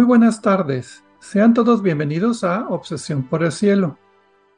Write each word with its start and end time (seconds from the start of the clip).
Muy 0.00 0.06
buenas 0.06 0.40
tardes. 0.40 1.04
Sean 1.18 1.52
todos 1.52 1.82
bienvenidos 1.82 2.42
a 2.42 2.66
Obsesión 2.70 3.24
por 3.24 3.42
el 3.42 3.52
Cielo, 3.52 3.98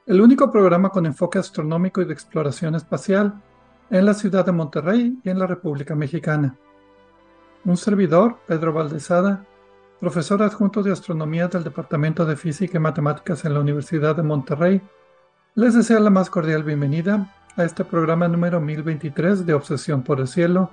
el 0.06 0.20
único 0.20 0.52
programa 0.52 0.90
con 0.90 1.04
enfoque 1.04 1.40
astronómico 1.40 2.00
y 2.00 2.04
de 2.04 2.12
exploración 2.12 2.76
espacial 2.76 3.42
en 3.90 4.06
la 4.06 4.14
ciudad 4.14 4.46
de 4.46 4.52
Monterrey 4.52 5.18
y 5.24 5.28
en 5.28 5.40
la 5.40 5.48
República 5.48 5.96
Mexicana. 5.96 6.56
Un 7.64 7.76
servidor, 7.76 8.38
Pedro 8.46 8.72
Valdezada, 8.72 9.44
profesor 9.98 10.44
adjunto 10.44 10.80
de 10.80 10.92
astronomía 10.92 11.48
del 11.48 11.64
Departamento 11.64 12.24
de 12.24 12.36
Física 12.36 12.76
y 12.76 12.80
Matemáticas 12.80 13.44
en 13.44 13.54
la 13.54 13.60
Universidad 13.60 14.14
de 14.14 14.22
Monterrey, 14.22 14.80
les 15.56 15.74
desea 15.74 15.98
la 15.98 16.10
más 16.10 16.30
cordial 16.30 16.62
bienvenida 16.62 17.34
a 17.56 17.64
este 17.64 17.84
programa 17.84 18.28
número 18.28 18.60
1023 18.60 19.44
de 19.44 19.54
Obsesión 19.54 20.04
por 20.04 20.20
el 20.20 20.28
Cielo, 20.28 20.70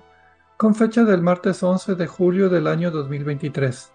con 0.58 0.75
fecha 0.75 1.06
del 1.06 1.23
martes 1.23 1.64
11 1.64 1.95
de 1.95 2.06
julio 2.06 2.50
del 2.50 2.67
año 2.67 2.92
2023. 2.92 3.94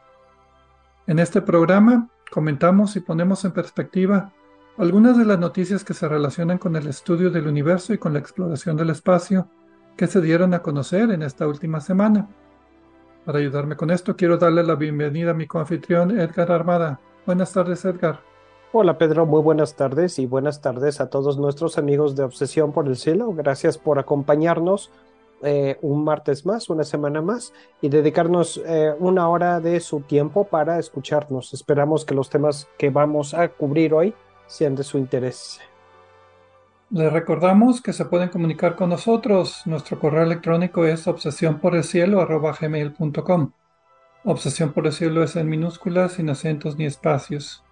En 1.07 1.19
este 1.19 1.43
programa 1.43 2.09
comentamos 2.31 2.97
y 2.97 3.01
ponemos 3.01 3.45
en 3.45 3.53
perspectiva 3.53 4.33
algunas 4.79 5.19
de 5.19 5.27
las 5.27 5.39
noticias 5.39 5.85
que 5.85 5.93
se 5.93 6.09
relacionan 6.09 6.57
con 6.57 6.77
el 6.77 6.87
estudio 6.87 7.31
del 7.31 7.47
universo 7.47 7.93
y 7.93 7.99
con 7.99 8.15
la 8.15 8.21
exploración 8.21 8.79
del 8.79 8.89
espacio 8.89 9.47
que 9.99 10.07
se 10.07 10.23
dieron 10.23 10.55
a 10.55 10.63
conocer 10.63 11.11
en 11.11 11.23
esta 11.23 11.47
última 11.47 11.83
semana. 11.83 12.27
Para 13.27 13.39
ayudarme 13.39 13.77
con 13.77 13.91
esto, 13.91 14.17
quiero 14.17 14.39
darle 14.39 14.63
la 14.63 14.77
bienvenida 14.77 15.33
a 15.33 15.35
mi 15.35 15.47
coanfitrión 15.47 16.19
Edgar 16.19 16.51
Armada. 16.51 16.99
Buenas 17.27 17.53
tardes, 17.53 17.85
Edgar. 17.85 18.21
Hola 18.73 18.97
Pedro, 18.97 19.27
muy 19.27 19.43
buenas 19.43 19.77
tardes 19.77 20.19
y 20.19 20.25
buenas 20.25 20.63
tardes 20.63 21.03
a 21.03 21.11
todos 21.11 21.37
nuestros 21.37 21.77
amigos 21.77 22.17
de 22.17 22.25
Obsesión 22.25 22.73
por 22.73 22.89
el 22.89 22.97
Cielo. 22.97 23.31
Gracias 23.35 23.77
por 23.77 23.99
acompañarnos 23.99 24.91
eh, 25.45 25.79
un 25.83 26.05
martes 26.05 26.47
más, 26.47 26.71
una 26.71 26.85
semana 26.85 27.21
más, 27.21 27.53
y 27.81 27.89
dedicarnos 27.89 28.61
eh, 28.67 28.95
una 28.99 29.29
hora 29.29 29.61
de 29.61 29.81
su 29.81 30.01
tiempo 30.01 30.45
para 30.45 30.79
escucharnos. 30.79 31.53
Esperamos 31.55 32.05
que 32.05 32.15
los 32.15 32.31
temas 32.31 32.69
que 32.79 32.91
vamos 32.91 33.35
a 33.35 33.49
cubrir 33.49 33.95
hoy 33.95 34.15
sean 34.47 34.75
de 34.75 34.85
su 34.85 34.99
interés. 34.99 35.61
Les 36.91 37.13
recordamos 37.13 37.83
que 37.83 37.93
se 37.93 38.05
pueden 38.05 38.29
comunicar 38.29 38.77
con 38.77 38.91
nosotros. 38.91 39.63
Nuestro 39.67 39.99
correo 39.99 40.23
electrónico 40.23 40.85
es 40.85 41.07
obsesión 41.09 41.59
por 41.59 41.75
Obsesión 44.25 44.73
por 44.73 44.87
el 44.87 44.93
cielo 44.93 45.23
es 45.23 45.37
en 45.37 45.49
minúsculas, 45.49 46.13
sin 46.13 46.31
acentos 46.31 46.77
ni 46.79 46.87
espacios. 46.87 47.63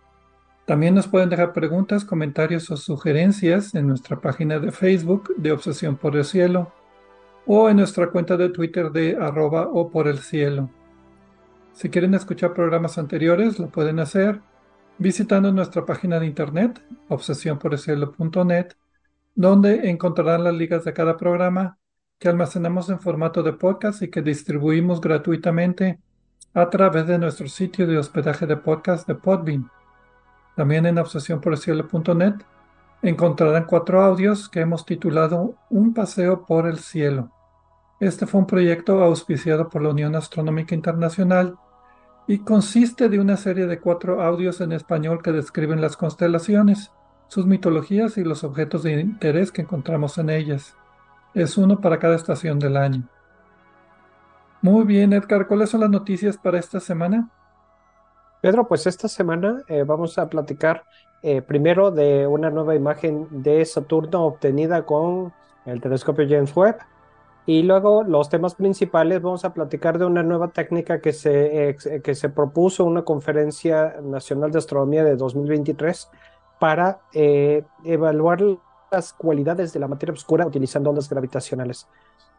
También 0.67 0.95
nos 0.95 1.09
pueden 1.09 1.29
dejar 1.29 1.53
preguntas, 1.53 2.05
comentarios 2.05 2.71
o 2.71 2.77
sugerencias 2.77 3.75
en 3.75 3.87
nuestra 3.89 4.21
página 4.21 4.59
de 4.59 4.71
Facebook 4.71 5.35
de 5.37 5.53
Obsesión 5.53 5.97
por 5.97 6.17
el 6.17 6.25
Cielo 6.25 6.71
o 7.47 7.69
en 7.69 7.77
nuestra 7.79 8.11
cuenta 8.11 8.37
de 8.37 8.51
Twitter 8.51 8.91
de 8.91 9.17
arroba 9.17 9.69
o 9.69 9.91
por 9.91 10.09
el 10.09 10.19
cielo. 10.19 10.71
Si 11.73 11.89
quieren 11.89 12.15
escuchar 12.15 12.55
programas 12.55 12.99
anteriores, 12.99 13.59
lo 13.59 13.69
pueden 13.69 13.99
hacer 13.99 14.41
visitando 14.99 15.53
nuestra 15.53 15.85
página 15.85 16.21
de 16.21 16.27
internet, 16.27 16.81
obsesionporelcielo.net, 17.09 18.69
donde 19.35 19.91
encontrarán 19.91 20.45
las 20.45 20.55
ligas 20.55 20.85
de 20.85 20.93
cada 20.93 21.17
programa 21.17 21.79
que 22.19 22.29
almacenamos 22.29 22.89
en 22.89 23.01
formato 23.01 23.43
de 23.43 23.53
podcast 23.53 24.03
y 24.03 24.09
que 24.09 24.23
distribuimos 24.23 25.01
gratuitamente 25.01 25.99
a 26.55 26.71
través 26.71 27.07
de 27.07 27.19
nuestro 27.19 27.49
sitio 27.49 27.87
de 27.87 27.99
hospedaje 27.99 28.47
de 28.47 28.57
podcast 28.57 29.09
de 29.09 29.15
Podbean. 29.15 29.71
También 30.55 30.87
en 30.87 30.99
obsesionporelcielo.net 30.99 32.35
encontrarán 33.03 33.65
cuatro 33.65 34.01
audios 34.03 34.49
que 34.49 34.61
hemos 34.61 34.87
titulado 34.87 35.57
Un 35.69 35.93
paseo 35.93 36.47
por 36.47 36.69
el 36.69 36.79
cielo. 36.79 37.31
Este 37.99 38.27
fue 38.27 38.41
un 38.41 38.47
proyecto 38.47 39.03
auspiciado 39.03 39.69
por 39.69 39.83
la 39.83 39.91
Unión 39.91 40.15
Astronómica 40.15 40.75
Internacional 40.75 41.57
y 42.27 42.39
consiste 42.39 43.09
de 43.09 43.19
una 43.19 43.37
serie 43.37 43.67
de 43.67 43.81
cuatro 43.81 44.23
audios 44.23 44.61
en 44.61 44.73
español 44.73 45.23
que 45.23 45.33
describen 45.33 45.81
las 45.81 45.97
constelaciones, 45.97 46.93
sus 47.27 47.47
mitologías 47.47 48.17
y 48.19 48.25
los 48.25 48.45
objetos 48.45 48.85
de 48.85 49.01
interés 49.01 49.51
que 49.51 49.63
encontramos 49.63 50.19
en 50.19 50.31
ellas. 50.31 50.77
Es 51.35 51.57
uno 51.59 51.81
para 51.81 51.99
cada 51.99 52.15
estación 52.15 52.59
del 52.59 52.77
año. 52.77 53.09
Muy 54.61 54.85
bien, 54.85 55.13
Edgar, 55.13 55.49
¿cuáles 55.49 55.71
son 55.71 55.81
las 55.81 55.91
noticias 55.91 56.37
para 56.37 56.61
esta 56.61 56.79
semana? 56.79 57.31
Pedro, 58.41 58.69
pues 58.69 58.87
esta 58.87 59.09
semana 59.09 59.63
eh, 59.67 59.83
vamos 59.83 60.19
a 60.19 60.29
platicar 60.29 60.85
eh, 61.23 61.43
primero 61.43 61.91
de 61.91 62.27
una 62.27 62.51
nueva 62.51 62.75
imagen 62.75 63.29
de 63.31 63.65
Saturno 63.65 64.25
obtenida 64.25 64.85
con 64.85 65.33
el 65.67 65.81
telescopio 65.81 66.27
James 66.29 66.57
Webb. 66.57 66.79
Y 67.45 67.63
luego 67.63 68.05
los 68.05 68.29
temas 68.29 68.55
principales, 68.55 69.21
vamos 69.21 69.45
a 69.45 69.53
platicar 69.53 69.99
de 69.99 70.05
una 70.05 70.23
nueva 70.23 70.49
técnica 70.49 71.01
que 71.01 71.13
se, 71.13 71.77
que 72.03 72.15
se 72.15 72.29
propuso 72.29 72.85
una 72.85 73.03
conferencia 73.03 73.97
nacional 74.01 74.53
de 74.53 74.59
astronomía 74.59 75.03
de 75.03 75.17
2023 75.17 76.09
para 76.61 77.01
eh, 77.13 77.65
evaluar 77.85 78.41
las 78.93 79.13
cualidades 79.13 79.73
de 79.73 79.81
la 79.81 79.89
materia 79.89 80.13
oscura 80.13 80.47
utilizando 80.47 80.91
ondas 80.91 81.09
gravitacionales. 81.09 81.89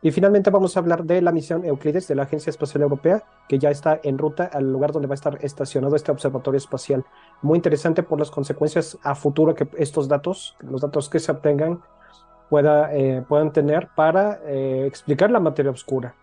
Y 0.04 0.12
finalmente 0.12 0.50
vamos 0.50 0.76
a 0.76 0.82
hablar 0.82 1.06
de 1.06 1.22
la 1.22 1.32
misión 1.32 1.64
Euclides 1.64 2.10
de 2.10 2.16
la 2.16 2.24
Agencia 2.24 2.50
Espacial 2.50 2.84
Europea, 2.84 3.24
que 3.48 3.58
ya 3.58 3.70
está 3.70 4.02
en 4.04 4.18
ruta 4.18 4.50
al 4.52 4.70
lugar 4.70 4.92
donde 4.92 5.08
va 5.08 5.14
a 5.14 5.16
estar 5.16 5.40
estacionado 5.42 5.96
este 5.96 6.12
observatorio 6.12 6.58
espacial. 6.58 7.06
Muy 7.42 7.56
interesante 7.56 8.04
por 8.04 8.20
las 8.20 8.30
consecuencias 8.30 8.98
a 9.02 9.16
futuro 9.16 9.56
que 9.56 9.66
estos 9.78 10.10
datos, 10.10 10.58
los 10.60 10.82
datos 10.82 11.08
que 11.08 11.20
se 11.20 11.32
obtengan, 11.32 11.82
pueda, 12.50 12.94
eh, 12.94 13.24
puedan 13.30 13.54
tener 13.54 13.88
para 13.96 14.42
eh, 14.46 14.86
explicar 14.86 15.32
la 15.32 15.40
materia 15.40 15.72
oscura. 15.72 16.16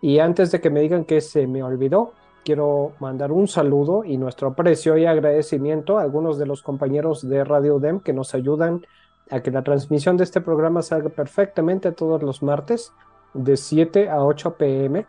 Y 0.00 0.18
antes 0.18 0.50
de 0.50 0.62
que 0.62 0.70
me 0.70 0.80
digan 0.80 1.04
que 1.04 1.20
se 1.20 1.46
me 1.46 1.62
olvidó, 1.62 2.14
quiero 2.46 2.92
mandar 2.98 3.30
un 3.30 3.46
saludo 3.46 4.04
y 4.04 4.16
nuestro 4.16 4.48
aprecio 4.48 4.96
y 4.96 5.04
agradecimiento 5.04 5.98
a 5.98 6.02
algunos 6.02 6.38
de 6.38 6.46
los 6.46 6.62
compañeros 6.62 7.28
de 7.28 7.44
Radio 7.44 7.78
DEM 7.78 8.00
que 8.00 8.14
nos 8.14 8.34
ayudan 8.34 8.86
a 9.30 9.40
que 9.40 9.50
la 9.50 9.62
transmisión 9.62 10.16
de 10.16 10.24
este 10.24 10.40
programa 10.40 10.82
salga 10.82 11.08
perfectamente 11.08 11.92
todos 11.92 12.22
los 12.22 12.42
martes 12.42 12.92
de 13.34 13.56
7 13.56 14.10
a 14.10 14.24
8 14.24 14.56
pm 14.56 15.06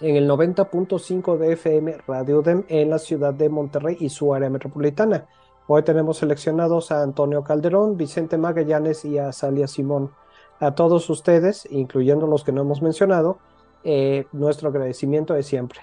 en 0.00 0.16
el 0.16 0.28
90.5 0.28 1.36
de 1.36 1.52
FM 1.52 1.98
Radio 2.06 2.42
DEM 2.42 2.64
en 2.68 2.90
la 2.90 2.98
ciudad 2.98 3.34
de 3.34 3.48
Monterrey 3.48 3.96
y 4.00 4.08
su 4.08 4.32
área 4.34 4.48
metropolitana. 4.48 5.26
Hoy 5.66 5.82
tenemos 5.82 6.18
seleccionados 6.18 6.90
a 6.90 7.02
Antonio 7.02 7.44
Calderón, 7.44 7.96
Vicente 7.96 8.38
Magallanes 8.38 9.04
y 9.04 9.18
a 9.18 9.32
Salia 9.32 9.66
Simón. 9.66 10.10
A 10.58 10.74
todos 10.74 11.08
ustedes, 11.10 11.66
incluyendo 11.70 12.26
los 12.26 12.44
que 12.44 12.52
no 12.52 12.62
hemos 12.62 12.82
mencionado, 12.82 13.38
eh, 13.84 14.26
nuestro 14.32 14.68
agradecimiento 14.68 15.34
de 15.34 15.42
siempre. 15.42 15.80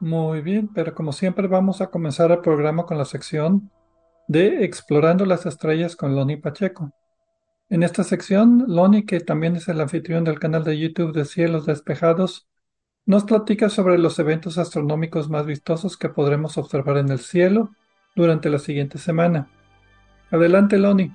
Muy 0.00 0.40
bien, 0.40 0.68
pero 0.72 0.94
como 0.94 1.12
siempre 1.12 1.46
vamos 1.48 1.80
a 1.80 1.88
comenzar 1.88 2.30
el 2.30 2.40
programa 2.40 2.86
con 2.86 2.98
la 2.98 3.04
sección 3.04 3.70
de 4.28 4.64
Explorando 4.64 5.26
las 5.26 5.46
Estrellas 5.46 5.96
con 5.96 6.14
Loni 6.14 6.36
Pacheco. 6.36 6.92
En 7.68 7.82
esta 7.82 8.04
sección, 8.04 8.64
Loni, 8.68 9.04
que 9.04 9.20
también 9.20 9.56
es 9.56 9.68
el 9.68 9.80
anfitrión 9.80 10.24
del 10.24 10.38
canal 10.38 10.64
de 10.64 10.78
YouTube 10.78 11.12
de 11.12 11.24
Cielos 11.24 11.66
Despejados, 11.66 12.48
nos 13.06 13.24
platica 13.24 13.68
sobre 13.68 13.98
los 13.98 14.18
eventos 14.18 14.58
astronómicos 14.58 15.28
más 15.28 15.46
vistosos 15.46 15.96
que 15.96 16.08
podremos 16.08 16.58
observar 16.58 16.98
en 16.98 17.10
el 17.10 17.18
cielo 17.18 17.70
durante 18.14 18.50
la 18.50 18.58
siguiente 18.58 18.98
semana. 18.98 19.48
Adelante, 20.30 20.78
Loni. 20.78 21.12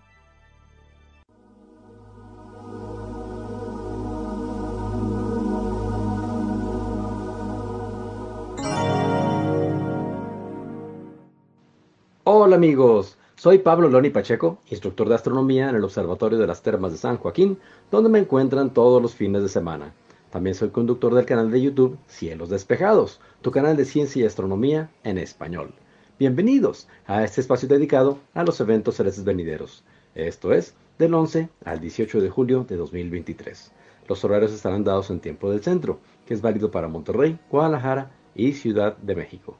Hola 12.48 12.56
amigos, 12.56 13.18
soy 13.36 13.58
Pablo 13.58 13.90
Loni 13.90 14.10
Pacheco, 14.10 14.60
instructor 14.70 15.10
de 15.10 15.16
astronomía 15.16 15.70
en 15.70 15.76
el 15.76 15.84
Observatorio 15.84 16.40
de 16.40 16.48
las 16.48 16.64
Termas 16.64 16.94
de 16.94 16.98
San 16.98 17.18
Joaquín, 17.18 17.60
donde 17.92 18.10
me 18.10 18.20
encuentran 18.20 18.74
todos 18.74 19.02
los 19.02 19.14
fines 19.14 19.42
de 19.42 19.50
semana. 19.50 19.94
También 20.30 20.56
soy 20.56 20.70
conductor 20.70 21.14
del 21.14 21.26
canal 21.26 21.52
de 21.52 21.62
YouTube 21.62 21.98
Cielos 22.08 22.48
Despejados, 22.48 23.20
tu 23.42 23.52
canal 23.52 23.76
de 23.76 23.84
ciencia 23.84 24.24
y 24.24 24.26
astronomía 24.26 24.90
en 25.04 25.18
español. 25.18 25.74
Bienvenidos 26.18 26.88
a 27.06 27.22
este 27.26 27.42
espacio 27.42 27.68
dedicado 27.68 28.20
a 28.34 28.46
los 28.46 28.62
eventos 28.62 28.96
celestes 28.96 29.26
venideros. 29.26 29.84
Esto 30.16 30.54
es 30.54 30.74
del 30.98 31.16
11 31.16 31.50
al 31.66 31.82
18 31.82 32.22
de 32.22 32.30
julio 32.30 32.64
de 32.64 32.78
2023. 32.78 33.74
Los 34.08 34.24
horarios 34.24 34.54
estarán 34.54 34.86
dados 34.86 35.10
en 35.10 35.20
tiempo 35.20 35.52
del 35.52 35.62
centro, 35.62 36.00
que 36.26 36.34
es 36.34 36.42
válido 36.42 36.72
para 36.72 36.88
Monterrey, 36.88 37.38
Guadalajara 37.52 38.12
y 38.36 38.54
Ciudad 38.54 38.96
de 38.96 39.16
México. 39.18 39.58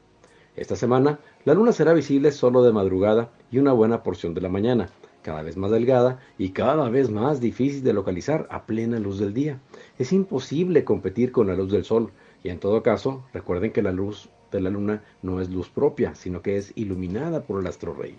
Esta 0.58 0.74
semana, 0.74 1.20
la 1.48 1.54
luna 1.54 1.72
será 1.72 1.94
visible 1.94 2.30
solo 2.30 2.62
de 2.62 2.74
madrugada 2.74 3.30
y 3.50 3.56
una 3.56 3.72
buena 3.72 4.02
porción 4.02 4.34
de 4.34 4.42
la 4.42 4.50
mañana, 4.50 4.90
cada 5.22 5.40
vez 5.40 5.56
más 5.56 5.70
delgada 5.70 6.20
y 6.36 6.50
cada 6.50 6.90
vez 6.90 7.08
más 7.08 7.40
difícil 7.40 7.82
de 7.82 7.94
localizar 7.94 8.46
a 8.50 8.66
plena 8.66 8.98
luz 8.98 9.18
del 9.18 9.32
día. 9.32 9.58
Es 9.98 10.12
imposible 10.12 10.84
competir 10.84 11.32
con 11.32 11.46
la 11.46 11.54
luz 11.54 11.72
del 11.72 11.86
sol, 11.86 12.10
y 12.44 12.50
en 12.50 12.60
todo 12.60 12.82
caso, 12.82 13.24
recuerden 13.32 13.72
que 13.72 13.80
la 13.80 13.92
luz 13.92 14.28
de 14.52 14.60
la 14.60 14.68
luna 14.68 15.02
no 15.22 15.40
es 15.40 15.48
luz 15.48 15.70
propia, 15.70 16.14
sino 16.14 16.42
que 16.42 16.58
es 16.58 16.74
iluminada 16.76 17.40
por 17.40 17.62
el 17.62 17.66
astro 17.66 17.94
rey. 17.94 18.18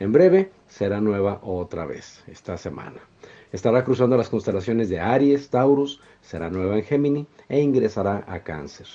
En 0.00 0.10
breve 0.10 0.50
será 0.66 1.00
nueva 1.00 1.38
otra 1.44 1.86
vez 1.86 2.24
esta 2.26 2.56
semana. 2.56 2.98
Estará 3.52 3.84
cruzando 3.84 4.16
las 4.16 4.30
constelaciones 4.30 4.88
de 4.88 4.98
Aries, 4.98 5.48
Taurus, 5.48 6.00
será 6.22 6.50
nueva 6.50 6.76
en 6.76 6.82
Gémini 6.82 7.26
e 7.48 7.60
ingresará 7.60 8.24
a 8.26 8.40
Cáncer. 8.42 8.88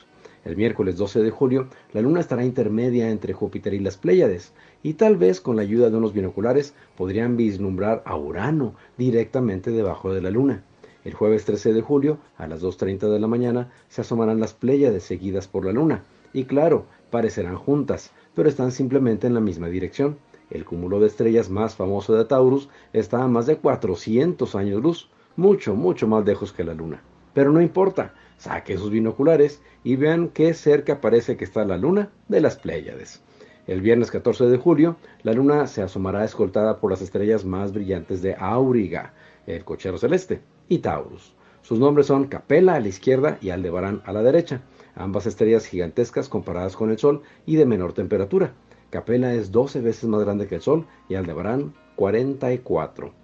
El 0.50 0.58
miércoles 0.58 0.98
12 0.98 1.22
de 1.22 1.30
julio, 1.30 1.68
la 1.94 2.02
luna 2.02 2.22
estará 2.22 2.44
intermedia 2.44 3.12
entre 3.12 3.34
Júpiter 3.34 3.76
y 3.76 3.80
las 3.80 3.98
Pléyades, 3.98 4.52
y 4.82 4.94
tal 4.94 5.16
vez 5.16 5.42
con 5.42 5.56
la 5.56 5.62
ayuda 5.62 5.92
de 5.92 5.98
unos 5.98 6.12
binoculares 6.12 6.74
podrían 6.98 7.38
vislumbrar 7.38 8.02
a 8.04 8.18
Urano 8.18 8.74
directamente 8.98 9.70
debajo 9.70 10.12
de 10.12 10.24
la 10.24 10.32
luna. 10.32 10.64
El 11.06 11.14
jueves 11.14 11.46
13 11.46 11.72
de 11.74 11.82
julio, 11.84 12.18
a 12.36 12.48
las 12.48 12.64
2.30 12.64 13.12
de 13.12 13.20
la 13.20 13.28
mañana, 13.28 13.72
se 13.90 14.02
asomarán 14.02 14.40
las 14.40 14.56
Pléyades 14.56 15.04
seguidas 15.04 15.48
por 15.48 15.66
la 15.66 15.72
luna, 15.72 16.04
y 16.34 16.46
claro, 16.46 16.88
parecerán 17.12 17.56
juntas, 17.56 18.12
pero 18.34 18.50
están 18.50 18.72
simplemente 18.72 19.28
en 19.28 19.36
la 19.36 19.42
misma 19.42 19.68
dirección. 19.68 20.18
El 20.50 20.66
cúmulo 20.66 21.00
de 21.00 21.06
estrellas 21.06 21.52
más 21.52 21.76
famoso 21.76 22.16
de 22.16 22.26
Taurus 22.26 22.70
está 22.92 23.22
a 23.22 23.28
más 23.28 23.46
de 23.46 23.58
400 23.58 24.56
años 24.56 24.82
luz, 24.82 25.10
mucho, 25.36 25.76
mucho 25.76 26.08
más 26.08 26.26
lejos 26.26 26.52
que 26.52 26.64
la 26.64 26.74
luna. 26.74 27.04
Pero 27.36 27.52
no 27.52 27.62
importa, 27.62 28.16
saque 28.40 28.78
sus 28.78 28.90
binoculares 28.90 29.62
y 29.84 29.96
vean 29.96 30.30
qué 30.30 30.54
cerca 30.56 31.02
parece 31.02 31.38
que 31.38 31.44
está 31.44 31.64
la 31.66 31.78
luna 31.78 32.10
de 32.28 32.42
las 32.42 32.58
Pléyades. 32.58 33.22
El 33.68 33.82
viernes 33.82 34.10
14 34.10 34.46
de 34.46 34.58
julio, 34.58 34.96
la 35.22 35.34
luna 35.34 35.68
se 35.68 35.84
asomará 35.84 36.26
escoltada 36.26 36.80
por 36.80 36.90
las 36.90 37.02
estrellas 37.02 37.46
más 37.46 37.72
brillantes 37.72 38.24
de 38.24 38.34
Auriga, 38.34 39.14
el 39.46 39.64
cochero 39.64 40.00
celeste, 40.00 40.42
y 40.68 40.80
Taurus. 40.80 41.36
Sus 41.62 41.78
nombres 41.78 42.08
son 42.08 42.28
Capella 42.28 42.76
a 42.76 42.80
la 42.80 42.88
izquierda 42.88 43.38
y 43.42 43.52
Aldebarán 43.52 44.02
a 44.06 44.14
la 44.14 44.24
derecha, 44.24 44.62
ambas 44.96 45.28
estrellas 45.28 45.66
gigantescas 45.66 46.30
comparadas 46.30 46.76
con 46.76 46.90
el 46.90 46.98
Sol 46.98 47.22
y 47.46 47.58
de 47.58 47.66
menor 47.66 47.94
temperatura. 47.94 48.54
Capella 48.90 49.34
es 49.34 49.52
12 49.52 49.82
veces 49.82 50.06
más 50.06 50.22
grande 50.22 50.48
que 50.48 50.56
el 50.56 50.62
Sol 50.62 50.88
y 51.08 51.16
Aldebarán 51.16 51.76
44. 51.96 53.19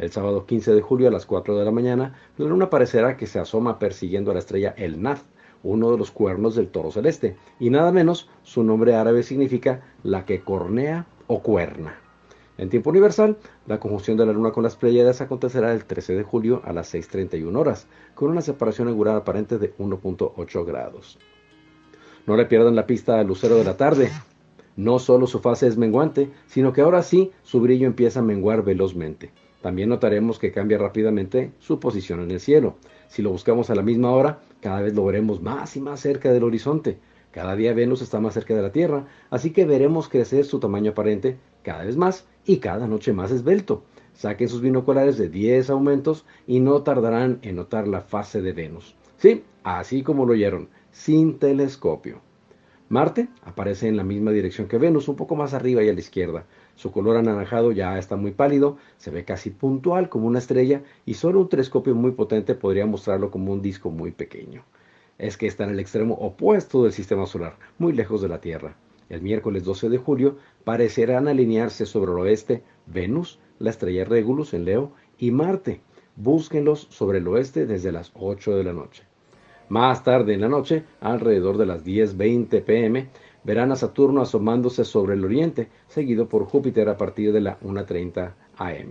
El 0.00 0.10
sábado 0.10 0.46
15 0.46 0.72
de 0.72 0.80
julio 0.80 1.08
a 1.08 1.10
las 1.10 1.26
4 1.26 1.58
de 1.58 1.64
la 1.66 1.70
mañana, 1.70 2.14
la 2.38 2.46
luna 2.46 2.70
parecerá 2.70 3.18
que 3.18 3.26
se 3.26 3.38
asoma 3.38 3.78
persiguiendo 3.78 4.30
a 4.30 4.34
la 4.34 4.40
estrella 4.40 4.72
El 4.78 5.02
Nath, 5.02 5.20
uno 5.62 5.90
de 5.90 5.98
los 5.98 6.10
cuernos 6.10 6.54
del 6.54 6.68
toro 6.68 6.90
celeste, 6.90 7.36
y 7.58 7.68
nada 7.68 7.92
menos 7.92 8.30
su 8.42 8.64
nombre 8.64 8.94
árabe 8.94 9.22
significa 9.22 9.82
la 10.02 10.24
que 10.24 10.40
cornea 10.40 11.04
o 11.26 11.42
cuerna. 11.42 11.98
En 12.56 12.70
tiempo 12.70 12.88
universal, 12.88 13.36
la 13.66 13.78
conjunción 13.78 14.16
de 14.16 14.24
la 14.24 14.32
luna 14.32 14.52
con 14.52 14.62
las 14.62 14.74
Pleiades 14.74 15.20
acontecerá 15.20 15.70
el 15.74 15.84
13 15.84 16.14
de 16.14 16.22
julio 16.22 16.62
a 16.64 16.72
las 16.72 16.94
6.31 16.94 17.54
horas, 17.58 17.86
con 18.14 18.30
una 18.30 18.40
separación 18.40 18.88
angular 18.88 19.16
aparente 19.16 19.58
de 19.58 19.76
1.8 19.76 20.64
grados. 20.64 21.18
No 22.26 22.38
le 22.38 22.46
pierdan 22.46 22.74
la 22.74 22.86
pista 22.86 23.20
al 23.20 23.26
lucero 23.26 23.56
de 23.56 23.64
la 23.64 23.76
tarde. 23.76 24.10
No 24.76 24.98
solo 24.98 25.26
su 25.26 25.40
fase 25.40 25.66
es 25.66 25.76
menguante, 25.76 26.30
sino 26.46 26.72
que 26.72 26.80
ahora 26.80 27.02
sí 27.02 27.32
su 27.42 27.60
brillo 27.60 27.86
empieza 27.86 28.20
a 28.20 28.22
menguar 28.22 28.62
velozmente. 28.62 29.30
También 29.60 29.90
notaremos 29.90 30.38
que 30.38 30.52
cambia 30.52 30.78
rápidamente 30.78 31.52
su 31.58 31.78
posición 31.80 32.20
en 32.20 32.30
el 32.30 32.40
cielo. 32.40 32.76
Si 33.08 33.22
lo 33.22 33.30
buscamos 33.30 33.70
a 33.70 33.74
la 33.74 33.82
misma 33.82 34.10
hora, 34.10 34.40
cada 34.60 34.80
vez 34.80 34.94
lo 34.94 35.04
veremos 35.04 35.42
más 35.42 35.76
y 35.76 35.80
más 35.80 36.00
cerca 36.00 36.32
del 36.32 36.44
horizonte. 36.44 36.98
Cada 37.30 37.54
día 37.54 37.74
Venus 37.74 38.02
está 38.02 38.20
más 38.20 38.34
cerca 38.34 38.54
de 38.54 38.62
la 38.62 38.72
Tierra, 38.72 39.06
así 39.30 39.50
que 39.50 39.64
veremos 39.64 40.08
crecer 40.08 40.44
su 40.44 40.58
tamaño 40.58 40.92
aparente 40.92 41.38
cada 41.62 41.84
vez 41.84 41.96
más 41.96 42.26
y 42.44 42.58
cada 42.58 42.86
noche 42.86 43.12
más 43.12 43.30
esbelto. 43.30 43.84
Saquen 44.14 44.48
sus 44.48 44.60
binoculares 44.60 45.16
de 45.18 45.28
10 45.28 45.70
aumentos 45.70 46.24
y 46.46 46.60
no 46.60 46.82
tardarán 46.82 47.38
en 47.42 47.56
notar 47.56 47.86
la 47.86 48.00
fase 48.00 48.42
de 48.42 48.52
Venus. 48.52 48.96
Sí, 49.18 49.44
así 49.62 50.02
como 50.02 50.26
lo 50.26 50.32
oyeron, 50.32 50.68
sin 50.90 51.38
telescopio. 51.38 52.20
Marte 52.88 53.28
aparece 53.44 53.86
en 53.86 53.96
la 53.96 54.02
misma 54.02 54.32
dirección 54.32 54.66
que 54.66 54.78
Venus, 54.78 55.06
un 55.06 55.14
poco 55.14 55.36
más 55.36 55.54
arriba 55.54 55.84
y 55.84 55.88
a 55.88 55.92
la 55.92 56.00
izquierda. 56.00 56.46
Su 56.80 56.92
color 56.92 57.18
anaranjado 57.18 57.72
ya 57.72 57.98
está 57.98 58.16
muy 58.16 58.30
pálido, 58.30 58.78
se 58.96 59.10
ve 59.10 59.26
casi 59.26 59.50
puntual 59.50 60.08
como 60.08 60.26
una 60.26 60.38
estrella 60.38 60.82
y 61.04 61.12
solo 61.12 61.40
un 61.40 61.50
telescopio 61.50 61.94
muy 61.94 62.12
potente 62.12 62.54
podría 62.54 62.86
mostrarlo 62.86 63.30
como 63.30 63.52
un 63.52 63.60
disco 63.60 63.90
muy 63.90 64.12
pequeño. 64.12 64.64
Es 65.18 65.36
que 65.36 65.46
está 65.46 65.64
en 65.64 65.72
el 65.72 65.78
extremo 65.78 66.14
opuesto 66.14 66.82
del 66.82 66.92
sistema 66.92 67.26
solar, 67.26 67.58
muy 67.76 67.92
lejos 67.92 68.22
de 68.22 68.28
la 68.28 68.40
Tierra. 68.40 68.76
El 69.10 69.20
miércoles 69.20 69.62
12 69.64 69.90
de 69.90 69.98
julio 69.98 70.38
parecerán 70.64 71.28
alinearse 71.28 71.84
sobre 71.84 72.12
el 72.12 72.18
oeste 72.18 72.62
Venus, 72.86 73.40
la 73.58 73.68
estrella 73.68 74.06
Regulus 74.06 74.54
en 74.54 74.64
Leo 74.64 74.92
y 75.18 75.32
Marte. 75.32 75.82
Búsquenlos 76.16 76.86
sobre 76.88 77.18
el 77.18 77.28
oeste 77.28 77.66
desde 77.66 77.92
las 77.92 78.10
8 78.14 78.56
de 78.56 78.64
la 78.64 78.72
noche. 78.72 79.02
Más 79.68 80.02
tarde 80.02 80.32
en 80.32 80.40
la 80.40 80.48
noche, 80.48 80.84
alrededor 81.00 81.58
de 81.58 81.66
las 81.66 81.84
10.20 81.84 82.64
pm, 82.64 83.08
verán 83.44 83.72
a 83.72 83.76
Saturno 83.76 84.20
asomándose 84.20 84.84
sobre 84.84 85.14
el 85.14 85.24
oriente, 85.24 85.68
seguido 85.88 86.28
por 86.28 86.44
Júpiter 86.44 86.88
a 86.88 86.96
partir 86.96 87.32
de 87.32 87.40
la 87.40 87.58
1.30 87.60 88.32
am. 88.58 88.90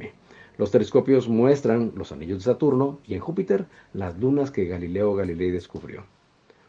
Los 0.58 0.72
telescopios 0.72 1.30
muestran 1.30 1.94
los 1.96 2.12
anillos 2.12 2.40
de 2.40 2.44
Saturno 2.46 3.00
y 3.06 3.14
en 3.14 3.22
Júpiter 3.22 3.66
las 3.94 4.18
lunas 4.20 4.52
que 4.52 4.66
Galileo 4.66 5.16
Galilei 5.16 5.52
descubrió. 5.52 6.04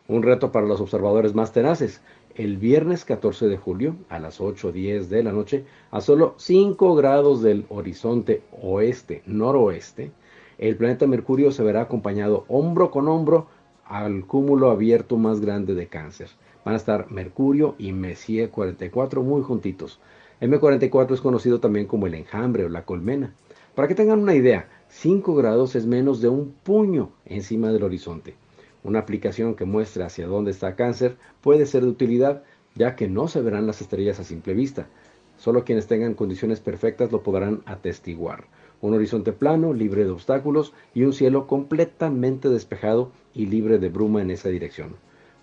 Un 0.07 0.23
reto 0.23 0.53
para 0.53 0.67
los 0.67 0.81
observadores 0.81 1.35
más 1.35 1.53
tenaces. 1.53 2.03
El 2.35 2.57
viernes 2.57 3.05
14 3.05 3.49
de 3.49 3.57
julio, 3.57 3.97
a 4.09 4.19
las 4.21 4.41
8.10 4.41 5.07
de 5.09 5.23
la 5.23 5.33
noche, 5.33 5.65
a 5.91 6.01
solo 6.01 6.35
5 6.37 6.95
grados 6.95 7.43
del 7.43 7.67
horizonte 7.69 8.43
oeste-noroeste, 8.63 10.13
el 10.59 10.77
planeta 10.77 11.07
Mercurio 11.07 11.51
se 11.51 11.65
verá 11.65 11.83
acompañado 11.83 12.45
hombro 12.49 12.91
con 12.91 13.09
hombro 13.09 13.49
al 13.85 14.27
cúmulo 14.27 14.71
abierto 14.71 15.17
más 15.17 15.41
grande 15.41 15.75
de 15.75 15.89
cáncer 15.89 16.29
van 16.65 16.75
a 16.75 16.77
estar 16.77 17.11
Mercurio 17.11 17.75
y 17.79 17.93
Messier 17.93 18.51
44 18.51 19.23
muy 19.23 19.43
juntitos. 19.43 20.01
M44 20.41 21.13
es 21.13 21.21
conocido 21.21 21.61
también 21.61 21.87
como 21.87 22.07
el 22.07 22.15
enjambre 22.15 22.65
o 22.65 22.69
la 22.69 22.85
colmena. 22.85 23.35
Para 23.75 23.89
que 23.89 23.95
tengan 23.95 24.21
una 24.21 24.35
idea, 24.35 24.69
5 24.89 25.35
grados 25.35 25.77
es 25.77 25.87
menos 25.87 26.21
de 26.21 26.29
un 26.29 26.53
puño 26.63 27.11
encima 27.25 27.73
del 27.73 27.85
horizonte. 27.85 28.35
Una 28.83 29.01
aplicación 29.01 29.55
que 29.55 29.65
muestre 29.65 30.05
hacia 30.05 30.27
dónde 30.27 30.51
está 30.51 30.75
cáncer 30.75 31.17
puede 31.41 31.67
ser 31.67 31.83
de 31.83 31.89
utilidad 31.89 32.43
ya 32.75 32.97
que 32.97 33.09
no 33.09 33.29
se 33.29 33.43
verán 33.43 33.67
las 33.67 33.81
estrellas 33.81 34.21
a 34.21 34.25
simple 34.25 34.55
vista. 34.55 34.89
Solo 35.39 35.65
quienes 35.65 35.87
tengan 35.87 36.15
condiciones 36.15 36.61
perfectas 36.61 37.13
lo 37.13 37.23
podrán 37.23 37.63
atestiguar. 37.67 38.45
Un 38.81 38.95
horizonte 38.95 39.33
plano, 39.33 39.75
libre 39.75 40.05
de 40.05 40.11
obstáculos 40.11 40.73
y 40.95 41.03
un 41.03 41.13
cielo 41.13 41.47
completamente 41.47 42.49
despejado 42.49 43.13
y 43.35 43.47
libre 43.47 43.79
de 43.79 43.89
bruma 43.89 44.23
en 44.23 44.31
esa 44.31 44.49
dirección. 44.49 44.97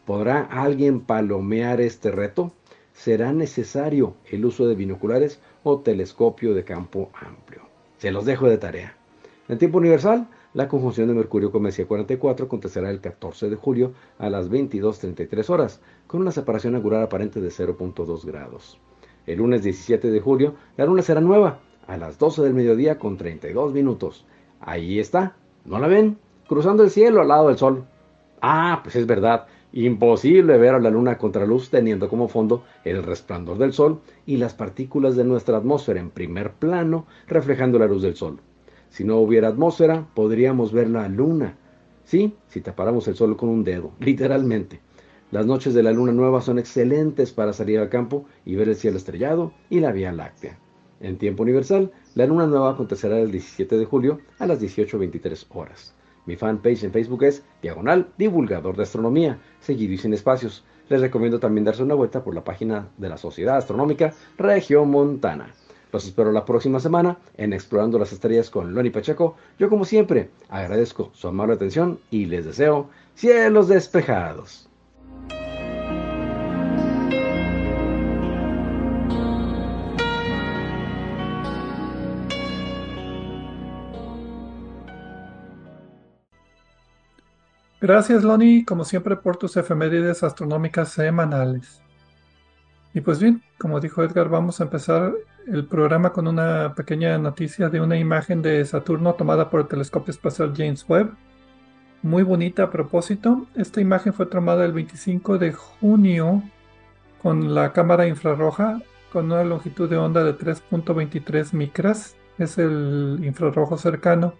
¿Podrá 0.07 0.43
alguien 0.43 1.01
palomear 1.01 1.81
este 1.81 2.11
reto? 2.11 2.53
Será 2.93 3.33
necesario 3.33 4.15
el 4.31 4.45
uso 4.45 4.65
de 4.65 4.73
binoculares 4.73 5.41
o 5.63 5.79
telescopio 5.81 6.53
de 6.53 6.63
campo 6.63 7.09
amplio. 7.13 7.63
Se 7.97 8.11
los 8.11 8.23
dejo 8.23 8.47
de 8.47 8.57
tarea. 8.57 8.95
En 9.49 9.57
tiempo 9.57 9.79
universal, 9.79 10.29
la 10.53 10.69
conjunción 10.69 11.09
de 11.09 11.13
Mercurio 11.13 11.51
con 11.51 11.63
Mesía 11.63 11.87
44 11.87 12.45
acontecerá 12.45 12.89
el 12.89 13.01
14 13.01 13.49
de 13.49 13.57
julio 13.57 13.91
a 14.17 14.29
las 14.29 14.49
22.33 14.49 15.49
horas, 15.49 15.81
con 16.07 16.21
una 16.21 16.31
separación 16.31 16.75
angular 16.75 17.03
aparente 17.03 17.41
de 17.41 17.49
0.2 17.49 18.23
grados. 18.23 18.79
El 19.25 19.39
lunes 19.39 19.61
17 19.63 20.09
de 20.09 20.21
julio, 20.21 20.55
la 20.77 20.85
luna 20.85 21.01
será 21.01 21.19
nueva, 21.19 21.59
a 21.85 21.97
las 21.97 22.17
12 22.17 22.43
del 22.43 22.53
mediodía 22.53 22.97
con 22.97 23.17
32 23.17 23.73
minutos. 23.73 24.25
Ahí 24.61 24.99
está, 24.99 25.35
¿no 25.65 25.79
la 25.79 25.89
ven? 25.89 26.17
Cruzando 26.47 26.83
el 26.83 26.91
cielo 26.91 27.19
al 27.19 27.27
lado 27.27 27.49
del 27.49 27.57
sol. 27.57 27.83
Ah, 28.41 28.79
pues 28.83 28.95
es 28.95 29.05
verdad, 29.05 29.47
Imposible 29.73 30.57
ver 30.57 30.75
a 30.75 30.79
la 30.79 30.89
luna 30.89 31.11
a 31.11 31.17
contraluz 31.17 31.69
teniendo 31.69 32.07
como 32.07 32.29
fondo 32.29 32.63
el 32.85 33.03
resplandor 33.03 33.57
del 33.57 33.73
sol 33.73 34.01
y 34.25 34.37
las 34.37 34.53
partículas 34.53 35.15
de 35.15 35.25
nuestra 35.25 35.57
atmósfera 35.57 35.99
en 35.99 36.09
primer 36.09 36.53
plano 36.53 37.05
reflejando 37.27 37.77
la 37.77 37.87
luz 37.87 38.01
del 38.01 38.15
sol. 38.15 38.39
Si 38.89 39.03
no 39.03 39.17
hubiera 39.17 39.49
atmósfera, 39.49 40.07
podríamos 40.13 40.71
ver 40.71 40.89
la 40.89 41.09
luna. 41.09 41.57
Sí, 42.05 42.33
si 42.47 42.61
tapáramos 42.61 43.07
el 43.09 43.15
sol 43.15 43.35
con 43.35 43.49
un 43.49 43.63
dedo, 43.65 43.91
literalmente. 43.99 44.79
Las 45.31 45.45
noches 45.45 45.73
de 45.73 45.83
la 45.83 45.91
luna 45.91 46.13
nueva 46.13 46.41
son 46.41 46.57
excelentes 46.57 47.33
para 47.33 47.51
salir 47.51 47.79
al 47.79 47.89
campo 47.89 48.25
y 48.45 48.55
ver 48.55 48.69
el 48.69 48.77
cielo 48.77 48.95
estrellado 48.95 49.51
y 49.69 49.81
la 49.81 49.91
Vía 49.91 50.13
Láctea. 50.13 50.57
En 51.01 51.17
tiempo 51.17 51.43
universal, 51.43 51.91
la 52.15 52.25
luna 52.25 52.47
nueva 52.47 52.71
acontecerá 52.71 53.19
el 53.19 53.31
17 53.31 53.77
de 53.77 53.85
julio 53.85 54.21
a 54.39 54.47
las 54.47 54.61
18.23 54.61 55.45
horas. 55.49 55.96
Mi 56.27 56.35
fanpage 56.35 56.83
en 56.83 56.91
Facebook 56.91 57.23
es 57.23 57.43
Diagonal 57.61 58.09
Divulgador 58.17 58.75
de 58.75 58.83
Astronomía, 58.83 59.39
seguido 59.61 59.93
y 59.93 59.97
sin 59.97 60.13
espacios. 60.13 60.63
Les 60.89 61.01
recomiendo 61.01 61.39
también 61.39 61.63
darse 61.63 61.83
una 61.83 61.95
vuelta 61.95 62.23
por 62.23 62.35
la 62.35 62.43
página 62.43 62.89
de 62.97 63.09
la 63.09 63.17
Sociedad 63.17 63.57
Astronómica 63.57 64.13
Región 64.37 64.91
Montana. 64.91 65.53
Los 65.91 66.05
espero 66.05 66.33
la 66.33 66.43
próxima 66.43 66.81
semana 66.81 67.17
en 67.37 67.53
Explorando 67.53 67.97
las 67.97 68.11
Estrellas 68.11 68.49
con 68.49 68.73
Loni 68.73 68.89
Pacheco. 68.89 69.37
Yo 69.57 69.69
como 69.69 69.85
siempre 69.85 70.29
agradezco 70.49 71.11
su 71.13 71.29
amable 71.29 71.53
atención 71.53 71.99
y 72.11 72.25
les 72.25 72.45
deseo 72.45 72.89
cielos 73.15 73.69
despejados. 73.69 74.66
Gracias, 87.87 88.25
Loni, 88.25 88.65
como 88.65 88.83
siempre, 88.83 89.15
por 89.15 89.37
tus 89.37 89.55
efemérides 89.55 90.21
astronómicas 90.21 90.89
semanales. 90.89 91.81
Y 92.93 92.99
pues 92.99 93.17
bien, 93.17 93.41
como 93.57 93.79
dijo 93.79 94.03
Edgar, 94.03 94.27
vamos 94.27 94.59
a 94.59 94.65
empezar 94.65 95.13
el 95.47 95.65
programa 95.67 96.11
con 96.11 96.27
una 96.27 96.75
pequeña 96.75 97.17
noticia 97.17 97.69
de 97.69 97.79
una 97.79 97.97
imagen 97.97 98.41
de 98.41 98.65
Saturno 98.65 99.13
tomada 99.13 99.49
por 99.49 99.61
el 99.61 99.67
telescopio 99.67 100.11
espacial 100.11 100.51
James 100.53 100.83
Webb. 100.89 101.13
Muy 102.01 102.23
bonita 102.23 102.63
a 102.63 102.71
propósito. 102.71 103.47
Esta 103.55 103.79
imagen 103.79 104.11
fue 104.11 104.25
tomada 104.25 104.65
el 104.65 104.73
25 104.73 105.37
de 105.37 105.53
junio 105.53 106.43
con 107.21 107.55
la 107.55 107.71
cámara 107.71 108.05
infrarroja 108.05 108.81
con 109.13 109.27
una 109.27 109.45
longitud 109.45 109.89
de 109.89 109.95
onda 109.95 110.25
de 110.25 110.37
3.23 110.37 111.53
micras. 111.53 112.17
Es 112.37 112.57
el 112.57 113.21
infrarrojo 113.23 113.77
cercano 113.77 114.33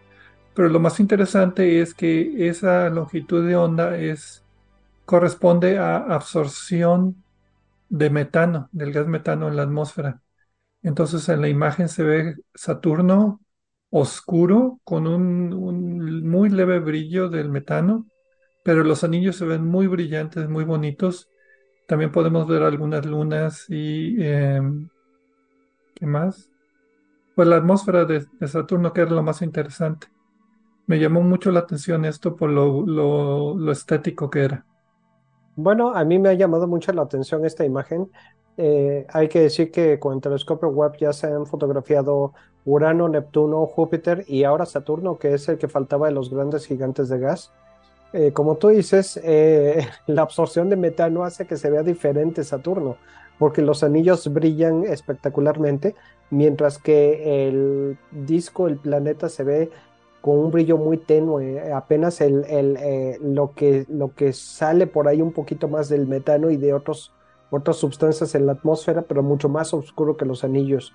pero 0.58 0.70
lo 0.70 0.80
más 0.80 1.00
interesante 1.00 1.82
es 1.82 1.94
que 1.94 2.50
esa 2.50 2.90
longitud 2.90 3.48
de 3.48 3.56
onda 3.56 3.96
es, 3.96 4.44
corresponde 5.06 5.78
a 5.78 5.98
absorción 5.98 7.24
de 7.90 8.10
metano, 8.10 8.68
del 8.72 8.92
gas 8.92 9.06
metano 9.06 9.50
en 9.50 9.56
la 9.56 9.62
atmósfera. 9.62 10.24
Entonces 10.82 11.30
en 11.30 11.42
la 11.42 11.50
imagen 11.50 11.90
se 11.90 12.02
ve 12.04 12.36
Saturno 12.56 13.40
oscuro 13.92 14.80
con 14.84 15.06
un, 15.06 16.28
muy 16.28 16.50
leve 16.50 16.80
brillo 16.80 17.30
del 17.30 17.50
metano, 17.52 18.08
pero 18.64 18.84
los 18.84 19.04
anillos 19.04 19.36
se 19.36 19.46
ven 19.46 19.64
muy 19.64 19.86
brillantes, 19.86 20.50
muy 20.50 20.64
bonitos. 20.64 21.30
También 21.88 22.12
podemos 22.12 22.48
ver 22.48 22.64
algunas 22.64 23.06
lunas 23.06 23.66
y... 23.70 24.16
Em, 24.24 24.90
¿Qué 25.94 26.08
más? 26.08 26.50
Pues 27.36 27.48
la 27.48 27.58
atmósfera 27.58 28.06
de 28.06 28.26
Saturno, 28.48 28.92
que 28.92 29.02
era 29.02 29.12
lo 29.12 29.22
más 29.22 29.44
interesante 29.44 30.08
me 30.88 31.00
llamó 31.00 31.22
mucho 31.22 31.52
la 31.52 31.60
atención 31.60 32.06
esto 32.06 32.36
por 32.36 32.50
lo, 32.50 33.72
estético 33.72 34.30
que 34.30 34.46
era. 34.46 34.66
Bueno, 35.56 35.94
a 35.94 36.04
mí 36.06 36.18
me 36.18 36.30
ha 36.30 36.34
llamado 36.34 36.68
mucho 36.68 36.94
la 36.94 37.04
atención 37.04 37.46
esta 37.46 37.66
imagen. 37.66 38.10
Eh, 38.56 39.06
hay 39.10 39.28
que 39.28 39.42
decir 39.42 39.70
que 39.70 40.00
con 40.00 40.16
el 40.16 40.22
telescopio 40.22 40.70
Webb 40.70 40.98
ya 40.98 41.14
se 41.14 41.28
han 41.28 41.46
fotografiado 41.46 42.34
Urano, 42.66 43.10
Neptuno, 43.10 43.66
Júpiter 43.68 44.24
y 44.28 44.44
ahora 44.46 44.66
Saturno, 44.66 45.18
que 45.18 45.34
es 45.34 45.48
el 45.50 45.58
que 45.58 45.68
faltaba 45.68 46.08
de 46.08 46.14
los 46.14 46.30
grandes 46.30 46.66
gigantes 46.66 47.10
de 47.10 47.20
gas. 47.20 47.52
Eh, 48.14 48.32
como 48.32 48.56
tú 48.56 48.70
dices, 48.70 49.20
eh, 49.24 49.86
la 50.08 50.22
absorción 50.22 50.70
de 50.70 50.78
metano 50.78 51.24
hace 51.24 51.46
que 51.46 51.58
se 51.58 51.70
vea 51.70 51.84
diferente 51.84 52.44
Saturno, 52.44 52.98
porque 53.38 53.62
los 53.62 53.84
anillos 53.84 54.32
brillan 54.32 54.86
espectacularmente, 54.86 55.96
mientras 56.30 56.78
que 56.78 57.48
el 57.48 57.98
disco, 58.12 58.68
el 58.68 58.78
planeta, 58.78 59.28
se 59.28 59.44
ve 59.44 59.70
con 60.22 60.38
un 60.40 60.52
brillo 60.52 60.78
muy 60.78 60.98
tenue, 60.98 61.72
apenas 61.72 62.22
el, 62.22 62.44
eh, 62.48 63.18
lo, 63.22 63.54
que, 63.54 63.86
lo 63.90 64.14
que 64.14 64.34
sale 64.34 64.88
por 64.88 65.08
ahí 65.08 65.22
un 65.22 65.32
poquito 65.32 65.68
más 65.68 65.90
del 65.90 66.08
metano 66.08 66.50
y 66.50 66.58
de 66.58 66.74
otros, 66.74 67.14
otras 67.50 67.78
sustancias 67.78 68.36
en 68.36 68.46
la 68.46 68.54
atmósfera, 68.54 69.04
pero 69.04 69.24
mucho 69.24 69.48
más 69.50 69.74
oscuro 69.74 70.18
que 70.18 70.26
los 70.26 70.44
anillos. 70.44 70.94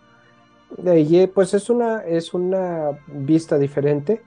Y 0.77 1.17
eh, 1.19 1.29
pues 1.29 1.55
es 1.55 1.71
una, 1.71 2.01
es 2.01 2.35
una 2.35 2.99
vista 3.07 3.59
diferente. 3.59 4.23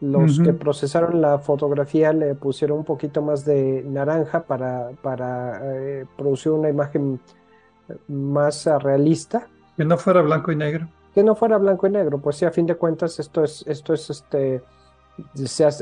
Los 0.00 0.38
que 0.38 0.52
procesaron 0.52 1.22
la 1.22 1.38
fotografía 1.38 2.12
le 2.12 2.34
pusieron 2.34 2.78
un 2.78 2.84
poquito 2.84 3.22
más 3.22 3.46
de 3.46 3.82
naranja 3.86 4.42
para, 4.42 4.90
para 5.02 5.60
eh, 5.62 6.04
producir 6.18 6.52
una 6.52 6.68
imagen 6.68 7.20
más 8.08 8.66
realista. 8.82 9.46
Que 9.76 9.84
no 9.84 9.96
fuera 9.96 10.20
blanco 10.20 10.52
y 10.52 10.56
negro 10.56 10.88
que 11.14 11.22
no 11.22 11.36
fuera 11.36 11.58
blanco 11.58 11.86
y 11.86 11.90
negro, 11.90 12.18
pues 12.18 12.36
sí, 12.36 12.44
a 12.44 12.50
fin 12.50 12.66
de 12.66 12.74
cuentas 12.74 13.20
esto 13.20 13.44
es, 13.44 13.64
esto 13.68 13.94
es 13.94 14.10
este, 14.10 14.62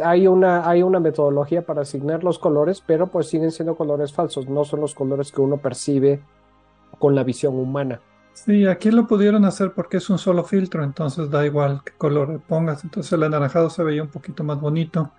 hay 0.04 0.26
una, 0.26 0.68
hay 0.68 0.82
una 0.82 1.00
metodología 1.00 1.62
para 1.62 1.82
asignar 1.82 2.22
los 2.22 2.38
colores, 2.38 2.82
pero 2.86 3.06
pues 3.06 3.28
siguen 3.28 3.50
siendo 3.50 3.74
colores 3.74 4.12
falsos, 4.12 4.46
no 4.48 4.64
son 4.64 4.80
los 4.80 4.94
colores 4.94 5.32
que 5.32 5.40
uno 5.40 5.56
percibe 5.56 6.20
con 6.98 7.14
la 7.14 7.24
visión 7.24 7.54
humana. 7.54 8.00
Sí, 8.34 8.66
aquí 8.66 8.90
lo 8.90 9.06
pudieron 9.06 9.44
hacer 9.44 9.72
porque 9.72 9.98
es 9.98 10.10
un 10.10 10.18
solo 10.18 10.44
filtro, 10.44 10.84
entonces 10.84 11.30
da 11.30 11.44
igual 11.46 11.80
qué 11.84 11.92
color 11.96 12.40
pongas, 12.46 12.84
entonces 12.84 13.12
el 13.12 13.22
anaranjado 13.22 13.70
se 13.70 13.82
veía 13.82 14.02
un 14.02 14.10
poquito 14.10 14.44
más 14.44 14.60
bonito. 14.60 15.10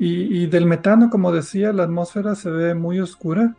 Y, 0.00 0.46
del 0.46 0.66
metano, 0.66 1.10
como 1.10 1.32
decía, 1.32 1.72
la 1.72 1.82
atmósfera 1.82 2.36
se 2.36 2.50
ve 2.50 2.72
muy 2.76 3.00
oscura 3.00 3.56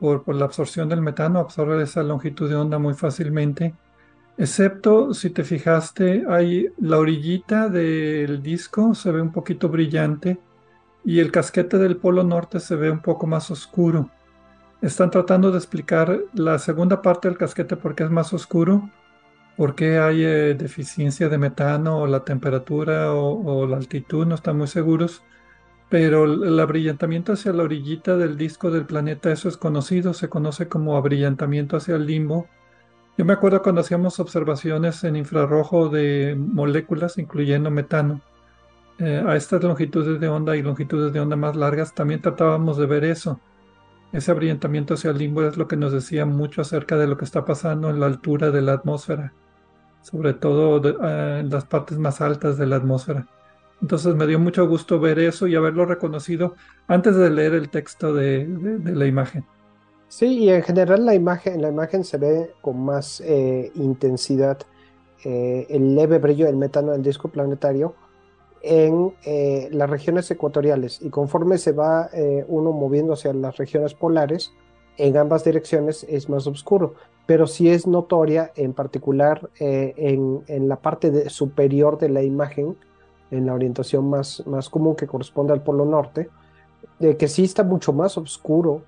por, 0.00 0.24
por 0.24 0.34
la 0.34 0.46
absorción 0.46 0.88
del 0.88 1.00
metano, 1.00 1.38
absorbe 1.38 1.80
esa 1.80 2.02
longitud 2.02 2.48
de 2.48 2.56
onda 2.56 2.80
muy 2.80 2.94
fácilmente 2.94 3.72
Excepto, 4.40 5.12
si 5.12 5.28
te 5.28 5.44
fijaste, 5.44 6.24
hay 6.26 6.68
la 6.78 6.96
orillita 6.96 7.68
del 7.68 8.42
disco 8.42 8.94
se 8.94 9.12
ve 9.12 9.20
un 9.20 9.32
poquito 9.32 9.68
brillante 9.68 10.38
y 11.04 11.20
el 11.20 11.30
casquete 11.30 11.76
del 11.76 11.98
polo 11.98 12.24
norte 12.24 12.58
se 12.58 12.74
ve 12.74 12.90
un 12.90 13.02
poco 13.02 13.26
más 13.26 13.50
oscuro. 13.50 14.08
Están 14.80 15.10
tratando 15.10 15.50
de 15.50 15.58
explicar 15.58 16.20
la 16.32 16.58
segunda 16.58 17.02
parte 17.02 17.28
del 17.28 17.36
casquete 17.36 17.76
porque 17.76 18.04
es 18.04 18.10
más 18.10 18.32
oscuro, 18.32 18.88
porque 19.58 19.98
hay 19.98 20.24
eh, 20.24 20.54
deficiencia 20.54 21.28
de 21.28 21.36
metano 21.36 21.98
o 21.98 22.06
la 22.06 22.24
temperatura 22.24 23.12
o, 23.12 23.66
la 23.66 23.76
altitud, 23.76 24.26
no 24.26 24.36
están 24.36 24.56
muy 24.56 24.68
seguros. 24.68 25.22
Pero 25.90 26.24
el 26.24 26.58
abrillantamiento 26.58 27.34
hacia 27.34 27.52
la 27.52 27.64
orillita 27.64 28.16
del 28.16 28.38
disco 28.38 28.70
del 28.70 28.86
planeta, 28.86 29.30
eso 29.30 29.50
es 29.50 29.58
conocido, 29.58 30.14
se 30.14 30.30
conoce 30.30 30.66
como 30.66 30.96
abrillantamiento 30.96 31.76
hacia 31.76 31.96
el 31.96 32.06
limbo 32.06 32.48
yo 33.16 33.24
me 33.24 33.32
acuerdo 33.32 33.62
cuando 33.62 33.82
hacíamos 33.82 34.18
observaciones 34.20 35.04
en 35.04 35.16
infrarrojo 35.16 35.88
de 35.88 36.36
moléculas, 36.38 37.18
incluyendo 37.18 37.70
metano, 37.70 38.20
eh, 38.98 39.22
a 39.26 39.36
estas 39.36 39.62
longitudes 39.62 40.20
de 40.20 40.28
onda 40.28 40.56
y 40.56 40.62
longitudes 40.62 41.12
de 41.12 41.20
onda 41.20 41.36
más 41.36 41.56
largas, 41.56 41.94
también 41.94 42.20
tratábamos 42.20 42.76
de 42.76 42.86
ver 42.86 43.04
eso. 43.04 43.40
Ese 44.12 44.30
abrillantamiento 44.30 44.94
hacia 44.94 45.10
el 45.10 45.18
limbo 45.18 45.42
es 45.42 45.56
lo 45.56 45.68
que 45.68 45.76
nos 45.76 45.92
decía 45.92 46.26
mucho 46.26 46.62
acerca 46.62 46.96
de 46.96 47.06
lo 47.06 47.16
que 47.16 47.24
está 47.24 47.44
pasando 47.44 47.90
en 47.90 48.00
la 48.00 48.06
altura 48.06 48.50
de 48.50 48.62
la 48.62 48.74
atmósfera, 48.74 49.32
sobre 50.02 50.34
todo 50.34 50.82
eh, 50.86 51.40
en 51.40 51.50
las 51.50 51.64
partes 51.64 51.98
más 51.98 52.20
altas 52.20 52.58
de 52.58 52.66
la 52.66 52.76
atmósfera. 52.76 53.26
Entonces 53.80 54.14
me 54.14 54.26
dio 54.26 54.38
mucho 54.38 54.66
gusto 54.68 55.00
ver 55.00 55.18
eso 55.18 55.46
y 55.46 55.54
haberlo 55.54 55.86
reconocido 55.86 56.54
antes 56.86 57.16
de 57.16 57.30
leer 57.30 57.54
el 57.54 57.70
texto 57.70 58.12
de 58.12 58.46
la 58.84 59.06
imagen. 59.06 59.44
Sí, 60.10 60.38
y 60.38 60.50
en 60.50 60.64
general 60.64 61.06
la 61.06 61.14
imagen, 61.14 61.62
la 61.62 61.68
imagen 61.68 62.02
se 62.02 62.18
ve 62.18 62.50
con 62.62 62.80
más 62.84 63.20
eh, 63.24 63.70
intensidad 63.76 64.58
eh, 65.24 65.68
el 65.70 65.94
leve 65.94 66.18
brillo 66.18 66.46
del 66.46 66.56
metano 66.56 66.90
del 66.90 67.04
disco 67.04 67.28
planetario 67.28 67.94
en 68.60 69.14
eh, 69.24 69.68
las 69.70 69.88
regiones 69.88 70.28
ecuatoriales. 70.28 71.00
Y 71.00 71.10
conforme 71.10 71.58
se 71.58 71.70
va 71.70 72.10
uno 72.48 72.72
moviendo 72.72 73.12
hacia 73.12 73.32
las 73.32 73.56
regiones 73.56 73.94
polares, 73.94 74.52
en 74.96 75.16
ambas 75.16 75.44
direcciones 75.44 76.04
es 76.08 76.28
más 76.28 76.44
oscuro, 76.48 76.96
pero 77.26 77.46
sí 77.46 77.70
es 77.70 77.86
notoria 77.86 78.50
en 78.56 78.72
particular 78.72 79.48
en, 79.60 80.42
en, 80.48 80.68
la 80.68 80.80
parte 80.80 81.30
superior 81.30 82.00
de 82.00 82.08
la 82.08 82.24
imagen, 82.24 82.76
en 83.30 83.46
la 83.46 83.54
orientación 83.54 84.10
más, 84.10 84.44
más 84.44 84.68
común 84.68 84.96
que 84.96 85.06
corresponde 85.06 85.52
al 85.52 85.62
polo 85.62 85.84
norte, 85.84 86.28
de 86.98 87.16
que 87.16 87.28
sí 87.28 87.44
está 87.44 87.62
mucho 87.62 87.92
más 87.92 88.18
oscuro 88.18 88.82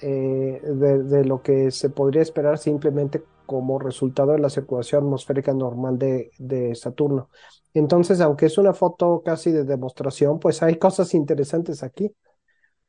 eh, 0.00 0.60
de, 0.62 1.24
lo 1.24 1.42
que 1.42 1.70
se 1.70 1.90
podría 1.90 2.22
esperar 2.22 2.58
simplemente 2.58 3.22
como 3.46 3.78
resultado 3.78 4.32
de 4.32 4.38
la 4.38 4.50
circulación 4.50 5.04
atmosférica 5.04 5.52
normal 5.52 5.98
de, 5.98 6.74
Saturno. 6.74 7.30
Entonces, 7.74 8.20
aunque 8.20 8.46
es 8.46 8.58
una 8.58 8.74
foto 8.74 9.22
casi 9.24 9.50
de 9.50 9.64
demostración, 9.64 10.38
pues 10.38 10.62
hay 10.62 10.76
cosas 10.76 11.14
interesantes 11.14 11.82
aquí. 11.82 12.12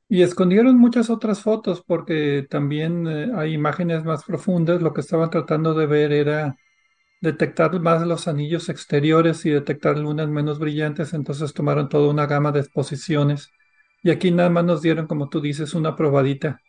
Y 0.07 0.21
escondieron 0.23 0.77
muchas 0.77 1.09
otras 1.09 1.41
fotos 1.41 1.83
porque 1.85 2.45
también 2.49 3.07
eh, 3.07 3.31
hay 3.35 3.53
imágenes 3.53 4.03
más 4.03 4.23
profundas. 4.23 4.81
Lo 4.81 4.93
que 4.93 5.01
estaban 5.01 5.29
tratando 5.29 5.73
de 5.73 5.85
ver 5.85 6.11
era 6.11 6.57
detectar 7.21 7.79
más 7.79 8.05
los 8.05 8.27
anillos 8.27 8.69
exteriores 8.69 9.45
y 9.45 9.51
detectar 9.51 9.97
lunas 9.97 10.27
menos 10.29 10.59
brillantes. 10.59 11.13
Entonces 11.13 11.53
tomaron 11.53 11.89
toda 11.89 12.09
una 12.09 12.25
gama 12.25 12.51
de 12.51 12.61
exposiciones. 12.61 13.51
Y 14.03 14.09
aquí 14.11 14.31
nada 14.31 14.49
más 14.49 14.65
nos 14.65 14.81
dieron, 14.81 15.07
como 15.07 15.29
tú 15.29 15.41
dices, 15.41 15.73
una 15.73 15.95
probadita 15.95 16.59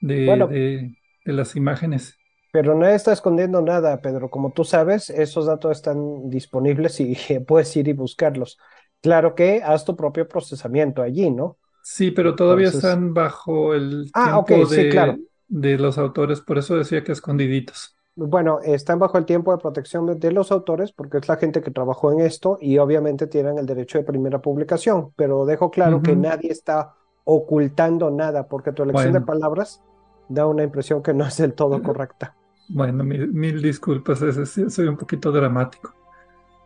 de, 0.00 0.94
de, 1.24 1.32
las 1.32 1.56
imágenes. 1.56 2.16
Pero 2.52 2.74
nadie 2.74 2.96
está 2.96 3.12
escondiendo 3.12 3.62
nada, 3.62 4.00
Pedro. 4.00 4.28
Como 4.28 4.50
tú 4.50 4.64
sabes, 4.64 5.10
esos 5.10 5.46
datos 5.46 5.72
están 5.72 6.28
disponibles 6.30 7.00
y 7.00 7.16
puedes 7.46 7.76
ir 7.76 7.88
y 7.88 7.92
buscarlos. 7.92 8.58
Claro 9.00 9.34
que 9.34 9.62
haz 9.62 9.84
tu 9.84 9.96
propio 9.96 10.28
procesamiento 10.28 11.02
allí, 11.02 11.30
¿no? 11.30 11.56
Sí, 11.82 12.10
pero 12.10 12.34
todavía 12.34 12.68
están 12.68 13.14
bajo 13.14 13.74
el 13.74 14.10
ah, 14.12 14.44
tiempo 14.46 14.68
de, 14.68 14.88
claro. 14.90 15.16
de 15.48 15.78
los 15.78 15.96
autores, 15.96 16.40
por 16.40 16.58
eso 16.58 16.76
decía 16.76 17.02
que 17.02 17.12
escondiditos. 17.12 17.96
bueno, 18.14 18.60
están 18.60 18.98
bajo 18.98 19.16
el 19.16 19.24
tiempo 19.24 19.50
de 19.52 19.58
protección 19.58 20.04
de, 20.04 20.16
de, 20.16 20.30
los 20.30 20.52
autores 20.52 20.92
porque 20.92 21.16
es 21.16 21.28
la 21.28 21.36
gente 21.36 21.62
que 21.62 21.70
trabajó 21.70 22.12
en 22.12 22.20
esto 22.20 22.58
y 22.60 22.76
obviamente 22.76 23.26
tienen 23.28 23.56
el 23.56 23.64
derecho 23.64 23.96
de 23.96 24.04
primera 24.04 24.42
publicación, 24.42 25.12
pero 25.16 25.46
dejo 25.46 25.70
claro 25.70 25.96
uh 25.96 26.00
-huh. 26.00 26.02
que 26.02 26.16
nadie 26.16 26.50
está 26.50 26.94
ocultando 27.24 28.10
nada 28.10 28.46
porque 28.46 28.72
tu 28.72 28.82
elección 28.82 29.12
bueno. 29.12 29.20
de 29.20 29.26
palabras 29.26 29.82
da 30.30 30.46
una 30.46 30.62
impresión 30.62 31.02
que 31.02 31.12
no 31.12 31.26
es 31.26 31.36
del 31.36 31.52
todo 31.54 31.82
correcta. 31.82 32.34
Bueno, 32.68 33.04
mil, 33.04 33.28
mil 33.32 33.60
disculpas, 33.60 34.20
soy 34.68 34.86
un 34.86 34.96
poquito 34.96 35.32
dramático. 35.32 35.94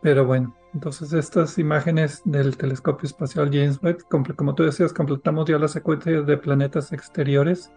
Pero 0.01 0.25
bueno, 0.25 0.55
entonces 0.73 1.13
estas 1.13 1.57
imágenes 1.57 2.21
del 2.25 2.57
telescopio 2.57 3.07
espacial 3.07 3.49
James 3.51 3.81
Webb, 3.81 4.03
como 4.35 4.53
tú 4.53 4.63
decías, 4.63 4.93
completamos 4.93 5.49
ya 5.49 5.57
la 5.57 5.67
secuencia 5.67 6.21
de 6.21 6.37
planetas 6.37 6.93
exteriores 6.93 7.71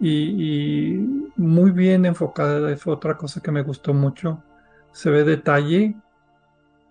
y, 0.00 0.96
y 0.96 1.30
muy 1.36 1.70
bien 1.70 2.04
enfocada, 2.04 2.76
fue 2.76 2.94
otra 2.94 3.16
cosa 3.16 3.40
que 3.40 3.52
me 3.52 3.62
gustó 3.62 3.94
mucho. 3.94 4.42
Se 4.90 5.10
ve 5.10 5.22
detalle, 5.22 5.94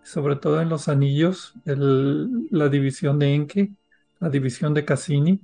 sobre 0.04 0.38
todo 0.38 0.62
en 0.62 0.70
los 0.70 0.88
anillos, 0.88 1.54
el, 1.66 2.48
la 2.50 2.70
división 2.70 3.20
de 3.20 3.36
Encke, 3.36 3.74
la 4.20 4.30
división 4.30 4.74
de 4.74 4.86
Cassini. 4.86 5.42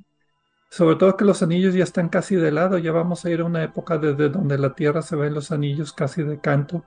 Sobre 0.70 0.96
todo 0.98 1.16
que 1.16 1.26
los 1.26 1.42
anillos 1.42 1.74
ya 1.74 1.84
están 1.84 2.10
casi 2.10 2.36
de 2.36 2.52
lado, 2.52 2.78
ya 2.78 2.92
vamos 2.92 3.24
a 3.26 3.30
ir 3.30 3.40
a 3.42 3.46
una 3.46 3.64
época 3.64 3.98
desde 3.98 4.30
donde 4.30 4.58
la 4.58 4.76
Tierra 4.76 5.02
se 5.02 5.16
ven 5.16 5.34
los 5.34 5.52
anillos 5.52 5.94
casi 5.94 6.24
de 6.24 6.40
canto 6.40 6.84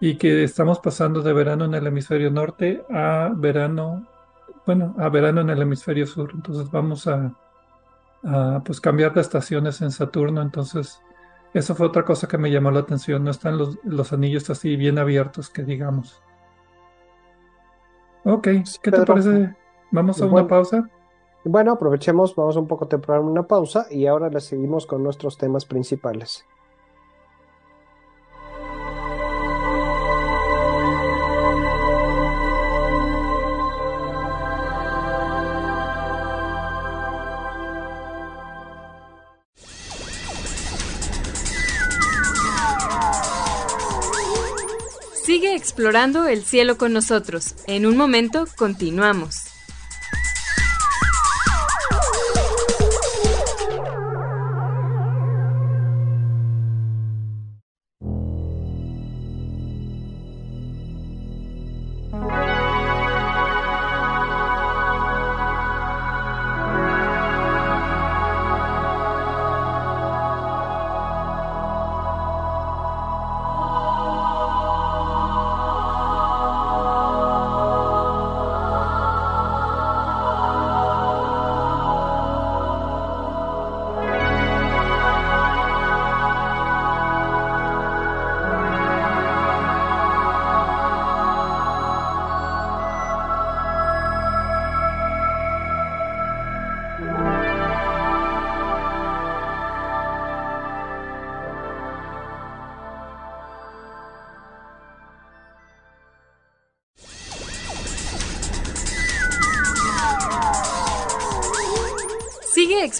y 0.00 0.16
que 0.16 0.44
estamos 0.44 0.80
pasando 0.80 1.22
de 1.22 1.32
verano 1.32 1.66
en 1.66 1.74
el 1.74 1.86
hemisferio 1.86 2.30
norte 2.30 2.84
a 2.90 3.32
verano, 3.34 4.06
bueno, 4.66 4.94
a 4.98 5.08
verano 5.08 5.42
en 5.42 5.50
el 5.50 5.62
hemisferio 5.62 6.06
sur. 6.06 6.30
Entonces 6.34 6.70
vamos 6.70 7.06
a, 7.06 7.34
a 8.24 8.62
pues 8.64 8.80
cambiar 8.80 9.14
de 9.14 9.20
estaciones 9.20 9.80
en 9.82 9.90
Saturno. 9.90 10.40
Entonces 10.42 11.00
eso 11.52 11.74
fue 11.74 11.86
otra 11.86 12.04
cosa 12.04 12.28
que 12.28 12.38
me 12.38 12.50
llamó 12.50 12.70
la 12.70 12.80
atención. 12.80 13.24
No 13.24 13.30
están 13.30 13.58
los, 13.58 13.78
los 13.84 14.12
anillos 14.12 14.48
así 14.50 14.76
bien 14.76 14.98
abiertos, 14.98 15.50
que 15.50 15.64
digamos. 15.64 16.22
Ok, 18.24 18.48
¿qué 18.82 18.90
te 18.90 19.02
parece? 19.04 19.56
Vamos 19.90 20.20
a 20.22 20.26
una 20.26 20.46
pausa. 20.46 20.88
Bueno, 21.44 21.72
aprovechemos, 21.72 22.34
vamos 22.36 22.56
un 22.56 22.66
poco 22.66 22.86
temprano 22.86 23.26
una 23.26 23.46
pausa 23.46 23.86
y 23.90 24.06
ahora 24.06 24.28
le 24.28 24.40
seguimos 24.40 24.86
con 24.86 25.02
nuestros 25.02 25.38
temas 25.38 25.64
principales. 25.64 26.44
Sigue 45.22 45.54
explorando 45.54 46.26
el 46.26 46.42
cielo 46.42 46.76
con 46.76 46.92
nosotros. 46.92 47.54
En 47.66 47.86
un 47.86 47.96
momento 47.96 48.44
continuamos. 48.58 49.49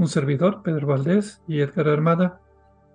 Un 0.00 0.08
servidor, 0.08 0.62
Pedro 0.62 0.86
Valdés 0.86 1.42
y 1.46 1.60
Edgar 1.60 1.86
Armada. 1.86 2.40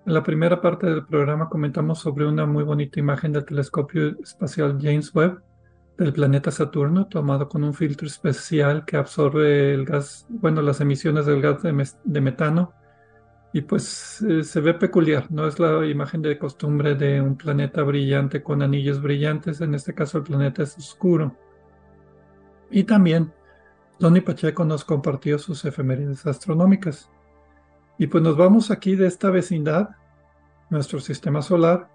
En 0.06 0.12
la 0.12 0.24
primera 0.24 0.60
parte 0.60 0.88
del 0.88 1.06
programa 1.06 1.48
comentamos 1.48 2.00
sobre 2.00 2.26
una 2.26 2.46
muy 2.46 2.64
bonita 2.64 2.98
imagen 2.98 3.30
del 3.30 3.44
telescopio 3.44 4.20
espacial 4.20 4.76
James 4.82 5.14
Webb 5.14 5.40
del 5.98 6.12
planeta 6.12 6.50
Saturno, 6.50 7.06
tomado 7.06 7.48
con 7.48 7.62
un 7.62 7.74
filtro 7.74 8.08
especial 8.08 8.84
que 8.84 8.96
absorbe 8.96 9.72
el 9.72 9.84
gas, 9.84 10.26
bueno, 10.28 10.62
las 10.62 10.80
emisiones 10.80 11.26
del 11.26 11.40
gas 11.40 11.62
de, 11.62 12.20
metano. 12.20 12.72
Y 13.52 13.60
pues 13.60 14.20
eh, 14.22 14.42
se 14.42 14.60
ve 14.60 14.74
peculiar, 14.74 15.30
no 15.30 15.46
es 15.46 15.60
la 15.60 15.86
imagen 15.86 16.22
de 16.22 16.36
costumbre 16.36 16.96
de 16.96 17.20
un 17.20 17.36
planeta 17.36 17.84
brillante 17.84 18.42
con 18.42 18.62
anillos 18.62 19.00
brillantes, 19.00 19.60
en 19.60 19.76
este 19.76 19.94
caso 19.94 20.18
el 20.18 20.24
planeta 20.24 20.64
es 20.64 20.76
oscuro. 20.76 21.36
Y 22.68 22.82
también 22.82 23.32
Donny 23.98 24.20
Pacheco 24.20 24.64
nos 24.64 24.84
compartió 24.84 25.38
sus 25.38 25.64
efemérides 25.64 26.26
astronómicas. 26.26 27.10
Y 27.98 28.08
pues 28.08 28.22
nos 28.22 28.36
vamos 28.36 28.70
aquí 28.70 28.94
de 28.94 29.06
esta 29.06 29.30
vecindad, 29.30 29.90
nuestro 30.68 31.00
sistema 31.00 31.40
solar, 31.40 31.88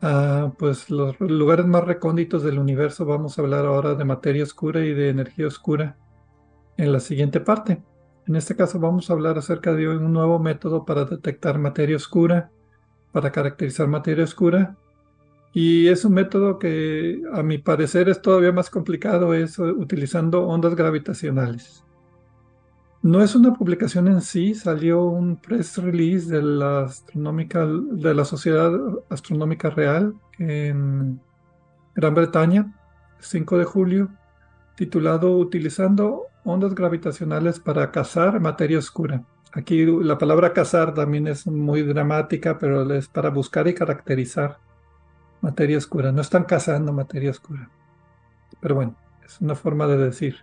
a 0.00 0.52
pues 0.58 0.90
los 0.90 1.18
lugares 1.20 1.66
más 1.66 1.84
recónditos 1.84 2.42
del 2.42 2.58
universo. 2.58 3.04
Vamos 3.04 3.38
a 3.38 3.42
hablar 3.42 3.66
ahora 3.66 3.94
de 3.94 4.04
materia 4.04 4.42
oscura 4.42 4.84
y 4.84 4.94
de 4.94 5.10
energía 5.10 5.46
oscura 5.46 5.96
en 6.76 6.92
la 6.92 6.98
siguiente 6.98 7.38
parte. 7.38 7.80
En 8.26 8.34
este 8.34 8.56
caso 8.56 8.80
vamos 8.80 9.08
a 9.08 9.12
hablar 9.12 9.38
acerca 9.38 9.72
de 9.72 9.88
un 9.88 10.12
nuevo 10.12 10.40
método 10.40 10.84
para 10.84 11.04
detectar 11.04 11.58
materia 11.58 11.96
oscura, 11.96 12.50
para 13.12 13.30
caracterizar 13.30 13.86
materia 13.86 14.24
oscura 14.24 14.76
y 15.52 15.88
es 15.88 16.04
un 16.04 16.14
método 16.14 16.58
que 16.58 17.22
a 17.32 17.42
mi 17.42 17.58
parecer 17.58 18.08
es 18.08 18.22
todavía 18.22 18.52
más 18.52 18.70
complicado, 18.70 19.34
es 19.34 19.58
utilizando 19.58 20.46
ondas 20.46 20.74
gravitacionales. 20.74 21.84
No 23.02 23.22
es 23.22 23.34
una 23.34 23.52
publicación 23.52 24.06
en 24.08 24.22
sí, 24.22 24.54
salió 24.54 25.04
un 25.04 25.36
press 25.36 25.76
release 25.76 26.30
de 26.30 26.40
la, 26.40 26.84
astronómica, 26.84 27.66
de 27.66 28.14
la 28.14 28.24
Sociedad 28.24 28.72
Astronómica 29.10 29.70
Real 29.70 30.14
en 30.38 31.20
Gran 31.94 32.14
Bretaña, 32.14 32.72
5 33.18 33.58
de 33.58 33.64
julio, 33.64 34.08
titulado 34.76 35.36
Utilizando 35.36 36.26
ondas 36.44 36.74
gravitacionales 36.74 37.60
para 37.60 37.90
cazar 37.90 38.40
materia 38.40 38.78
oscura. 38.78 39.24
Aquí 39.52 39.84
la 39.84 40.16
palabra 40.16 40.52
cazar 40.52 40.94
también 40.94 41.26
es 41.26 41.46
muy 41.46 41.82
dramática, 41.82 42.56
pero 42.56 42.90
es 42.94 43.08
para 43.08 43.30
buscar 43.30 43.68
y 43.68 43.74
caracterizar 43.74 44.58
materia 45.42 45.76
oscura. 45.76 46.12
No 46.12 46.22
están 46.22 46.44
cazando 46.44 46.92
materia 46.92 47.30
oscura. 47.30 47.68
Pero 48.60 48.76
bueno, 48.76 48.96
es 49.24 49.40
una 49.40 49.54
forma 49.54 49.86
de 49.86 49.98
decir. 49.98 50.36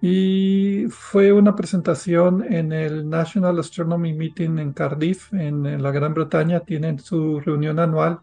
Y 0.00 0.86
fue 0.90 1.32
una 1.32 1.56
presentación 1.56 2.44
en 2.52 2.72
el 2.72 3.08
National 3.08 3.58
Astronomy 3.58 4.12
Meeting 4.12 4.58
en 4.58 4.72
Cardiff, 4.72 5.32
en, 5.32 5.82
la 5.82 5.90
Gran 5.90 6.14
Bretaña. 6.14 6.60
Tienen 6.60 6.98
su 6.98 7.40
reunión 7.40 7.78
anual 7.78 8.20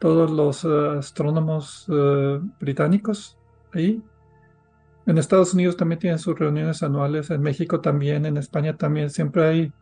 todos 0.00 0.30
los 0.30 0.64
uh, 0.64 0.98
astrónomos 0.98 1.88
uh, 1.88 2.40
británicos 2.58 3.38
ahí. 3.72 4.02
En 5.06 5.18
Estados 5.18 5.54
Unidos 5.54 5.76
también 5.76 5.98
tienen 5.98 6.18
sus 6.18 6.38
reuniones 6.38 6.82
anuales, 6.82 7.30
en 7.30 7.42
México 7.42 7.80
también, 7.80 8.26
en 8.26 8.36
España 8.36 8.76
también. 8.76 9.10
Siempre 9.10 9.46
hay 9.46 9.72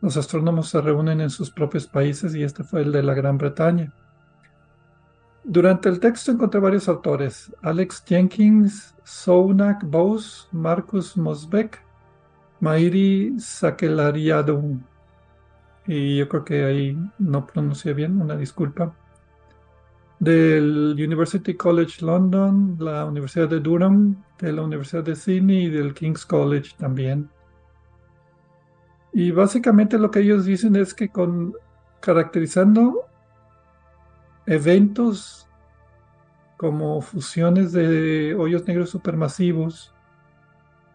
Los 0.00 0.16
astrónomos 0.16 0.68
se 0.68 0.80
reúnen 0.80 1.20
en 1.20 1.30
sus 1.30 1.50
propios 1.50 1.86
países 1.86 2.34
y 2.34 2.42
este 2.42 2.64
fue 2.64 2.82
el 2.82 2.92
de 2.92 3.02
la 3.02 3.14
Gran 3.14 3.38
Bretaña. 3.38 3.92
Durante 5.48 5.88
el 5.88 6.00
texto 6.00 6.32
encontré 6.32 6.58
varios 6.58 6.88
autores, 6.88 7.54
Alex 7.62 8.02
Jenkins, 8.04 8.96
Sounak 9.04 9.84
Bose, 9.84 10.48
Marcus 10.50 11.16
Mosbeck, 11.16 11.80
Mairi 12.58 13.38
Sakelariadou. 13.38 14.80
Y 15.86 16.16
yo 16.16 16.28
creo 16.28 16.44
que 16.44 16.64
ahí 16.64 16.98
no 17.20 17.46
pronuncié 17.46 17.94
bien, 17.94 18.20
una 18.20 18.36
disculpa. 18.36 18.92
Del 20.18 20.96
University 20.98 21.54
College 21.54 22.04
London, 22.04 22.76
la 22.80 23.04
Universidad 23.04 23.48
de 23.48 23.60
Durham, 23.60 24.20
de 24.40 24.52
la 24.52 24.62
Universidad 24.62 25.04
de 25.04 25.14
Sydney 25.14 25.66
y 25.66 25.70
del 25.70 25.94
King's 25.94 26.26
College 26.26 26.72
también. 26.76 27.30
Y 29.12 29.30
básicamente 29.30 29.96
lo 29.96 30.10
que 30.10 30.22
ellos 30.22 30.44
dicen 30.44 30.74
es 30.74 30.92
que 30.92 31.08
con 31.08 31.54
caracterizando 32.00 33.06
eventos 34.46 35.48
como 36.56 37.00
fusiones 37.02 37.72
de 37.72 38.34
hoyos 38.34 38.66
negros 38.66 38.90
supermasivos, 38.90 39.92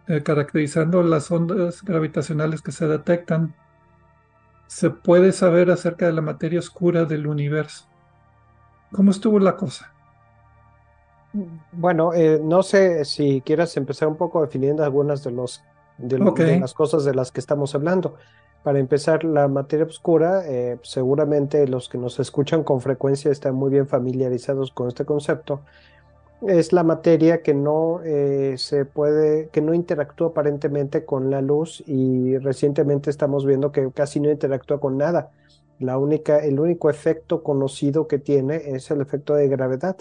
eh, 0.08 0.24
caracterizando 0.24 1.04
las 1.04 1.30
ondas 1.32 1.84
gravitacionales 1.84 2.62
que 2.62 2.72
se 2.72 2.88
detectan, 2.88 3.56
se 4.68 4.90
puede 4.90 5.32
saber 5.32 5.70
acerca 5.70 6.06
de 6.08 6.14
la 6.14 6.22
materia 6.22 6.60
oscura 6.60 7.06
del 7.06 7.28
universo. 7.28 7.88
¿Cómo 8.92 9.12
estuvo 9.12 9.40
la 9.40 9.56
cosa? 9.56 9.94
Bueno, 11.72 12.14
eh, 12.14 12.40
no 12.44 12.64
sé 12.64 13.06
si 13.06 13.42
quieras 13.42 13.78
empezar 13.78 14.08
un 14.08 14.18
poco 14.18 14.42
definiendo 14.42 14.84
algunas 14.84 15.24
de, 15.24 15.32
los, 15.32 15.64
de, 15.98 16.20
las 16.60 16.74
cosas 16.74 17.06
de 17.06 17.14
las 17.14 17.32
que 17.32 17.40
estamos 17.40 17.74
hablando. 17.76 18.16
Para 18.64 18.78
empezar, 18.78 19.24
la 19.24 19.48
materia 19.48 19.86
oscura, 19.86 20.44
eh, 20.46 20.78
seguramente 20.84 21.68
los 21.68 21.90
que 21.90 21.98
nos 21.98 22.20
escuchan 22.20 22.64
con 22.64 22.80
frecuencia 22.80 23.32
están 23.32 23.56
muy 23.56 23.72
bien 23.72 23.88
familiarizados 23.88 24.72
con 24.72 24.88
este 24.88 25.04
concepto. 25.04 25.62
Es 26.48 26.72
la 26.72 26.84
materia 26.84 27.42
que 27.42 27.56
no 27.56 28.02
eh, 28.04 28.56
se 28.58 28.86
puede, 28.86 29.50
que 29.50 29.62
no 29.62 29.74
interactúa 29.74 30.30
aparentemente 30.30 31.06
con 31.06 31.32
la 31.32 31.42
luz 31.42 31.84
y 31.88 32.38
recientemente 32.38 33.10
estamos 33.10 33.48
viendo 33.48 33.72
que 33.72 33.92
casi 33.92 34.20
no 34.20 34.30
interactúa 34.30 34.80
con 34.80 34.96
nada. 34.96 35.32
La 35.80 35.98
única, 35.98 36.38
el 36.40 36.60
único 36.60 36.92
efecto 36.92 37.42
conocido 37.42 38.08
que 38.08 38.20
tiene 38.20 38.58
es 38.58 38.92
el 38.92 39.02
efecto 39.02 39.34
de 39.34 39.48
gravedad. 39.48 39.98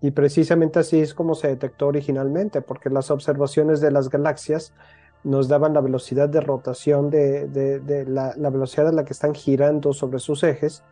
Y 0.00 0.10
precisamente 0.10 0.80
así 0.80 1.00
es 1.00 1.14
como 1.14 1.36
se 1.36 1.48
detectó 1.48 1.86
originalmente, 1.86 2.60
porque 2.60 2.90
las 2.90 3.12
observaciones 3.12 3.80
de 3.80 3.92
las 3.92 4.10
galaxias 4.10 4.72
nos 5.24 5.48
daban 5.48 5.72
la 5.72 5.80
velocidad 5.80 6.28
de 6.28 6.40
rotación 6.40 7.10
de, 7.10 8.04
la, 8.06 8.50
velocidad 8.50 8.88
a 8.88 8.92
la 8.92 9.04
que 9.04 9.14
están 9.14 9.34
girando 9.34 9.92
sobre 9.94 10.18
sus 10.18 10.42
ejes 10.42 10.82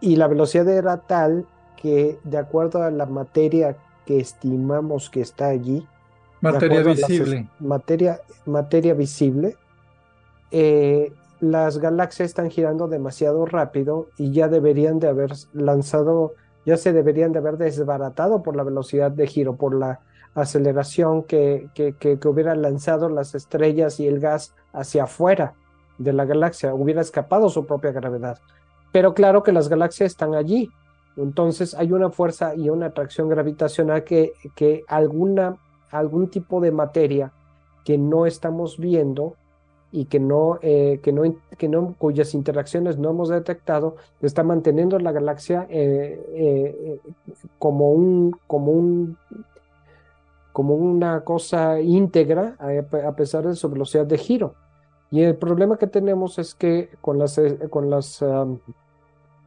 y 0.00 0.16
la 0.16 0.28
velocidad 0.28 0.68
era 0.68 0.98
tal 0.98 1.46
que 1.76 2.18
de 2.24 2.38
acuerdo 2.38 2.82
a 2.82 2.90
la 2.90 3.06
materia 3.06 3.76
que 4.04 4.20
estimamos 4.20 5.08
que 5.08 5.22
está 5.22 5.48
allí, 5.48 5.86
materia 6.42 6.82
visible, 6.82 7.48
materia, 7.58 8.20
materia 8.44 8.92
visible, 8.92 9.56
eh, 10.50 11.10
las 11.40 11.78
galaxias 11.78 12.28
están 12.28 12.50
girando 12.50 12.86
demasiado 12.86 13.46
rápido 13.46 14.08
y 14.18 14.30
ya 14.30 14.48
deberían 14.48 14.98
de 14.98 15.08
haber 15.08 15.32
lanzado, 15.54 16.34
ya 16.66 16.76
se 16.76 16.92
deberían 16.92 17.32
de 17.32 17.38
haber 17.38 17.56
desbaratado 17.56 18.42
por 18.42 18.56
la 18.56 18.62
velocidad 18.62 19.10
de 19.10 19.26
giro, 19.26 19.56
por 19.56 19.74
la 19.74 20.00
aceleración 20.34 21.22
que, 21.22 21.68
que, 21.74 22.18
hubiera 22.28 22.54
lanzado 22.54 23.08
las 23.08 23.34
estrellas 23.34 24.00
y 24.00 24.06
el 24.06 24.20
gas 24.20 24.54
hacia 24.72 25.04
afuera 25.04 25.54
de 25.98 26.12
la 26.12 26.24
galaxia, 26.24 26.74
hubiera 26.74 27.00
escapado 27.00 27.48
su 27.48 27.66
propia 27.66 27.92
gravedad. 27.92 28.38
Pero 28.92 29.14
claro 29.14 29.42
que 29.42 29.52
las 29.52 29.68
galaxias 29.68 30.12
están 30.12 30.34
allí. 30.34 30.70
Entonces 31.16 31.74
hay 31.74 31.92
una 31.92 32.10
fuerza 32.10 32.54
y 32.56 32.68
una 32.68 32.86
atracción 32.86 33.28
gravitacional 33.28 34.02
que, 34.02 34.32
que 34.56 34.82
alguna, 34.88 35.56
algún 35.90 36.28
tipo 36.28 36.60
de 36.60 36.72
materia 36.72 37.32
que 37.84 37.98
no 37.98 38.26
estamos 38.26 38.78
viendo 38.78 39.36
y 39.92 40.06
que 40.06 40.18
no, 40.18 40.58
eh, 40.60 40.98
que 41.04 41.12
no, 41.12 41.22
que 41.56 41.68
no, 41.68 41.94
cuyas 41.96 42.34
interacciones 42.34 42.98
no 42.98 43.10
hemos 43.10 43.28
detectado, 43.28 43.94
está 44.20 44.42
manteniendo 44.42 44.98
la 44.98 45.12
galaxia 45.12 45.68
eh, 45.70 46.20
eh, 46.34 47.00
como 47.60 47.92
un, 47.92 48.32
como 48.48 48.72
un 48.72 49.16
como 50.54 50.76
una 50.76 51.24
cosa 51.24 51.80
íntegra 51.80 52.56
a 52.60 53.16
pesar 53.16 53.44
de 53.44 53.56
su 53.56 53.68
velocidad 53.68 54.06
de 54.06 54.18
giro. 54.18 54.54
Y 55.10 55.22
el 55.22 55.34
problema 55.34 55.78
que 55.78 55.88
tenemos 55.88 56.38
es 56.38 56.54
que 56.54 56.90
con 57.00 57.18
las, 57.18 57.38
eh, 57.38 57.58
con 57.68 57.90
las 57.90 58.22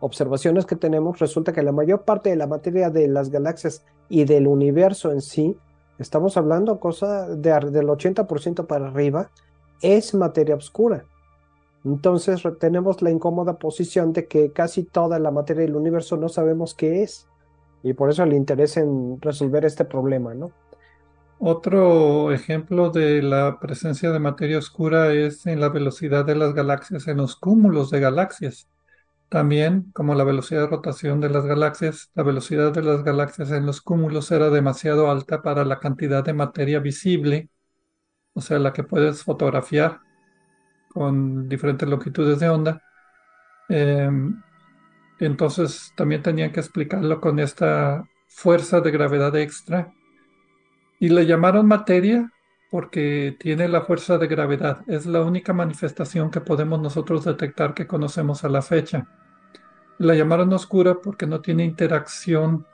observaciones 0.02 0.66
que 0.66 0.76
tenemos, 0.76 1.20
resulta 1.20 1.54
que 1.54 1.64
la 1.64 1.72
mayor 1.72 2.04
parte 2.04 2.30
de 2.30 2.36
la 2.36 2.46
materia 2.46 2.90
de 2.90 3.08
las 3.08 3.30
galaxias 3.30 3.86
y 4.10 4.26
del 4.26 4.48
universo 4.48 5.14
en 5.14 5.22
sí, 5.22 5.58
estamos 5.98 6.36
hablando 6.36 6.78
cosa 6.82 7.30
de, 7.30 7.52
del 7.72 7.88
80% 7.88 8.68
para 8.68 8.88
arriba, 8.90 9.32
es 9.82 10.14
materia 10.14 10.56
oscura. 10.56 11.06
Entonces 11.86 12.44
tenemos 12.60 13.02
la 13.02 13.12
incómoda 13.12 13.60
posición 13.60 14.12
de 14.12 14.28
que 14.28 14.52
casi 14.52 14.84
toda 14.84 15.20
la 15.20 15.32
materia 15.32 15.62
del 15.62 15.78
universo 15.78 16.18
no 16.18 16.28
sabemos 16.28 16.74
qué 16.74 17.04
es. 17.04 17.30
Y 17.82 17.94
por 17.94 18.10
eso 18.10 18.24
el 18.24 18.34
interés 18.34 18.76
en 18.76 19.22
resolver 19.22 19.64
este 19.64 19.86
problema, 19.86 20.34
¿no? 20.34 20.52
Otro 21.40 22.32
ejemplo 22.32 22.90
de 22.90 23.22
la 23.22 23.60
presencia 23.60 24.12
de 24.12 24.20
materia 24.20 24.58
oscura 24.58 25.14
es 25.14 25.46
en 25.46 25.60
la 25.60 25.70
velocidad 25.70 26.26
de 26.26 26.36
las 26.36 26.54
galaxias, 26.54 27.08
en 27.08 27.18
los 27.18 27.36
cúmulos 27.36 27.92
de 27.92 28.00
galaxias. 28.00 28.68
También, 29.30 29.92
como 29.94 30.16
la 30.16 30.24
velocidad 30.24 30.62
de 30.62 30.68
rotación 30.68 31.22
de 31.22 31.30
las 31.30 31.46
galaxias, 31.46 32.12
la 32.16 32.24
velocidad 32.24 32.72
de 32.72 32.82
las 32.82 33.04
galaxias 33.04 33.52
en 33.52 33.66
los 33.68 33.82
cúmulos 33.82 34.32
era 34.32 34.50
demasiado 34.50 35.12
alta 35.12 35.42
para 35.44 35.66
la 35.66 35.80
cantidad 35.80 36.24
de 36.24 36.34
materia 36.34 36.80
visible, 36.80 37.50
o 38.34 38.42
sea, 38.42 38.58
la 38.60 38.74
que 38.74 38.84
puedes 38.84 39.24
fotografiar 39.24 40.00
con 40.90 41.50
diferentes 41.50 41.88
longitudes 41.88 42.40
de 42.40 42.50
onda. 42.50 42.82
Em, 43.70 44.42
entonces, 45.20 45.94
también 45.96 46.24
tenían 46.24 46.52
que 46.52 46.62
explicarlo 46.62 47.22
con 47.22 47.40
esta 47.40 48.06
fuerza 48.28 48.82
de 48.82 48.92
gravedad 48.92 49.36
extra 49.36 49.94
y 51.00 51.10
le 51.10 51.26
llamaron 51.26 51.68
materia 51.68 52.32
porque 52.70 53.36
tiene 53.40 53.68
la 53.68 53.82
fuerza 53.82 54.18
de 54.18 54.28
gravedad. 54.28 54.84
Es 54.88 55.06
la 55.06 55.22
única 55.22 55.54
manifestación 55.54 56.32
que 56.32 56.42
podemos 56.42 56.82
nosotros 56.82 57.24
detectar 57.24 57.74
que 57.74 57.88
conocemos 57.88 58.44
a 58.44 58.50
la 58.50 58.62
fecha. 58.62 59.08
La 60.00 60.16
llamaron 60.16 60.52
oscura 60.54 60.96
porque 61.02 61.26
no 61.26 61.42
tiene 61.42 61.64
interacción 61.64 62.66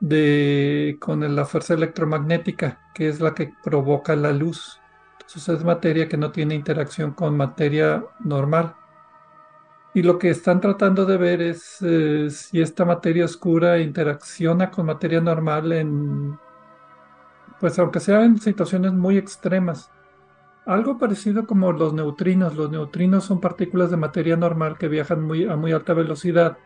de, 0.00 0.96
con 1.00 1.34
la 1.34 1.44
fuerza 1.44 1.74
electromagnética, 1.74 2.80
que 2.94 3.08
es 3.08 3.20
la 3.20 3.34
que 3.34 3.52
provoca 3.62 4.16
la 4.16 4.32
luz. 4.32 4.80
Entonces 5.12 5.48
es 5.48 5.64
materia 5.64 6.08
que 6.08 6.16
no 6.16 6.32
tiene 6.32 6.54
interacción 6.54 7.12
con 7.12 7.36
materia 7.36 8.04
normal. 8.20 8.74
Y 9.94 10.02
lo 10.02 10.18
que 10.18 10.30
están 10.30 10.60
tratando 10.60 11.04
de 11.04 11.16
ver 11.16 11.42
es 11.42 11.78
eh, 11.82 12.30
si 12.30 12.60
esta 12.60 12.84
materia 12.84 13.24
oscura 13.24 13.78
interacciona 13.78 14.70
con 14.70 14.86
materia 14.86 15.20
normal 15.20 15.72
en 15.72 16.38
pues 17.60 17.78
aunque 17.78 18.00
sea 18.00 18.24
en 18.24 18.40
situaciones 18.40 18.92
muy 18.92 19.18
extremas. 19.18 19.90
Algo 20.66 20.98
parecido 20.98 21.46
como 21.46 21.72
los 21.72 21.92
neutrinos. 21.92 22.56
Los 22.56 22.70
neutrinos 22.70 23.24
son 23.24 23.40
partículas 23.40 23.90
de 23.90 23.96
materia 23.96 24.36
normal 24.36 24.78
que 24.78 24.88
viajan 24.88 25.22
muy, 25.22 25.44
a 25.44 25.56
muy 25.56 25.72
alta 25.72 25.94
velocidad, 25.94 26.56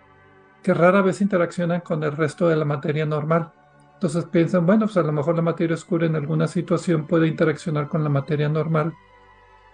que 0.62 0.72
rara 0.72 1.02
vez 1.02 1.20
interaccionan 1.20 1.80
con 1.80 2.02
el 2.04 2.12
resto 2.12 2.48
de 2.48 2.56
la 2.56 2.64
materia 2.64 3.06
normal. 3.06 3.52
Entonces 3.94 4.24
piensan, 4.26 4.66
bueno, 4.66 4.86
pues 4.86 4.96
a 4.96 5.02
lo 5.02 5.12
mejor 5.12 5.36
la 5.36 5.42
materia 5.42 5.74
oscura 5.74 6.06
en 6.06 6.16
alguna 6.16 6.46
situación 6.46 7.06
puede 7.06 7.26
interaccionar 7.26 7.88
con 7.88 8.04
la 8.04 8.10
materia 8.10 8.48
normal 8.48 8.94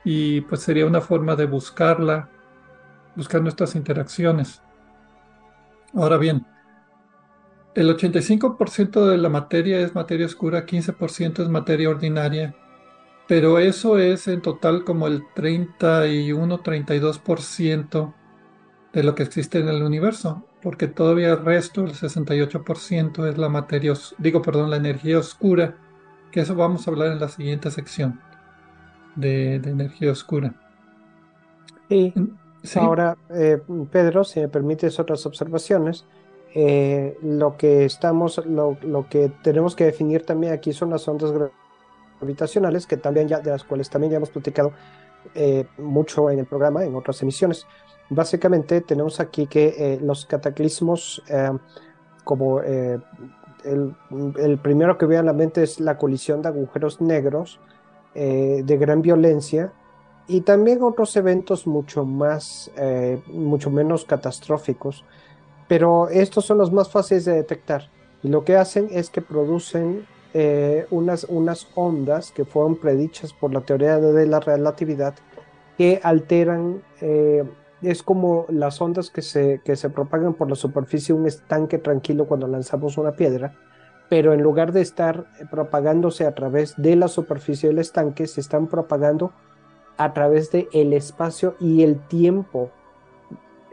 y 0.05 0.41
pues 0.43 0.63
sería 0.63 0.87
una 0.87 1.01
forma 1.01 1.37
de 1.37 1.47
buscarla, 1.47 2.29
buscar 3.17 3.43
nuestras 3.43 3.75
interacciones. 3.75 4.63
Ahora 5.95 6.17
bien, 6.17 6.47
el 7.75 7.97
85% 7.97 9.07
de 9.07 9.19
la 9.19 9.29
materia 9.29 9.79
es 9.81 9.95
materia 9.95 10.27
oscura, 10.27 10.67
15% 10.67 11.43
es 11.43 11.49
materia 11.49 11.89
ordinaria, 11.89 12.57
pero 13.29 13.61
eso 13.61 13.99
es 13.99 14.27
en 14.27 14.43
total 14.43 14.83
como 14.85 15.07
el 15.07 15.23
31-32% 15.37 18.13
de 18.93 19.05
lo 19.05 19.15
que 19.15 19.23
existe 19.23 19.61
en 19.61 19.69
el 19.69 19.85
universo, 19.85 20.45
porque 20.63 20.89
todavía 20.89 21.31
el 21.31 21.45
resto, 21.45 21.85
el 21.85 21.93
68% 21.93 23.29
es 23.29 23.39
la 23.39 23.49
materia, 23.49 23.95
digo, 24.19 24.43
perdón, 24.43 24.71
la 24.71 24.77
energía 24.77 25.19
oscura, 25.19 25.77
que 26.33 26.41
eso 26.41 26.57
vamos 26.57 26.87
a 26.87 26.91
hablar 26.91 27.13
en 27.13 27.21
la 27.21 27.29
siguiente 27.29 27.71
sección 27.71 28.21
de, 29.15 29.55
energía 29.57 30.11
oscura. 30.11 30.55
Y 31.89 32.13
ahora, 32.77 33.17
eh, 33.31 33.63
Pedro, 33.93 34.25
si 34.25 34.41
me 34.41 34.49
permites 34.49 34.99
otras 34.99 35.25
observaciones, 35.27 36.05
eh, 36.53 37.17
lo 37.23 37.57
que 37.57 37.85
estamos, 37.85 38.45
lo, 38.45 38.77
que 39.09 39.31
tenemos 39.43 39.77
que 39.77 39.85
definir 39.85 40.27
también 40.27 40.53
aquí 40.53 40.73
son 40.73 40.91
las 40.91 41.07
ondas 41.07 41.33
gravitacionales, 42.21 42.87
que 42.87 42.97
también 42.97 43.29
ya, 43.29 43.39
de 43.39 43.51
las 43.51 43.63
cuales 43.63 43.89
también 43.89 44.11
ya 44.11 44.17
hemos 44.17 44.31
platicado 44.31 44.73
eh, 45.35 45.67
mucho 45.79 46.29
en 46.29 46.41
el 46.41 46.47
programa, 46.47 46.85
en 46.85 46.95
otras 46.97 47.23
emisiones. 47.23 47.67
Básicamente 48.09 48.81
tenemos 48.81 49.21
aquí 49.21 49.47
que 49.47 49.75
eh, 49.79 50.01
los 50.03 50.27
cataclismos, 50.27 51.23
como 52.25 52.61
el, 52.61 53.01
el, 53.65 54.59
primero 54.59 54.99
que 54.99 55.07
veo 55.07 55.21
en 55.21 55.27
la 55.27 55.33
mente 55.33 55.63
es 55.63 55.79
la 55.79 55.97
colisión 55.97 56.43
de 56.43 56.49
agujeros 56.49 57.01
negros 57.01 57.61
de 58.13 58.77
gran 58.81 59.03
violencia, 59.03 59.73
y 60.27 60.41
también 60.41 60.83
otros 60.83 61.17
eventos 61.17 61.69
mucho 61.69 62.05
más, 62.05 62.73
mucho 63.29 63.71
menos 63.71 64.05
catastróficos, 64.05 65.05
pero 65.71 66.09
estos 66.09 66.47
son 66.47 66.59
los 66.59 66.73
más 66.73 66.91
fáciles 66.91 67.25
de 67.27 67.35
detectar. 67.35 67.91
Y 68.25 68.29
lo 68.29 68.45
que 68.45 68.57
hacen 68.57 68.89
es 68.91 69.09
que 69.09 69.23
producen 69.23 70.05
eh, 70.35 70.85
unas, 70.91 71.23
unas 71.29 71.69
ondas 71.77 72.33
que 72.33 72.45
fueron 72.45 72.75
predichas 72.75 73.33
por 73.33 73.55
la 73.55 73.61
teoría 73.61 74.01
de 74.01 74.27
la 74.27 74.41
relatividad 74.41 75.15
que 75.79 76.01
alteran, 76.03 76.83
eh, 77.01 77.45
es 77.83 78.03
como 78.03 78.47
las 78.49 78.81
ondas 78.83 79.11
que 79.11 79.23
se, 79.23 79.61
que 79.65 79.77
se 79.77 79.91
propagan 79.91 80.35
por 80.35 80.51
la 80.51 80.57
superficie 80.57 81.15
de 81.15 81.21
un 81.21 81.29
estanque 81.29 81.79
tranquilo 81.79 82.27
cuando 82.27 82.49
lanzamos 82.49 82.99
una 82.99 83.13
piedra, 83.13 83.55
pero 84.09 84.33
en 84.33 84.43
lugar 84.43 84.73
de 84.73 84.81
estar 84.81 85.27
propagándose 85.53 86.27
a 86.27 86.35
través 86.35 86.75
de 86.79 86.97
la 86.97 87.07
superficie 87.07 87.69
del 87.69 87.79
estanque, 87.79 88.27
se 88.27 88.41
están 88.41 88.67
propagando 88.67 89.31
a 89.99 90.15
través 90.15 90.51
del 90.51 90.67
el 90.73 90.95
espacio 90.95 91.55
y 91.61 91.85
el 91.85 92.01
tiempo 92.09 92.73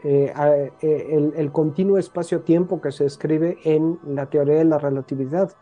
eh, 0.04 0.70
el, 0.80 1.32
el, 1.36 1.52
continuo 1.52 1.98
espacio-tiempo 1.98 2.80
que 2.80 2.92
se 2.92 3.04
describe 3.04 3.58
en 3.64 3.98
la 4.06 4.26
teoría 4.26 4.56
de 4.56 4.64
la 4.64 4.78
relatividad. 4.78 5.52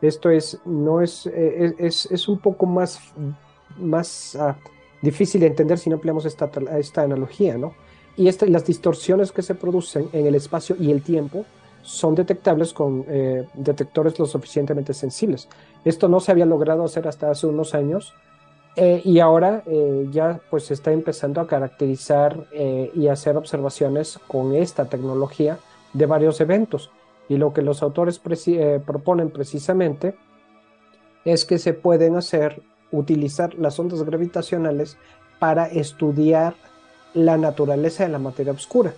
Esto 0.00 0.30
es, 0.30 0.60
no 0.64 1.00
es, 1.00 1.26
eh, 1.26 1.74
es, 1.78 2.06
es, 2.06 2.28
un 2.28 2.38
poco 2.38 2.66
más, 2.66 3.00
más 3.78 4.36
uh, 4.36 4.54
difícil 5.02 5.40
de 5.40 5.48
entender 5.48 5.78
si 5.78 5.90
no 5.90 5.96
empleamos 5.96 6.24
esta, 6.24 6.50
esta 6.78 7.02
analogía, 7.02 7.56
¿no? 7.58 7.74
Y 8.16 8.28
esta, 8.28 8.46
las 8.46 8.64
distorsiones 8.64 9.32
que 9.32 9.42
se 9.42 9.54
producen 9.54 10.08
en 10.12 10.26
el 10.26 10.34
espacio 10.34 10.76
y 10.78 10.90
el 10.90 11.02
tiempo 11.02 11.44
son 11.82 12.14
detectables 12.14 12.72
con 12.72 13.04
eh, 13.08 13.46
detectores 13.54 14.18
lo 14.18 14.26
suficientemente 14.26 14.92
sensibles. 14.92 15.48
Esto 15.84 16.08
no 16.08 16.20
se 16.20 16.32
había 16.32 16.46
logrado 16.46 16.84
hacer 16.84 17.06
hasta 17.06 17.30
hace 17.30 17.46
unos 17.46 17.74
años 17.74 18.12
eh, 18.76 19.02
y 19.04 19.18
ahora 19.18 19.62
eh, 19.66 20.08
ya 20.10 20.40
pues 20.50 20.66
se 20.66 20.74
está 20.74 20.92
empezando 20.92 21.40
a 21.40 21.46
caracterizar 21.46 22.46
eh, 22.52 22.90
y 22.94 23.08
hacer 23.08 23.36
observaciones 23.36 24.20
con 24.28 24.54
esta 24.54 24.84
tecnología 24.84 25.58
de 25.92 26.06
varios 26.06 26.40
eventos. 26.40 26.90
Y 27.28 27.36
lo 27.36 27.52
que 27.52 27.62
los 27.62 27.82
autores 27.82 28.20
proponen 28.86 29.30
precisamente 29.30 30.16
es 31.24 31.44
que 31.44 31.58
se 31.58 31.74
pueden 31.74 32.16
hacer, 32.16 32.62
utilizar 32.90 33.54
las 33.54 33.78
ondas 33.78 34.02
gravitacionales 34.02 34.96
para 35.38 35.66
estudiar 35.66 36.54
la 37.12 37.36
naturaleza 37.36 38.04
de 38.04 38.08
la 38.08 38.18
materia 38.18 38.52
oscura. 38.52 38.94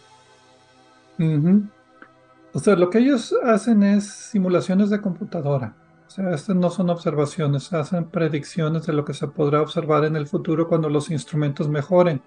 O 2.53 2.59
sea, 2.61 2.77
lo 2.77 2.89
que 2.89 2.99
ellos 2.99 3.35
hacen 3.43 3.83
es 3.83 4.05
simulaciones 4.09 4.91
de 4.91 5.01
computadora. 5.01 5.75
Sea, 6.11 6.33
estas 6.33 6.57
no 6.57 6.71
son 6.71 6.91
observaciones, 6.91 7.73
hacen 7.73 8.07
predicciones 8.07 8.85
de 8.85 8.93
lo 8.93 9.05
que 9.05 9.15
se 9.15 9.29
podrá 9.29 9.63
observar 9.63 10.05
en 10.05 10.17
el 10.17 10.27
futuro 10.27 10.67
cuando 10.67 10.89
los 10.89 11.09
instrumentos 11.09 11.69
mejoren. 11.69 12.21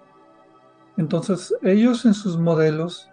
Entonces, 0.96 1.54
ellos 1.60 2.06
en 2.06 2.14
sus 2.14 2.38
modelos 2.38 3.10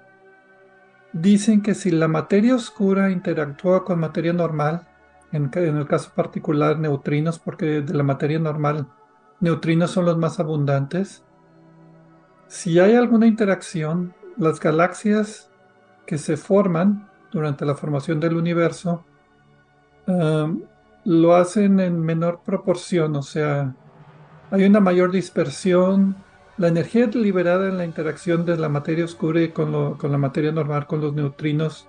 dicen 1.11 1.61
que 1.61 1.75
si 1.75 1.91
la 1.91 2.07
materia 2.07 2.55
oscura 2.55 3.11
interactúa 3.11 3.83
con 3.83 3.99
materia 3.99 4.31
normal, 4.31 4.87
en, 5.33 5.51
el 5.53 5.87
caso 5.87 6.13
particular 6.15 6.79
neutrinos, 6.79 7.37
porque 7.37 7.81
de 7.81 7.93
la 7.93 8.03
materia 8.03 8.39
normal 8.39 8.87
neutrinos 9.41 9.91
son 9.91 10.05
los 10.05 10.17
más 10.17 10.39
abundantes, 10.39 11.25
si 12.47 12.79
hay 12.79 12.95
alguna 12.95 13.27
interacción, 13.27 14.13
las 14.37 14.61
galaxias 14.61 15.51
que 16.05 16.17
se 16.17 16.37
forman 16.37 17.09
durante 17.29 17.65
la 17.65 17.75
formación 17.75 18.21
del 18.21 18.37
universo 18.37 19.03
um, 20.11 20.61
lo 21.05 21.35
hacen 21.35 21.79
en 21.79 21.99
menor 22.01 22.41
proporción, 22.45 23.15
o 23.15 23.21
sea, 23.21 23.75
hay 24.51 24.65
una 24.65 24.79
mayor 24.79 25.11
dispersión 25.11 26.15
la 26.61 26.67
energía 26.67 27.07
liberada 27.07 27.69
en 27.69 27.77
la 27.77 27.85
interacción 27.85 28.45
de 28.45 28.55
la 28.55 28.69
materia 28.69 29.05
oscura 29.05 29.51
con, 29.51 29.95
con 29.95 30.11
la 30.11 30.17
materia 30.19 30.51
normal, 30.51 30.85
con 30.85 31.01
los 31.01 31.11
neutrinos, 31.11 31.87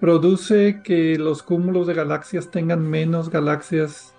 produce 0.00 0.82
que 0.82 1.16
los 1.16 1.42
cúmulos 1.42 1.86
de 1.86 1.94
galaxias 1.94 2.50
tengan 2.50 2.86
menos 2.86 3.30
galaxias 3.30 4.14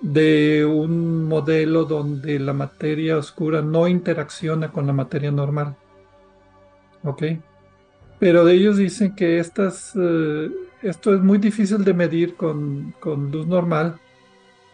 de 0.00 0.64
un 0.64 1.24
modelo 1.24 1.84
donde 1.84 2.38
la 2.38 2.54
materia 2.54 3.18
oscura 3.18 3.60
no 3.60 3.88
interacciona 3.88 4.72
con 4.72 4.86
la 4.86 4.94
materia 4.94 5.30
normal. 5.30 5.76
¿Ok? 7.02 7.24
Pero 8.18 8.48
ellos 8.48 8.78
dicen 8.78 9.14
que 9.14 9.38
estas, 9.38 9.92
eh, 9.96 10.50
esto 10.84 11.14
es 11.14 11.20
muy 11.20 11.38
difícil 11.38 11.82
de 11.84 11.94
medir 11.94 12.36
con, 12.36 12.94
con 13.00 13.30
luz 13.30 13.46
normal 13.46 13.98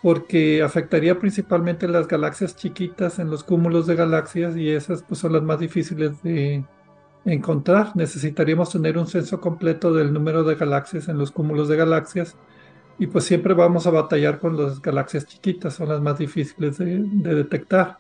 porque 0.03 0.63
afectaría 0.63 1.19
principalmente 1.19 1.87
las 1.87 2.09
galaxias 2.09 2.57
chiquitas 2.57 3.19
en 3.19 3.31
los 3.31 3.45
cúmulos 3.45 3.87
de 3.87 3.97
galaxias 3.97 4.57
y 4.57 4.71
esas 4.71 5.03
pues, 5.03 5.21
son 5.21 5.35
las 5.35 5.43
más 5.43 5.61
difíciles 5.61 6.23
de 6.23 6.65
encontrar. 7.25 7.95
Necesitaríamos 7.95 8.71
tener 8.71 8.97
un 8.97 9.07
censo 9.07 9.41
completo 9.41 9.93
del 9.93 10.13
número 10.13 10.43
de 10.43 10.55
galaxias 10.55 11.09
en 11.09 11.19
los 11.19 11.31
cúmulos 11.31 11.69
de 11.69 11.77
galaxias 11.77 12.37
y 12.99 13.07
pues 13.07 13.25
siempre 13.25 13.55
vamos 13.55 13.87
a 13.87 13.91
batallar 13.91 14.39
con 14.39 14.57
las 14.57 14.81
galaxias 14.81 15.27
chiquitas, 15.27 15.75
son 15.75 15.89
las 15.89 16.01
más 16.01 16.19
difíciles 16.19 16.79
de, 16.79 17.03
detectar. 17.35 17.99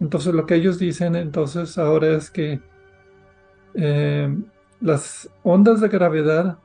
Entonces 0.00 0.34
lo 0.34 0.46
que 0.46 0.54
ellos 0.54 0.78
dicen 0.78 1.14
entonces 1.14 1.78
ahora 1.78 2.08
es 2.16 2.30
que 2.30 2.60
eh, 3.74 4.34
las 4.80 5.30
ondas 5.42 5.80
de 5.80 5.88
gravedad 5.88 6.58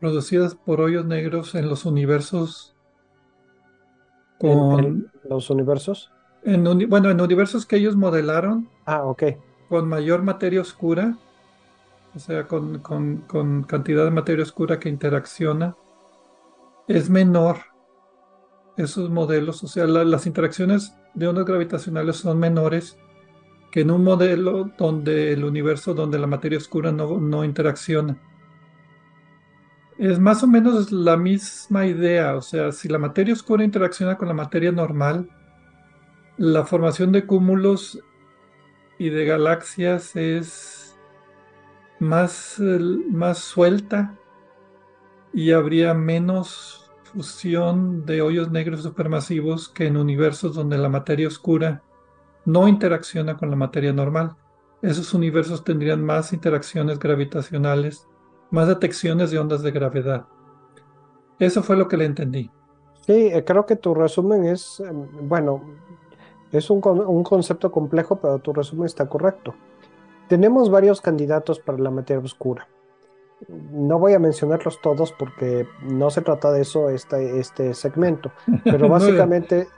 producidas 0.00 0.54
por 0.54 0.80
hoyos 0.80 1.06
negros 1.06 1.54
en 1.54 1.68
los 1.68 1.84
universos 1.84 2.76
con 4.38 5.10
los 5.28 5.50
universos. 5.50 6.10
En, 6.42 6.88
bueno, 6.88 7.10
en 7.10 7.20
universos 7.20 7.66
que 7.66 7.76
ellos 7.76 7.96
modelaron. 7.96 8.68
Ah, 8.84 9.04
ok. 9.04 9.22
Con 9.68 9.88
mayor 9.88 10.22
materia 10.22 10.60
oscura, 10.60 11.16
o 12.14 12.18
sea, 12.18 12.46
con, 12.46 12.78
con, 12.78 13.64
cantidad 13.64 14.04
de 14.04 14.10
materia 14.10 14.42
oscura 14.44 14.78
que 14.78 14.88
interacciona, 14.88 15.76
es 16.86 17.10
menor 17.10 17.56
esos 18.76 19.10
modelos, 19.10 19.64
o 19.64 19.68
sea, 19.68 19.86
las 19.86 20.26
interacciones 20.26 20.94
de 21.14 21.26
ondas 21.26 21.46
gravitacionales 21.46 22.16
son 22.16 22.38
menores 22.38 22.98
que 23.72 23.80
en 23.80 23.90
un 23.90 24.04
modelo 24.04 24.70
donde 24.76 25.32
el 25.32 25.44
universo, 25.44 25.94
donde 25.94 26.18
la 26.18 26.26
materia 26.26 26.58
oscura 26.58 26.92
no, 26.92 27.18
no 27.18 27.42
interacciona. 27.42 28.18
Es 29.98 30.18
más 30.18 30.42
o 30.42 30.46
menos 30.46 30.92
la 30.92 31.16
misma 31.16 31.86
idea, 31.86 32.36
o 32.36 32.42
sea, 32.42 32.70
si 32.70 32.86
la 32.86 32.98
materia 32.98 33.32
oscura 33.32 33.64
interacciona 33.64 34.18
con 34.18 34.28
la 34.28 34.34
materia 34.34 34.70
normal, 34.70 35.30
la 36.36 36.66
formación 36.66 37.12
de 37.12 37.24
cúmulos 37.24 37.98
y 38.98 39.08
de 39.08 39.24
galaxias 39.24 40.14
es 40.14 40.98
más, 41.98 42.60
más 43.10 43.38
suelta 43.38 44.14
y 45.32 45.52
habría 45.52 45.94
menos 45.94 46.90
fusión 47.04 48.04
de 48.04 48.20
hoyos 48.20 48.50
negros 48.50 48.82
supermasivos 48.82 49.70
que 49.70 49.86
en 49.86 49.96
universos 49.96 50.54
donde 50.54 50.76
la 50.76 50.90
materia 50.90 51.28
oscura 51.28 51.82
no 52.44 52.68
interacciona 52.68 53.38
con 53.38 53.48
la 53.48 53.56
materia 53.56 53.94
normal. 53.94 54.36
Esos 54.82 55.14
universos 55.14 55.64
tendrían 55.64 56.04
más 56.04 56.34
interacciones 56.34 56.98
gravitacionales 56.98 58.06
más 58.50 58.68
detecciones 58.68 59.30
de 59.30 59.38
ondas 59.38 59.62
de 59.62 59.70
gravedad. 59.70 60.26
Eso 61.38 61.62
fue 61.62 61.76
lo 61.76 61.88
que 61.88 61.96
le 61.96 62.06
entendí. 62.06 62.50
Sí, 63.06 63.28
eh, 63.32 63.44
creo 63.44 63.66
que 63.66 63.76
tu 63.76 63.94
resumen 63.94 64.44
es, 64.46 64.80
em, 64.80 65.28
bueno, 65.28 65.62
es 66.52 66.70
un, 66.70 66.80
concepto 66.80 67.70
complejo, 67.70 68.16
pero 68.16 68.38
tu 68.38 68.52
resumen 68.52 68.86
está 68.86 69.08
correcto. 69.08 69.54
Tenemos 70.28 70.70
varios 70.70 71.00
candidatos 71.00 71.60
para 71.60 71.78
la 71.78 71.90
materia 71.90 72.22
oscura. 72.22 72.66
No 73.48 73.98
voy 73.98 74.14
a 74.14 74.18
mencionarlos 74.18 74.80
todos 74.80 75.12
porque 75.12 75.66
no 75.82 76.10
se 76.10 76.22
trata 76.22 76.50
de 76.50 76.62
eso 76.62 76.88
este, 76.88 77.38
este 77.38 77.74
segmento, 77.74 78.32
pero 78.64 78.88
básicamente... 78.88 79.68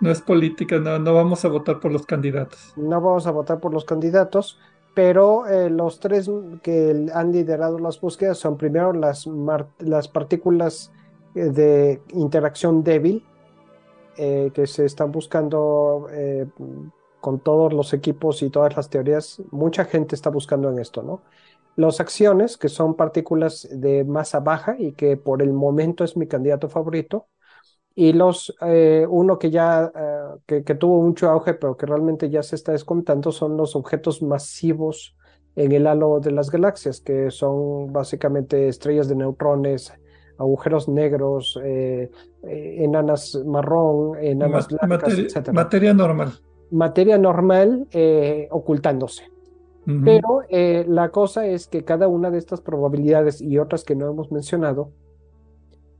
no, 0.00 0.10
es 0.10 0.20
política, 0.20 0.78
no, 0.78 0.98
no 0.98 1.14
vamos 1.14 1.44
a 1.44 1.48
votar 1.48 1.80
por 1.80 1.90
los 1.90 2.04
candidatos. 2.04 2.74
No 2.76 3.00
vamos 3.00 3.26
a 3.26 3.30
votar 3.30 3.58
por 3.58 3.72
los 3.72 3.84
candidatos, 3.84 4.60
pero 4.94 5.46
eh, 5.46 5.70
los 5.70 6.00
tres 6.00 6.28
que 6.62 7.06
han 7.14 7.32
liderado 7.32 7.78
las 7.78 8.00
búsquedas 8.00 8.38
son 8.38 8.56
primero 8.56 8.92
las, 8.92 9.28
las 9.78 10.08
partículas 10.08 10.92
eh, 11.34 11.50
de 11.50 12.02
interacción 12.14 12.82
débil, 12.82 13.24
eh, 14.16 14.50
que 14.52 14.66
se 14.66 14.84
están 14.84 15.12
buscando 15.12 16.08
con 17.20 17.40
todos 17.40 17.72
los 17.72 17.92
equipos 17.92 18.42
y 18.42 18.50
todas 18.50 18.76
las 18.76 18.90
teorías. 18.90 19.40
Mucha 19.50 19.84
gente 19.84 20.14
está 20.14 20.30
buscando 20.30 20.70
en 20.70 20.78
esto, 20.78 21.02
¿no? 21.02 21.22
Los 21.76 22.00
acciones, 22.00 22.56
que 22.56 22.68
son 22.68 22.96
partículas 22.96 23.68
de 23.70 24.04
masa 24.04 24.40
baja 24.40 24.74
y 24.78 24.92
que 24.92 25.16
por 25.16 25.42
el 25.42 25.52
momento 25.52 26.02
es 26.02 26.16
mi 26.16 26.26
candidato 26.26 26.68
favorito. 26.68 27.28
Y 28.00 28.12
los, 28.12 28.56
eh, 28.60 29.04
uno 29.10 29.40
que 29.40 29.50
ya 29.50 29.90
que, 30.46 30.62
que, 30.62 30.74
tuvo 30.76 31.02
mucho 31.02 31.28
auge, 31.30 31.54
pero 31.54 31.76
que 31.76 31.84
realmente 31.84 32.30
ya 32.30 32.44
se 32.44 32.54
está 32.54 32.70
descontando, 32.70 33.32
son 33.32 33.56
los 33.56 33.74
objetos 33.74 34.22
masivos 34.22 35.16
en 35.56 35.72
el 35.72 35.84
halo 35.88 36.20
de 36.20 36.30
las 36.30 36.48
galaxias, 36.48 37.00
que 37.00 37.32
son 37.32 37.92
básicamente 37.92 38.68
estrellas 38.68 39.08
de 39.08 39.16
neutrones, 39.16 39.92
agujeros 40.38 40.88
negros, 40.88 41.58
eh, 41.64 42.08
enanas 42.44 43.34
marrón, 43.44 44.16
enanas 44.20 44.68
blancas, 44.68 45.18
etc. 45.18 45.50
Materia 45.52 45.92
normal. 45.92 46.34
Materia 46.70 47.18
normal 47.18 47.88
ocultándose. 48.50 49.24
Pero 50.04 50.42
eh, 50.50 50.84
la 50.86 51.08
cosa 51.08 51.46
es 51.46 51.66
que 51.66 51.82
cada 51.82 52.08
una 52.08 52.30
de 52.30 52.36
estas 52.36 52.60
probabilidades 52.60 53.40
y 53.40 53.58
otras 53.58 53.84
que 53.84 53.94
no 53.94 54.10
hemos 54.10 54.30
mencionado 54.30 54.92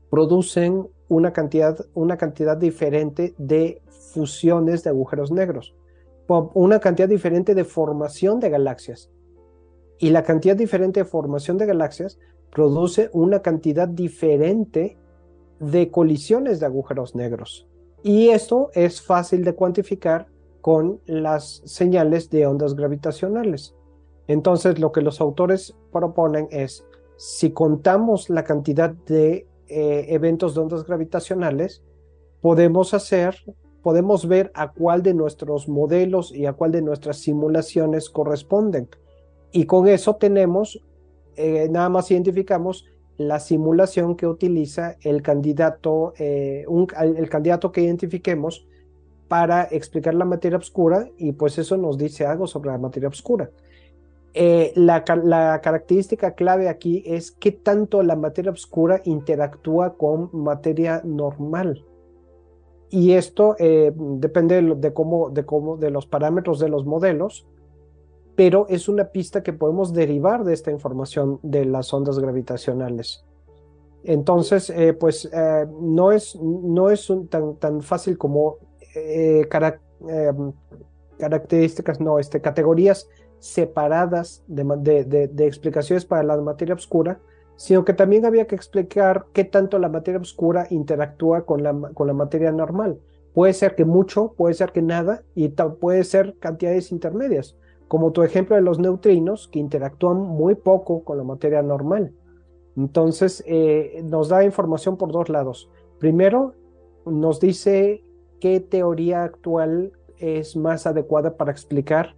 producen 0.09 0.87
una 1.07 1.33
cantidad, 1.33 1.85
una 1.93 2.17
cantidad 2.17 2.57
diferente 2.57 3.33
de 3.37 3.81
fusiones 4.13 4.83
de 4.83 4.89
agujeros 4.89 5.31
negros, 5.31 5.75
una 6.27 6.79
cantidad 6.79 7.09
diferente 7.09 7.55
de 7.55 7.63
formación 7.63 8.39
de 8.39 8.49
galaxias. 8.49 9.09
Y 9.97 10.11
la 10.11 10.23
cantidad 10.23 10.55
diferente 10.55 11.01
de 11.01 11.05
formación 11.05 11.57
de 11.57 11.65
galaxias 11.65 12.19
produce 12.51 13.09
una 13.13 13.41
cantidad 13.41 13.87
diferente 13.87 14.97
de 15.59 15.91
colisiones 15.91 16.59
de 16.59 16.65
agujeros 16.65 17.15
negros. 17.15 17.67
Y 18.01 18.29
esto 18.29 18.69
es 18.73 19.01
fácil 19.01 19.43
de 19.43 19.55
cuantificar 19.55 20.27
con 20.61 21.01
las 21.05 21.61
señales 21.65 22.29
de 22.29 22.45
ondas 22.45 22.75
gravitacionales. 22.75 23.75
Entonces, 24.27 24.79
lo 24.79 24.91
que 24.91 25.01
los 25.01 25.19
autores 25.19 25.75
proponen 25.91 26.47
es, 26.51 26.85
si 27.17 27.51
contamos 27.51 28.29
la 28.29 28.43
cantidad 28.43 28.91
de 28.91 29.47
eh, 29.69 30.07
eventos 30.09 30.55
de 30.55 30.61
ondas 30.61 30.85
gravitacionales, 30.85 31.83
podemos 32.41 32.93
hacer, 32.93 33.35
podemos 33.81 34.27
ver 34.27 34.51
a 34.53 34.71
cuál 34.71 35.03
de 35.03 35.13
nuestros 35.13 35.67
modelos 35.67 36.33
y 36.33 36.45
a 36.45 36.53
cuál 36.53 36.71
de 36.71 36.81
nuestras 36.81 37.17
simulaciones 37.17 38.09
corresponden. 38.09 38.89
Y 39.51 39.65
con 39.65 39.87
eso 39.87 40.15
tenemos, 40.15 40.83
eh, 41.35 41.67
nada 41.69 41.89
más 41.89 42.11
identificamos 42.11 42.85
la 43.17 43.39
simulación 43.39 44.15
que 44.15 44.27
utiliza 44.27 44.95
el 45.01 45.21
candidato, 45.21 46.13
eh, 46.17 46.65
el 47.01 47.29
candidato 47.29 47.71
que 47.71 47.81
identifiquemos 47.81 48.65
para 49.27 49.63
explicar 49.63 50.15
la 50.15 50.25
materia 50.25 50.57
oscura 50.57 51.07
y 51.17 51.33
pues 51.33 51.57
eso 51.57 51.77
nos 51.77 51.97
dice 51.97 52.25
algo 52.25 52.47
sobre 52.47 52.71
la 52.71 52.77
materia 52.77 53.09
oscura. 53.09 53.49
Eh, 54.33 54.73
la, 54.75 55.03
característica 55.03 56.35
clave 56.35 56.69
aquí 56.69 57.01
es 57.05 57.31
qué 57.31 57.51
tanto 57.51 58.03
la 58.03 58.15
materia 58.15 58.51
oscura 58.51 59.01
interactúa 59.05 59.95
con 59.95 60.29
materia 60.33 61.01
normal. 61.03 61.83
Y 62.91 63.13
esto 63.13 63.55
eh, 63.59 63.91
depende 63.95 64.61
de, 64.61 64.93
cómo, 64.93 65.29
de 65.29 65.45
cómo, 65.45 65.77
de 65.77 65.89
los 65.91 66.05
parámetros 66.05 66.59
de 66.59 66.69
los 66.69 66.85
modelos, 66.85 67.47
pero 68.35 68.67
es 68.69 68.87
una 68.87 69.05
pista 69.05 69.43
que 69.43 69.53
podemos 69.53 69.93
derivar 69.93 70.43
de 70.43 70.53
esta 70.53 70.71
información 70.71 71.39
de 71.43 71.65
las 71.65 71.93
ondas 71.93 72.19
gravitacionales. 72.19 73.25
Entonces, 74.03 74.69
eh, 74.69 74.93
pues 74.93 75.29
no 75.81 76.11
es, 76.11 76.35
no 76.39 76.89
es 76.89 77.11
tan, 77.29 77.55
tan 77.57 77.81
fácil 77.81 78.17
como 78.17 78.57
características, 81.19 81.99
no, 81.99 82.17
este, 82.17 82.39
categorías 82.41 83.09
separadas 83.39 84.43
de, 84.47 85.29
explicaciones 85.39 86.05
para 86.05 86.23
la 86.23 86.37
materia 86.37 86.75
oscura, 86.75 87.19
sino 87.55 87.83
que 87.83 87.93
también 87.93 88.25
había 88.25 88.47
que 88.47 88.55
explicar 88.55 89.25
qué 89.33 89.43
tanto 89.43 89.79
la 89.79 89.89
materia 89.89 90.19
oscura 90.19 90.67
interactúa 90.69 91.45
con 91.45 91.63
la, 91.63 91.73
materia 92.13 92.51
normal. 92.51 92.99
Puede 93.33 93.53
ser 93.53 93.75
que 93.75 93.85
mucho, 93.85 94.33
puede 94.37 94.53
ser 94.53 94.71
que 94.71 94.81
nada, 94.81 95.23
y 95.35 95.49
puede 95.49 96.03
ser 96.03 96.35
cantidades 96.39 96.91
intermedias, 96.91 97.57
como 97.87 98.11
tu 98.11 98.23
ejemplo 98.23 98.55
de 98.55 98.61
los 98.61 98.79
neutrinos, 98.79 99.47
que 99.47 99.59
interactúan 99.59 100.17
muy 100.17 100.55
poco 100.55 101.03
con 101.03 101.17
la 101.17 101.23
materia 101.23 101.61
normal. 101.61 102.13
Entonces, 102.77 103.43
eh, 103.45 104.01
nos 104.05 104.29
da 104.29 104.43
información 104.43 104.97
por 104.97 105.11
dos 105.11 105.29
lados. 105.29 105.69
Primero, 105.99 106.53
nos 107.05 107.39
dice 107.39 108.03
qué 108.39 108.59
teoría 108.59 109.23
actual 109.23 109.91
es 110.17 110.55
más 110.55 110.85
adecuada 110.85 111.35
para 111.35 111.51
explicar 111.51 112.15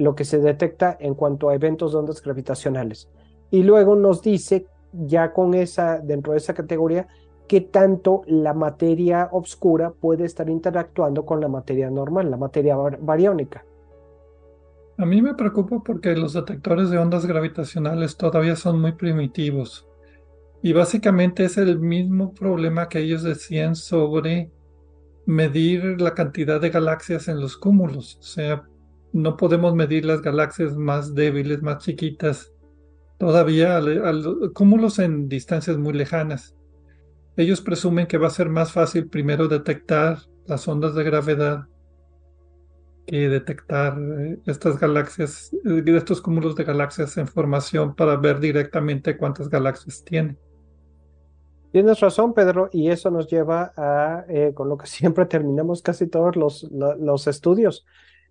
lo 0.00 0.14
que 0.14 0.24
se 0.24 0.38
detecta 0.38 0.96
en 0.98 1.14
cuanto 1.14 1.50
a 1.50 1.54
eventos 1.54 1.92
de 1.92 1.98
ondas 1.98 2.22
gravitacionales. 2.22 3.10
Y 3.50 3.62
luego 3.64 3.96
nos 3.96 4.22
dice, 4.22 4.66
ya 4.92 5.32
con 5.32 5.52
esa, 5.52 5.98
dentro 5.98 6.32
de 6.32 6.38
esa 6.38 6.54
categoría, 6.54 7.06
qué 7.46 7.60
tanto 7.60 8.22
la 8.26 8.54
materia 8.54 9.28
oscura 9.30 9.90
puede 9.90 10.24
estar 10.24 10.48
interactuando 10.48 11.26
con 11.26 11.40
la 11.40 11.48
materia 11.48 11.90
normal, 11.90 12.30
la 12.30 12.38
materia 12.38 12.76
bariónica. 12.76 13.64
A 14.96 15.04
mí 15.04 15.20
me 15.20 15.34
preocupa 15.34 15.82
porque 15.84 16.16
los 16.16 16.32
detectores 16.32 16.88
de 16.88 16.98
ondas 16.98 17.26
gravitacionales 17.26 18.16
todavía 18.16 18.56
son 18.56 18.80
muy 18.80 18.92
primitivos. 18.92 19.86
Y 20.62 20.72
básicamente 20.72 21.44
es 21.44 21.58
el 21.58 21.78
mismo 21.78 22.32
problema 22.32 22.88
que 22.88 23.00
ellos 23.00 23.22
decían 23.22 23.76
sobre 23.76 24.50
medir 25.26 26.00
la 26.00 26.14
cantidad 26.14 26.58
de 26.58 26.70
galaxias 26.70 27.28
en 27.28 27.38
los 27.38 27.56
cúmulos. 27.58 28.16
O 28.20 28.22
sea, 28.22 28.64
no 29.12 29.36
podemos 29.36 29.74
medir 29.74 30.04
las 30.04 30.22
galaxias 30.22 30.76
más 30.76 31.14
débiles, 31.14 31.62
más 31.62 31.78
chiquitas, 31.78 32.52
todavía 33.18 33.80
cúmulos 34.54 34.98
en 34.98 35.28
distancias 35.28 35.76
muy 35.76 35.92
lejanas. 35.92 36.56
Ellos 37.36 37.60
presumen 37.60 38.06
que 38.06 38.18
va 38.18 38.28
a 38.28 38.30
ser 38.30 38.48
más 38.48 38.72
fácil 38.72 39.08
primero 39.08 39.48
detectar 39.48 40.18
las 40.46 40.66
ondas 40.66 40.94
de 40.94 41.04
gravedad 41.04 41.66
que 43.06 43.28
detectar 43.28 43.98
eh, 43.98 44.38
estas 44.46 44.78
galaxias, 44.78 45.52
eh, 45.64 45.82
estos 45.86 46.20
cúmulos 46.20 46.54
de 46.54 46.62
galaxias 46.62 47.16
en 47.16 47.26
formación 47.26 47.94
para 47.94 48.16
ver 48.16 48.38
directamente 48.38 49.16
cuántas 49.16 49.48
galaxias 49.48 50.04
tiene. 50.04 50.36
Tienes 51.72 51.98
razón, 52.00 52.34
Pedro, 52.34 52.68
y 52.72 52.88
eso 52.88 53.10
nos 53.10 53.28
lleva 53.28 53.72
a, 53.76 54.24
eh, 54.28 54.52
con 54.54 54.68
lo 54.68 54.76
que 54.76 54.86
siempre 54.98 55.26
terminamos 55.26 55.82
casi 55.82 56.06
todos 56.06 56.36
los, 56.36 56.70
los 56.70 57.26
estudios, 57.26 57.84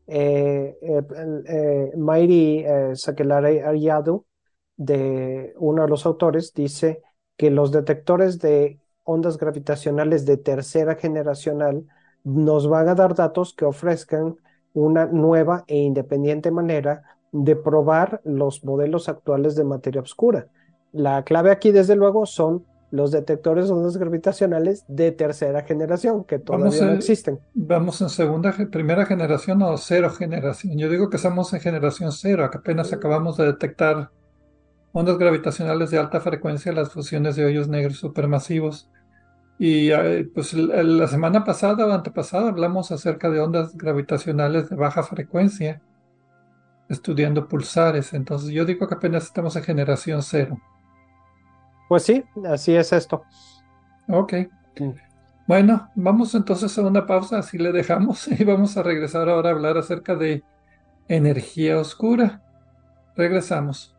eh, 0.10 0.78
eh, 0.82 1.04
eh, 1.46 1.92
Mairi 1.96 2.66
Sakelare 2.96 3.64
Ariadu, 3.64 4.26
de 4.76 5.54
uno 5.58 5.84
de 5.84 5.90
los 5.90 6.06
autores, 6.06 6.54
dice 6.54 7.02
que 7.38 7.52
los 7.52 7.72
detectores 7.72 8.40
de 8.40 8.80
ondas 9.04 9.38
gravitacionales 9.38 10.26
de 10.26 10.38
tercera 10.38 10.96
generacional 10.96 11.86
nos 12.24 12.68
van 12.68 12.90
a 12.90 12.96
dar 12.96 13.14
datos 13.14 13.54
que 13.54 13.66
ofrezcan 13.66 14.38
una 14.74 15.06
nueva 15.06 15.64
e 15.68 15.78
independiente 15.78 16.52
manera 16.52 17.04
de 17.32 17.56
probar 17.56 18.22
los 18.24 18.64
modelos 18.64 19.10
actuales 19.10 19.56
de 19.56 19.64
materia 19.64 20.02
oscura. 20.02 20.48
La 20.92 21.24
clave 21.24 21.52
aquí, 21.52 21.72
desde 21.72 21.96
luego, 21.96 22.26
son 22.26 22.66
los 22.92 23.12
detectores 23.12 23.68
de 23.68 23.74
ondas 23.74 23.98
gravitacionales 23.98 24.84
de 24.88 25.12
tercera 25.12 25.64
generación, 25.64 26.24
que 26.24 26.40
todavía 26.40 26.86
no 26.86 26.94
existen. 26.94 27.40
Vamos 27.54 28.02
en 28.02 28.10
segunda, 28.10 28.54
primera 28.72 29.06
generación 29.06 29.62
o 29.62 29.78
cero 29.78 30.10
generación. 30.10 30.78
Yo 30.78 30.90
digo 30.90 31.10
que 31.10 31.18
estamos 31.18 31.54
en 31.54 31.60
generación 31.60 32.12
cero, 32.12 32.50
que 32.52 32.58
apenas 32.58 32.92
acabamos 32.92 33.38
de 33.38 33.46
detectar 33.46 34.10
ondas 34.92 35.18
gravitacionales 35.18 35.92
de 35.92 36.00
alta 36.00 36.20
frecuencia, 36.20 36.72
las 36.72 36.92
fusiones 36.92 37.36
de 37.36 37.46
hoyos 37.46 37.68
negros 37.68 37.98
supermasivos. 37.98 38.90
Y 39.60 39.92
eh, 39.92 40.28
pues 40.34 40.54
la 40.54 41.08
semana 41.08 41.44
pasada 41.44 41.86
o 41.86 41.92
antepasada 41.92 42.50
hablamos 42.50 42.92
acerca 42.92 43.30
de 43.30 43.42
ondas 43.42 43.76
gravitacionales 43.78 44.70
de 44.70 44.76
baja 44.78 45.04
frecuencia, 45.04 45.82
estudiando 46.88 47.48
pulsares. 47.48 48.14
Entonces 48.14 48.50
yo 48.50 48.66
digo 48.66 48.88
que 48.88 48.96
apenas 48.96 49.26
estamos 49.26 49.56
en 49.58 49.64
generación 49.64 50.24
cero. 50.24 50.58
Pues 51.90 52.04
sí, 52.04 52.24
así 52.48 52.76
es 52.76 52.94
esto. 52.94 53.24
Ok. 54.08 54.34
Bueno, 55.48 55.90
vamos 55.96 56.36
entonces 56.36 56.78
a 56.78 56.82
una 56.84 57.08
pausa, 57.08 57.40
así 57.40 57.58
le 57.58 57.72
dejamos 57.72 58.28
y 58.40 58.44
vamos 58.44 58.78
a 58.78 58.84
regresar 58.84 59.28
ahora 59.28 59.50
a 59.50 59.54
hablar 59.54 59.78
acerca 59.78 60.16
de 60.16 60.44
energía 61.08 61.80
oscura. 61.80 62.44
Regresamos. 63.16 63.99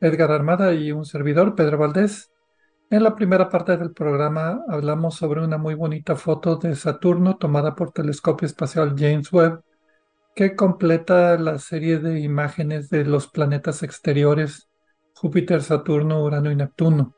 Edgar 0.00 0.30
Armada 0.30 0.72
y 0.74 0.92
un 0.92 1.04
servidor, 1.04 1.54
Pedro 1.54 1.78
Valdés. 1.78 2.30
En 2.90 3.02
la 3.02 3.16
primera 3.16 3.48
parte 3.48 3.76
del 3.76 3.92
programa 3.92 4.62
hablamos 4.68 5.16
sobre 5.16 5.42
una 5.42 5.58
muy 5.58 5.74
bonita 5.74 6.14
foto 6.14 6.56
de 6.56 6.76
Saturno 6.76 7.36
tomada 7.36 7.74
por 7.74 7.90
telescopio 7.90 8.46
espacial 8.46 8.94
James 8.96 9.32
Webb, 9.32 9.62
que 10.34 10.54
completa 10.54 11.36
la 11.38 11.58
serie 11.58 11.98
de 11.98 12.20
imágenes 12.20 12.90
de 12.90 13.04
los 13.04 13.26
planetas 13.26 13.82
exteriores 13.82 14.68
Júpiter, 15.14 15.62
Saturno, 15.62 16.22
Urano 16.22 16.50
y 16.50 16.56
Neptuno. 16.56 17.14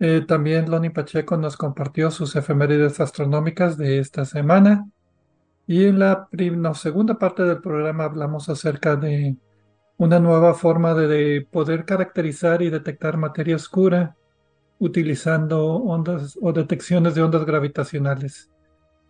Eh, 0.00 0.24
también 0.26 0.68
Loni 0.68 0.90
Pacheco 0.90 1.36
nos 1.36 1.56
compartió 1.56 2.10
sus 2.10 2.34
efemérides 2.34 2.98
astronómicas 3.00 3.76
de 3.76 4.00
esta 4.00 4.24
semana. 4.24 4.90
Y 5.66 5.86
en 5.86 6.00
la 6.00 6.28
segunda 6.74 7.18
parte 7.18 7.44
del 7.44 7.60
programa 7.60 8.04
hablamos 8.04 8.48
acerca 8.48 8.96
de 8.96 9.36
una 10.00 10.18
nueva 10.18 10.54
forma 10.54 10.94
de, 10.94 11.46
poder 11.50 11.84
caracterizar 11.84 12.62
y 12.62 12.70
detectar 12.70 13.18
materia 13.18 13.56
oscura 13.56 14.16
utilizando 14.78 15.74
ondas 15.74 16.38
o 16.40 16.54
detecciones 16.54 17.14
de 17.14 17.22
ondas 17.22 17.44
gravitacionales. 17.44 18.50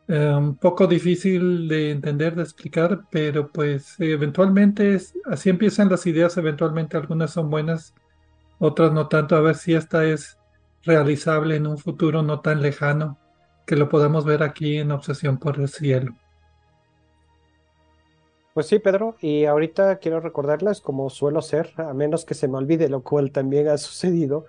Un 0.08 0.56
poco 0.56 0.88
difícil 0.88 1.68
de 1.68 1.92
entender, 1.92 2.34
de 2.34 2.42
explicar, 2.42 3.02
pero 3.08 3.52
pues 3.52 3.94
eventualmente 4.00 4.98
así 5.26 5.48
empiezan 5.48 5.88
las 5.88 6.04
ideas, 6.06 6.36
eventualmente 6.36 6.96
algunas 6.96 7.30
son 7.30 7.50
buenas, 7.50 7.94
otras 8.58 8.92
no 8.92 9.06
tanto, 9.06 9.36
a 9.36 9.40
ver 9.40 9.54
si 9.54 9.74
esta 9.74 10.04
es 10.04 10.38
realizable 10.82 11.54
en 11.54 11.68
un 11.68 11.78
futuro 11.78 12.24
no 12.24 12.40
tan 12.40 12.62
lejano, 12.62 13.16
que 13.64 13.76
lo 13.76 13.88
podamos 13.88 14.24
ver 14.24 14.42
aquí 14.42 14.78
en 14.78 14.90
Obsesión 14.90 15.38
por 15.38 15.60
el 15.60 15.68
Cielo. 15.68 16.16
Pues 18.60 18.68
sí, 18.68 18.78
Pedro, 18.78 19.16
y 19.22 19.46
ahorita 19.46 19.96
quiero 20.00 20.20
recordarles, 20.20 20.82
como 20.82 21.08
suelo 21.08 21.40
ser, 21.40 21.72
a 21.78 21.94
menos 21.94 22.26
que 22.26 22.34
se 22.34 22.46
me 22.46 22.58
olvide, 22.58 22.90
lo 22.90 23.00
cual 23.00 23.30
también 23.32 23.68
ha 23.68 23.78
sucedido, 23.78 24.44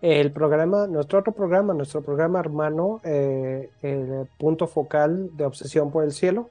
el 0.00 0.30
programa, 0.30 0.86
nuestro 0.86 1.18
otro 1.18 1.32
programa, 1.32 1.74
nuestro 1.74 2.00
programa 2.00 2.38
hermano, 2.38 3.00
eh, 3.02 3.70
el 3.82 4.28
punto 4.38 4.68
focal 4.68 5.36
de 5.36 5.46
Obsesión 5.46 5.90
por 5.90 6.04
el 6.04 6.12
Cielo, 6.12 6.48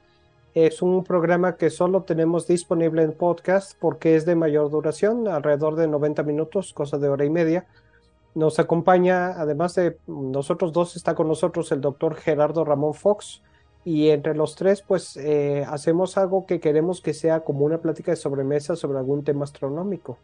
es 0.54 0.82
un 0.82 1.06
programa 1.06 1.56
que 1.56 1.70
solo 1.70 2.04
tenemos 2.04 2.48
disponible 2.48 3.02
en 3.04 3.14
podcast 3.14 3.80
porque 3.80 4.18
es 4.18 4.26
de 4.26 4.36
mayor 4.36 4.70
duración, 4.70 5.30
alrededor 5.30 5.78
de 5.78 5.88
90 5.88 6.22
minutos, 6.24 6.74
cosa 6.74 6.98
de 6.98 7.08
hora 7.08 7.24
y 7.24 7.30
media. 7.30 7.66
Nos 8.34 8.60
acompaña, 8.60 9.40
además 9.40 9.74
de 9.76 9.98
nosotros 10.06 10.74
dos, 10.74 10.98
está 10.98 11.16
con 11.16 11.30
nosotros 11.30 11.72
el 11.72 11.80
doctor 11.80 12.16
Gerardo 12.16 12.66
Ramón 12.66 12.94
Fox, 12.94 13.42
y 13.86 14.10
entre 14.10 14.36
los 14.36 14.56
tres 14.56 14.82
pues 14.82 15.16
eh, 15.16 15.64
hacemos 15.70 16.18
algo 16.18 16.48
que 16.48 16.60
queremos 16.60 17.02
que 17.02 17.14
sea 17.14 17.42
como 17.42 17.64
una 17.64 17.78
plática 17.78 18.12
de 18.12 18.18
sobremesa 18.18 18.76
sobre 18.76 18.98
algún 18.98 19.24
tema 19.24 19.46
astronómico. 19.46 20.18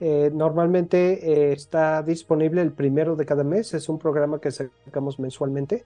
Eh, 0.00 0.30
normalmente 0.32 1.32
eh, 1.32 1.52
está 1.52 2.02
disponible 2.02 2.62
el 2.62 2.72
primero 2.72 3.16
de 3.16 3.26
cada 3.26 3.44
mes, 3.44 3.74
es 3.74 3.88
un 3.88 3.98
programa 3.98 4.40
que 4.40 4.52
sacamos 4.52 5.18
mensualmente. 5.18 5.84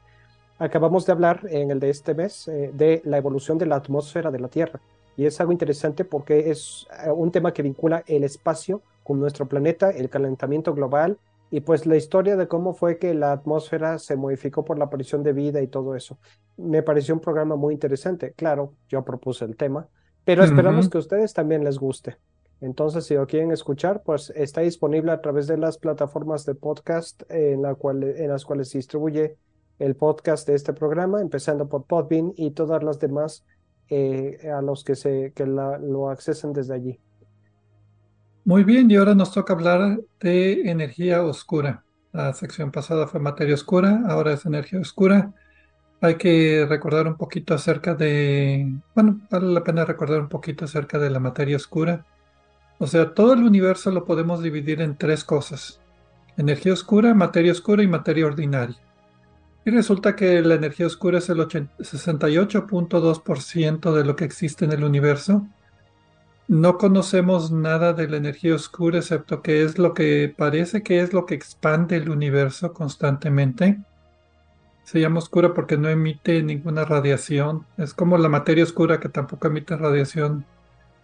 Acabamos 0.58 1.06
de 1.06 1.12
hablar 1.12 1.40
en 1.50 1.70
el 1.70 1.80
de 1.80 1.90
este 1.90 2.14
mes 2.14 2.46
de 2.46 3.02
la 3.04 3.18
evolución 3.18 3.58
de 3.58 3.66
la 3.66 3.76
atmósfera 3.76 4.30
de 4.30 4.38
la 4.38 4.48
Tierra 4.48 4.80
y 5.16 5.26
es 5.26 5.38
algo 5.40 5.52
interesante 5.52 6.04
porque 6.04 6.50
es 6.50 6.86
un 7.14 7.30
tema 7.30 7.52
que 7.52 7.62
vincula 7.62 8.04
el 8.06 8.24
espacio 8.24 8.80
con 9.04 9.20
nuestro 9.20 9.46
planeta, 9.46 9.90
el 9.90 10.08
calentamiento 10.08 10.72
global 10.72 11.18
y 11.50 11.60
pues 11.60 11.86
la 11.86 11.96
historia 11.96 12.36
de 12.36 12.48
cómo 12.48 12.74
fue 12.74 12.98
que 12.98 13.14
la 13.14 13.32
atmósfera 13.32 13.98
se 13.98 14.16
modificó 14.16 14.64
por 14.64 14.78
la 14.78 14.86
aparición 14.86 15.22
de 15.22 15.32
vida 15.32 15.62
y 15.62 15.68
todo 15.68 15.94
eso. 15.94 16.18
Me 16.56 16.82
pareció 16.82 17.14
un 17.14 17.20
programa 17.20 17.56
muy 17.56 17.74
interesante. 17.74 18.32
Claro, 18.32 18.74
yo 18.88 19.04
propuse 19.04 19.44
el 19.44 19.56
tema, 19.56 19.88
pero 20.24 20.42
esperamos 20.42 20.88
que 20.88 20.98
a 20.98 21.00
ustedes 21.00 21.32
también 21.32 21.62
les 21.62 21.78
guste. 21.78 22.16
Entonces, 22.60 23.04
si 23.04 23.14
lo 23.14 23.26
quieren 23.26 23.52
escuchar, 23.52 24.02
pues 24.02 24.30
está 24.34 24.62
disponible 24.62 25.12
a 25.12 25.20
través 25.20 25.46
de 25.46 25.58
las 25.58 25.78
plataformas 25.78 26.46
de 26.46 26.54
podcast 26.54 27.22
en, 27.30 27.62
la 27.62 27.74
cual, 27.74 28.02
en 28.02 28.28
las 28.28 28.44
cuales 28.44 28.70
se 28.70 28.78
distribuye 28.78 29.36
el 29.78 29.94
podcast 29.94 30.48
de 30.48 30.54
este 30.54 30.72
programa, 30.72 31.20
empezando 31.20 31.68
por 31.68 31.84
Podbean 31.84 32.32
y 32.34 32.52
todas 32.52 32.82
las 32.82 32.98
demás 32.98 33.44
eh, 33.88 34.50
a 34.52 34.62
los 34.62 34.84
que, 34.84 34.96
se, 34.96 35.32
que 35.34 35.44
lo 35.46 36.08
accesen 36.08 36.52
desde 36.54 36.74
allí. 36.74 37.00
Muy 38.46 38.62
bien, 38.62 38.88
y 38.88 38.94
ahora 38.94 39.16
nos 39.16 39.32
toca 39.32 39.54
hablar 39.54 39.98
de 40.20 40.70
energía 40.70 41.24
oscura. 41.24 41.82
La 42.12 42.32
sección 42.32 42.70
pasada 42.70 43.08
fue 43.08 43.18
materia 43.18 43.54
oscura, 43.54 44.04
ahora 44.06 44.34
es 44.34 44.46
energía 44.46 44.78
oscura. 44.78 45.32
Hay 46.00 46.14
que 46.14 46.64
recordar 46.68 47.08
un 47.08 47.16
poquito 47.16 47.54
acerca 47.54 47.96
de, 47.96 48.72
bueno, 48.94 49.20
vale 49.28 49.48
la 49.48 49.64
pena 49.64 49.84
recordar 49.84 50.20
un 50.20 50.28
poquito 50.28 50.64
acerca 50.64 51.00
de 51.00 51.10
la 51.10 51.18
materia 51.18 51.56
oscura. 51.56 52.06
O 52.78 52.86
sea, 52.86 53.14
todo 53.14 53.32
el 53.32 53.42
universo 53.42 53.90
lo 53.90 54.04
podemos 54.04 54.40
dividir 54.40 54.80
en 54.80 54.96
tres 54.96 55.24
cosas. 55.24 55.80
Energía 56.36 56.72
oscura, 56.72 57.14
materia 57.14 57.50
oscura 57.50 57.82
y 57.82 57.88
materia 57.88 58.26
ordinaria. 58.26 58.76
Y 59.64 59.70
resulta 59.70 60.14
que 60.14 60.40
la 60.42 60.54
energía 60.54 60.86
oscura 60.86 61.18
es 61.18 61.28
el 61.30 61.38
68.2% 61.38 63.92
de 63.92 64.04
lo 64.04 64.14
que 64.14 64.24
existe 64.24 64.66
en 64.66 64.70
el 64.70 64.84
universo 64.84 65.48
no 66.48 66.78
conocemos 66.78 67.50
nada 67.50 67.92
de 67.92 68.08
la 68.08 68.18
energía 68.18 68.54
oscura 68.54 68.98
excepto 68.98 69.42
que 69.42 69.62
es 69.62 69.78
lo 69.78 69.94
que 69.94 70.32
parece 70.36 70.82
que 70.82 71.00
es 71.00 71.12
lo 71.12 71.26
que 71.26 71.34
expande 71.34 71.96
el 71.96 72.08
universo 72.08 72.72
constantemente. 72.72 73.78
Se 74.84 75.00
llama 75.00 75.18
oscura 75.18 75.52
porque 75.52 75.76
no 75.76 75.88
emite 75.88 76.42
ninguna 76.44 76.84
radiación. 76.84 77.66
Es 77.76 77.92
como 77.92 78.18
la 78.18 78.28
materia 78.28 78.62
oscura 78.62 79.00
que 79.00 79.08
tampoco 79.08 79.48
emite 79.48 79.76
radiación 79.76 80.44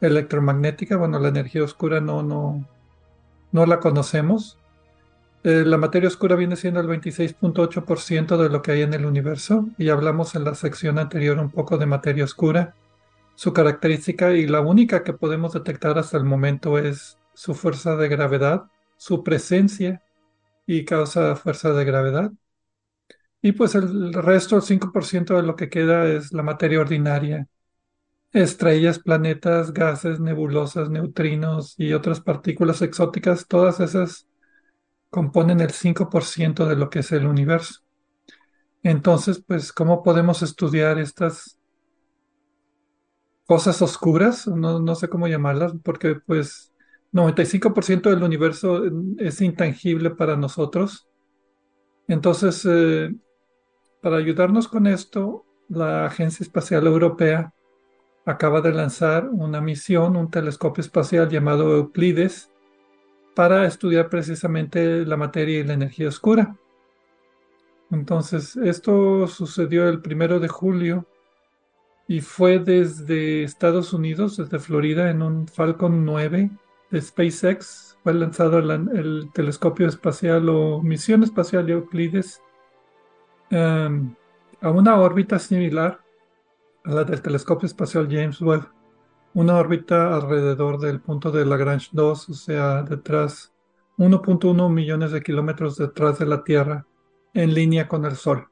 electromagnética. 0.00 0.96
Bueno, 0.96 1.18
la 1.18 1.28
energía 1.28 1.64
oscura 1.64 2.00
no, 2.00 2.22
no, 2.22 2.64
no 3.50 3.66
la 3.66 3.80
conocemos. 3.80 4.58
Eh, 5.42 5.64
la 5.66 5.78
materia 5.78 6.06
oscura 6.08 6.36
viene 6.36 6.54
siendo 6.54 6.78
el 6.78 6.86
26.8% 6.86 8.36
de 8.36 8.48
lo 8.48 8.62
que 8.62 8.70
hay 8.70 8.82
en 8.82 8.94
el 8.94 9.04
universo 9.04 9.66
y 9.76 9.88
hablamos 9.88 10.36
en 10.36 10.44
la 10.44 10.54
sección 10.54 11.00
anterior 11.00 11.38
un 11.40 11.50
poco 11.50 11.78
de 11.78 11.86
materia 11.86 12.22
oscura. 12.22 12.76
Su 13.34 13.52
característica 13.52 14.32
y 14.34 14.46
la 14.46 14.60
única 14.60 15.02
que 15.02 15.12
podemos 15.12 15.52
detectar 15.52 15.98
hasta 15.98 16.16
el 16.16 16.24
momento 16.24 16.78
es 16.78 17.18
su 17.34 17.54
fuerza 17.54 17.96
de 17.96 18.08
gravedad, 18.08 18.64
su 18.96 19.24
presencia 19.24 20.02
y 20.66 20.84
causa 20.84 21.36
fuerza 21.36 21.72
de 21.72 21.84
gravedad. 21.84 22.32
Y 23.40 23.52
pues 23.52 23.74
el 23.74 24.12
resto, 24.12 24.56
el 24.56 24.62
5% 24.62 25.34
de 25.36 25.42
lo 25.42 25.56
que 25.56 25.68
queda 25.68 26.06
es 26.06 26.32
la 26.32 26.44
materia 26.44 26.80
ordinaria. 26.80 27.48
Estrellas, 28.32 29.00
planetas, 29.00 29.72
gases, 29.72 30.20
nebulosas, 30.20 30.88
neutrinos 30.88 31.74
y 31.76 31.92
otras 31.92 32.20
partículas 32.20 32.80
exóticas, 32.80 33.46
todas 33.46 33.80
esas 33.80 34.26
componen 35.10 35.60
el 35.60 35.72
5% 35.72 36.66
de 36.66 36.76
lo 36.76 36.88
que 36.88 37.00
es 37.00 37.12
el 37.12 37.26
universo. 37.26 37.80
Entonces, 38.82 39.42
pues, 39.46 39.72
¿cómo 39.72 40.02
podemos 40.02 40.42
estudiar 40.42 40.98
estas 40.98 41.58
cosas 43.52 43.82
oscuras, 43.82 44.46
no, 44.46 44.94
sé 44.94 45.08
cómo 45.08 45.28
llamarlas, 45.28 45.74
porque 45.84 46.14
pues 46.14 46.72
95% 47.12 48.08
del 48.08 48.22
universo 48.22 48.82
es 49.18 49.42
intangible 49.42 50.08
para 50.08 50.38
nosotros. 50.38 51.06
Entonces, 52.08 52.66
eh, 52.66 53.14
para 54.00 54.16
ayudarnos 54.16 54.68
con 54.68 54.86
esto, 54.86 55.44
la 55.68 56.06
Agencia 56.06 56.44
Espacial 56.44 56.86
Europea 56.86 57.52
acaba 58.24 58.62
de 58.62 58.72
lanzar 58.72 59.28
una 59.28 59.60
misión, 59.60 60.16
un 60.16 60.30
telescopio 60.30 60.80
espacial 60.80 61.28
llamado 61.28 61.76
Euclides, 61.76 62.50
para 63.36 63.66
estudiar 63.66 64.08
precisamente 64.08 65.04
la 65.04 65.18
materia 65.18 65.58
y 65.60 65.64
la 65.64 65.74
energía 65.74 66.08
oscura. 66.08 66.56
Entonces, 67.90 68.56
esto 68.56 69.28
sucedió 69.28 69.90
el 69.90 70.00
primero 70.00 70.40
de 70.40 70.48
julio 70.48 71.06
y 72.12 72.20
fue 72.20 72.58
desde 72.58 73.42
Estados 73.42 73.94
Unidos, 73.94 74.36
desde 74.36 74.58
Florida, 74.58 75.08
en 75.08 75.22
un 75.22 75.48
Falcon 75.48 76.04
9 76.04 76.50
de 76.90 77.00
SpaceX. 77.00 77.96
Fue 78.02 78.12
lanzado 78.12 78.58
el, 78.58 79.30
telescopio 79.32 79.88
espacial 79.88 80.46
o 80.50 80.82
misión 80.82 81.22
espacial 81.22 81.70
Euclides 81.70 82.42
em, 83.48 84.14
a 84.60 84.70
una 84.70 85.00
órbita 85.00 85.38
similar 85.38 86.00
a 86.84 86.90
la 86.90 87.04
del 87.04 87.22
telescopio 87.22 87.64
espacial 87.64 88.08
James 88.10 88.42
Webb. 88.42 88.68
Una 89.32 89.56
órbita 89.56 90.14
alrededor 90.14 90.80
del 90.80 91.00
punto 91.00 91.30
de 91.30 91.46
Lagrange 91.46 91.88
2, 91.92 92.28
o 92.28 92.34
sea, 92.34 92.82
detrás 92.82 93.54
1.1 93.96 94.68
millones 94.68 95.12
de 95.12 95.22
kilómetros 95.22 95.78
detrás 95.78 96.18
de 96.18 96.26
la 96.26 96.44
Tierra, 96.44 96.84
en 97.32 97.54
línea 97.54 97.88
con 97.88 98.04
el 98.04 98.16
Sol. 98.16 98.51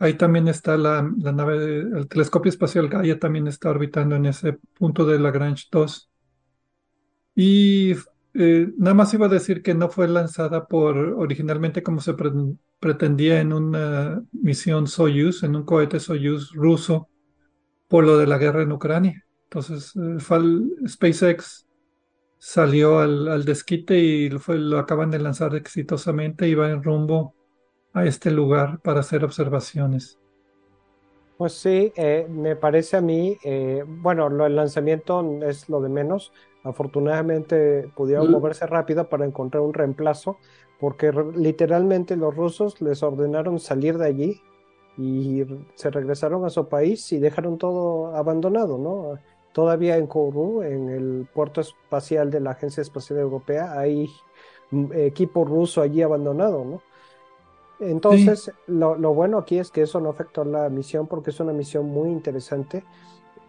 Ahí 0.00 0.14
también 0.14 0.48
está 0.48 0.78
la, 0.78 1.02
nave, 1.02 1.80
el 1.80 2.08
telescopio 2.08 2.48
espacial 2.48 2.88
Gaia 2.88 3.18
también 3.18 3.46
está 3.46 3.68
orbitando 3.68 4.16
en 4.16 4.24
ese 4.24 4.54
punto 4.78 5.04
de 5.04 5.18
Lagrange 5.18 5.66
2. 5.70 6.10
Y 7.34 7.92
eh, 8.32 8.72
nada 8.78 8.94
más 8.94 9.12
iba 9.12 9.26
a 9.26 9.28
decir 9.28 9.62
que 9.62 9.74
no 9.74 9.90
fue 9.90 10.08
lanzada 10.08 10.66
por 10.66 10.96
originalmente 10.96 11.82
como 11.82 12.00
se 12.00 12.14
pretendía 12.80 13.42
en 13.42 13.52
una 13.52 14.22
misión 14.32 14.86
Soyuz, 14.86 15.42
en 15.42 15.54
un 15.54 15.64
cohete 15.64 16.00
Soyuz 16.00 16.50
ruso, 16.54 17.10
por 17.86 18.02
lo 18.04 18.16
de 18.16 18.26
la 18.26 18.38
guerra 18.38 18.62
en 18.62 18.72
Ucrania. 18.72 19.26
Entonces, 19.50 19.92
eh, 19.96 20.88
SpaceX 20.88 21.66
salió 22.38 23.00
al, 23.00 23.44
desquite 23.44 23.98
y 23.98 24.30
lo, 24.30 24.40
lo 24.48 24.78
acaban 24.78 25.10
de 25.10 25.18
lanzar 25.18 25.54
exitosamente 25.56 26.48
y 26.48 26.54
va 26.54 26.70
en 26.70 26.82
rumbo 26.82 27.34
a 27.92 28.04
este 28.04 28.30
lugar 28.30 28.80
para 28.80 29.00
hacer 29.00 29.24
observaciones. 29.24 30.18
Pues 31.36 31.54
sí, 31.54 31.92
eh, 31.96 32.26
me 32.28 32.54
parece 32.54 32.98
a 32.98 33.00
mí, 33.00 33.38
eh, 33.44 33.82
bueno, 33.86 34.28
lo, 34.28 34.44
el 34.44 34.56
lanzamiento 34.56 35.24
es 35.42 35.68
lo 35.70 35.80
de 35.80 35.88
menos. 35.88 36.32
Afortunadamente 36.64 37.90
pudieron 37.96 38.30
moverse 38.30 38.66
rápido 38.66 39.08
para 39.08 39.24
encontrar 39.24 39.62
un 39.62 39.72
reemplazo, 39.72 40.36
porque 40.78 41.12
literalmente 41.34 42.16
los 42.16 42.36
rusos 42.36 42.80
les 42.82 43.02
ordenaron 43.02 43.58
salir 43.58 43.96
de 43.96 44.06
allí 44.06 44.42
y 44.98 45.44
se 45.76 45.90
regresaron 45.90 46.44
a 46.44 46.50
su 46.50 46.68
país 46.68 47.10
y 47.12 47.18
dejaron 47.18 47.56
todo 47.56 48.14
abandonado, 48.14 48.76
¿no? 48.76 49.18
Todavía 49.52 49.96
en 49.96 50.06
Kourou, 50.06 50.62
en 50.62 50.90
el 50.90 51.26
puerto 51.32 51.62
espacial 51.62 52.30
de 52.30 52.40
la 52.40 52.50
Agencia 52.50 52.82
Espacial 52.82 53.18
Europea, 53.18 53.78
hay 53.78 54.10
mm, 54.70 54.92
equipo 54.92 55.44
ruso 55.46 55.80
allí 55.80 56.02
abandonado, 56.02 56.64
¿no? 56.66 56.82
Entonces, 57.80 58.52
lo, 58.66 58.96
bueno 59.14 59.38
aquí 59.38 59.58
es 59.58 59.70
que 59.70 59.82
eso 59.82 60.00
no 60.00 60.10
afectó 60.10 60.44
la 60.44 60.68
misión 60.68 61.06
porque 61.06 61.30
es 61.30 61.40
una 61.40 61.52
misión 61.52 61.86
muy 61.86 62.10
interesante. 62.10 62.84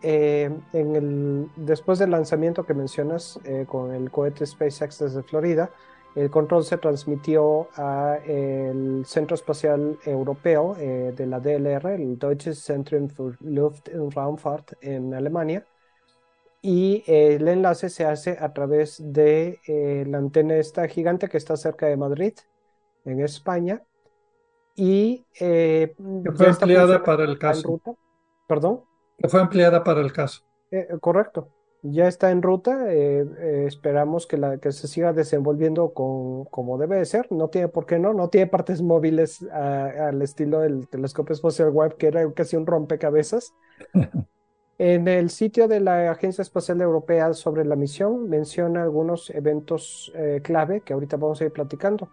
Eh, 0.02 0.50
en 0.74 0.96
el, 0.96 1.52
después 1.58 2.00
del 2.00 2.12
lanzamiento 2.12 2.66
que 2.66 2.74
mencionas 2.74 3.40
eh, 3.44 3.66
con 3.68 3.94
el 3.94 4.10
cohete 4.10 4.46
SpaceX 4.46 5.00
desde 5.00 5.22
Florida, 5.22 5.70
el 6.16 6.30
control 6.30 6.64
se 6.64 6.78
transmitió 6.78 7.70
al 7.76 9.04
Centro 9.06 9.36
Espacial 9.36 9.98
Europeo 10.06 10.76
eh, 10.78 11.14
de 11.16 11.26
la 11.26 11.40
DLR, 11.40 11.94
el 11.94 12.18
Deutsches 12.18 12.64
Zentrum 12.64 13.10
für 13.10 13.38
Luft- 13.42 13.90
und 13.94 14.14
Raumfahrt 14.14 14.74
en 14.82 15.14
Alemania, 15.14 15.66
y 16.62 17.04
el 17.08 17.48
enlace 17.48 17.90
se 17.90 18.06
hace 18.06 18.38
a 18.40 18.54
través 18.54 19.02
de 19.04 19.60
la 20.08 20.18
antena 20.20 20.56
esta 20.56 20.88
gigante 20.88 21.28
que 21.28 21.38
está 21.38 21.58
cerca 21.58 21.88
de 21.88 21.98
Madrid, 21.98 22.34
en 23.06 23.20
España, 23.22 23.82
y 24.76 25.26
eh, 25.40 25.94
fue 26.36 26.48
empleada 26.48 27.04
para 27.04 27.24
el 27.24 27.38
caso. 27.38 27.82
¿Perdón? 28.48 28.82
Que 29.18 29.28
fue 29.28 29.42
empleada 29.42 29.84
para 29.84 30.02
el 30.02 30.12
caso. 30.12 30.42
Eh, 30.72 30.88
correcto. 31.00 31.50
Ya 31.84 32.08
está 32.08 32.32
en 32.32 32.42
ruta. 32.42 32.86
Eh, 32.88 33.66
esperamos 33.68 34.28
que, 34.28 34.38
la, 34.38 34.58
que 34.58 34.72
se 34.72 34.88
siga 34.88 35.14
desenvolviendo 35.14 35.94
con, 35.94 36.46
como 36.46 36.78
debe 36.78 37.04
ser. 37.06 37.28
No 37.32 37.50
tiene 37.50 37.68
por 37.68 37.86
qué 37.86 38.00
no. 38.00 38.14
No 38.14 38.30
tiene 38.30 38.48
partes 38.48 38.82
móviles 38.82 39.44
al 39.44 40.22
estilo 40.22 40.60
del 40.60 40.88
telescopio 40.88 41.34
espacial 41.34 41.70
Webb, 41.70 41.98
que 41.98 42.08
era 42.08 42.32
casi 42.34 42.56
un 42.56 42.66
rompecabezas. 42.66 43.54
en 44.78 45.08
el 45.08 45.30
sitio 45.30 45.68
de 45.68 45.80
la 45.80 46.12
Agencia 46.12 46.42
Espacial 46.42 46.82
Europea 46.82 47.34
sobre 47.34 47.66
la 47.66 47.76
misión 47.76 48.30
menciona 48.30 48.84
algunos 48.84 49.30
eventos 49.32 50.12
clave 50.44 50.82
que 50.82 50.94
ahorita 50.94 51.18
vamos 51.18 51.42
a 51.42 51.46
ir 51.46 51.52
platicando 51.52 52.10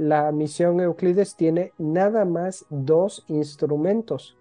la 0.00 0.32
misión 0.32 0.80
Euclides 0.80 1.36
tiene 1.36 1.74
nada 1.76 2.24
más 2.24 2.64
dos 2.70 3.22
instrumentos, 3.28 4.34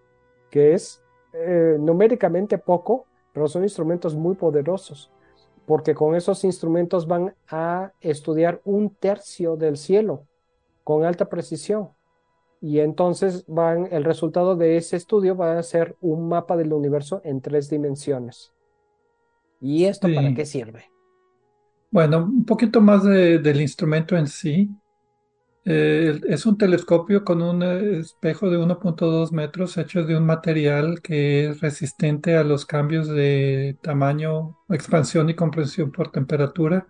que 0.49 0.73
es 0.73 1.03
eh, 1.33 1.75
numéricamente 1.77 2.57
poco, 2.57 3.07
pero 3.33 3.49
son 3.49 3.63
instrumentos 3.63 4.15
muy 4.15 4.35
poderosos, 4.35 5.11
porque 5.65 5.93
con 5.93 6.15
esos 6.15 6.45
instrumentos 6.45 7.07
van 7.07 7.35
a 7.49 7.91
estudiar 7.99 8.61
un 8.63 8.95
tercio 8.95 9.57
del 9.57 9.75
cielo 9.75 10.23
con 10.85 11.03
alta 11.03 11.27
precisión. 11.27 11.89
Y 12.61 12.79
entonces 12.79 13.43
van, 13.45 13.89
el 13.91 14.05
resultado 14.05 14.55
de 14.55 14.77
ese 14.77 14.95
estudio 14.95 15.35
va 15.35 15.59
a 15.59 15.63
ser 15.63 15.97
un 15.99 16.29
mapa 16.29 16.55
del 16.55 16.71
universo 16.71 17.19
en 17.25 17.41
tres 17.41 17.69
dimensiones. 17.69 18.53
¿Y 19.59 19.83
esto 19.83 20.07
para 20.15 20.33
qué 20.33 20.45
sirve? 20.45 20.85
Bueno, 21.91 22.19
un 22.19 22.45
poquito 22.45 22.79
más 22.79 23.03
del 23.03 23.59
instrumento 23.59 24.15
en 24.15 24.27
sí. 24.27 24.69
Eh, 25.65 26.21
es 26.27 26.45
un 26.45 26.57
telescopio 26.57 27.23
con 27.25 27.41
un 27.41 27.61
eh, 27.63 27.99
espejo 27.99 28.49
de 28.49 28.57
1.2 28.57 29.31
metros 29.31 29.77
hecho 29.77 30.03
de 30.03 30.15
un 30.15 30.25
material 30.25 31.01
que 31.01 31.49
es 31.49 31.59
resistente 31.59 32.37
a 32.37 32.43
los 32.43 32.65
cambios 32.65 33.07
de 33.09 33.77
tamaño, 33.81 34.57
expansión 34.69 35.29
y 35.29 35.35
compresión 35.35 35.91
por 35.91 36.11
temperatura. 36.11 36.87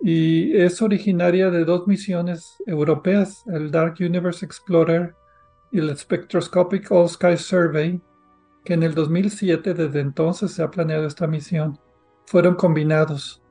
Y 0.00 0.56
es 0.56 0.82
originaria 0.82 1.50
de 1.50 1.64
dos 1.64 1.86
misiones 1.86 2.56
europeas, 2.66 3.44
el 3.46 3.70
Dark 3.70 3.96
Universe 4.00 4.44
Explorer 4.44 5.14
y 5.70 5.78
el 5.78 5.96
Spectroscopic 5.96 6.90
All 6.90 7.08
Sky 7.08 7.36
Survey, 7.36 8.00
que 8.64 8.74
en 8.74 8.82
el 8.82 8.94
2007 8.94 9.74
desde 9.74 10.00
entonces 10.00 10.52
se 10.52 10.62
ha 10.62 10.70
planeado 10.70 11.06
esta 11.06 11.26
misión, 11.26 11.78
fueron 12.26 12.56
combinados 12.56 13.42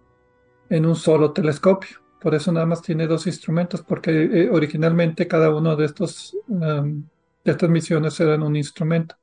en 0.69 0.85
un 0.85 0.95
solo 0.95 1.31
telescopio. 1.31 2.00
Por 2.21 2.35
eso 2.35 2.51
nada 2.51 2.67
más 2.67 2.83
tiene 2.83 3.07
dos 3.07 3.25
instrumentos, 3.25 3.81
porque 3.81 4.11
eh, 4.11 4.49
originalmente 4.51 5.27
cada 5.27 5.49
uno 5.49 5.75
de 5.75 5.85
estos 5.85 6.37
de 6.47 7.51
estas 7.51 7.69
misiones 7.69 8.19
eran 8.19 8.43
un 8.43 8.55
instrumento. 8.55 9.15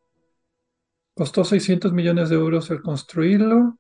Costó 1.14 1.44
600 1.44 1.92
millones 1.92 2.28
de 2.28 2.34
euros 2.34 2.70
el 2.72 2.82
construirlo 2.82 3.78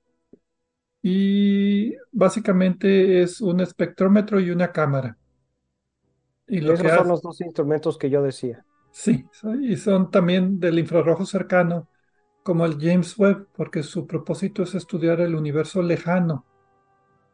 y 1.02 1.96
básicamente 2.12 3.20
es 3.22 3.40
un 3.40 3.60
espectrómetro 3.60 4.38
y 4.38 4.50
una 4.50 4.70
cámara. 4.70 5.18
Y 6.46 6.60
lo 6.60 6.74
esos 6.74 6.92
son 6.92 7.08
los 7.08 7.20
dos 7.20 7.40
instrumentos 7.40 7.98
que 7.98 8.10
yo 8.10 8.22
decía. 8.22 8.64
Sí, 8.92 9.26
y 9.60 9.76
son 9.76 10.12
también 10.12 10.60
del 10.60 10.78
infrarrojo 10.78 11.26
cercano, 11.26 11.88
como 12.44 12.64
el 12.64 12.78
James 12.80 13.18
Webb, 13.18 13.48
porque 13.52 13.82
su 13.82 14.06
propósito 14.06 14.62
es 14.62 14.76
estudiar 14.76 15.20
el 15.20 15.34
universo 15.34 15.82
lejano 15.82 16.47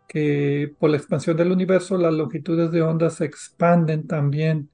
que 0.09 0.75
por 0.79 0.91
la 0.91 0.97
expansión 0.97 1.37
del 1.37 1.53
universo 1.53 1.99
las 1.99 2.15
longitudes 2.15 2.71
de 2.71 2.83
onda 2.83 3.11
se 3.11 3.25
expanden 3.25 4.07
también 4.07 4.71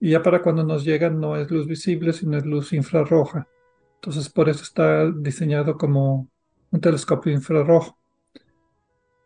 y 0.00 0.10
ya 0.10 0.22
para 0.22 0.42
cuando 0.42 0.64
nos 0.64 0.84
llegan 0.84 1.20
no 1.20 1.36
es 1.36 1.50
luz 1.50 1.66
visible, 1.66 2.12
sino 2.12 2.36
es 2.36 2.44
luz 2.44 2.72
infrarroja. 2.72 3.48
Entonces 3.96 4.28
por 4.28 4.48
eso 4.48 4.62
está 4.62 5.10
diseñado 5.10 5.78
como 5.78 6.28
un 6.70 6.80
telescopio 6.80 7.32
infrarrojo. 7.32 7.98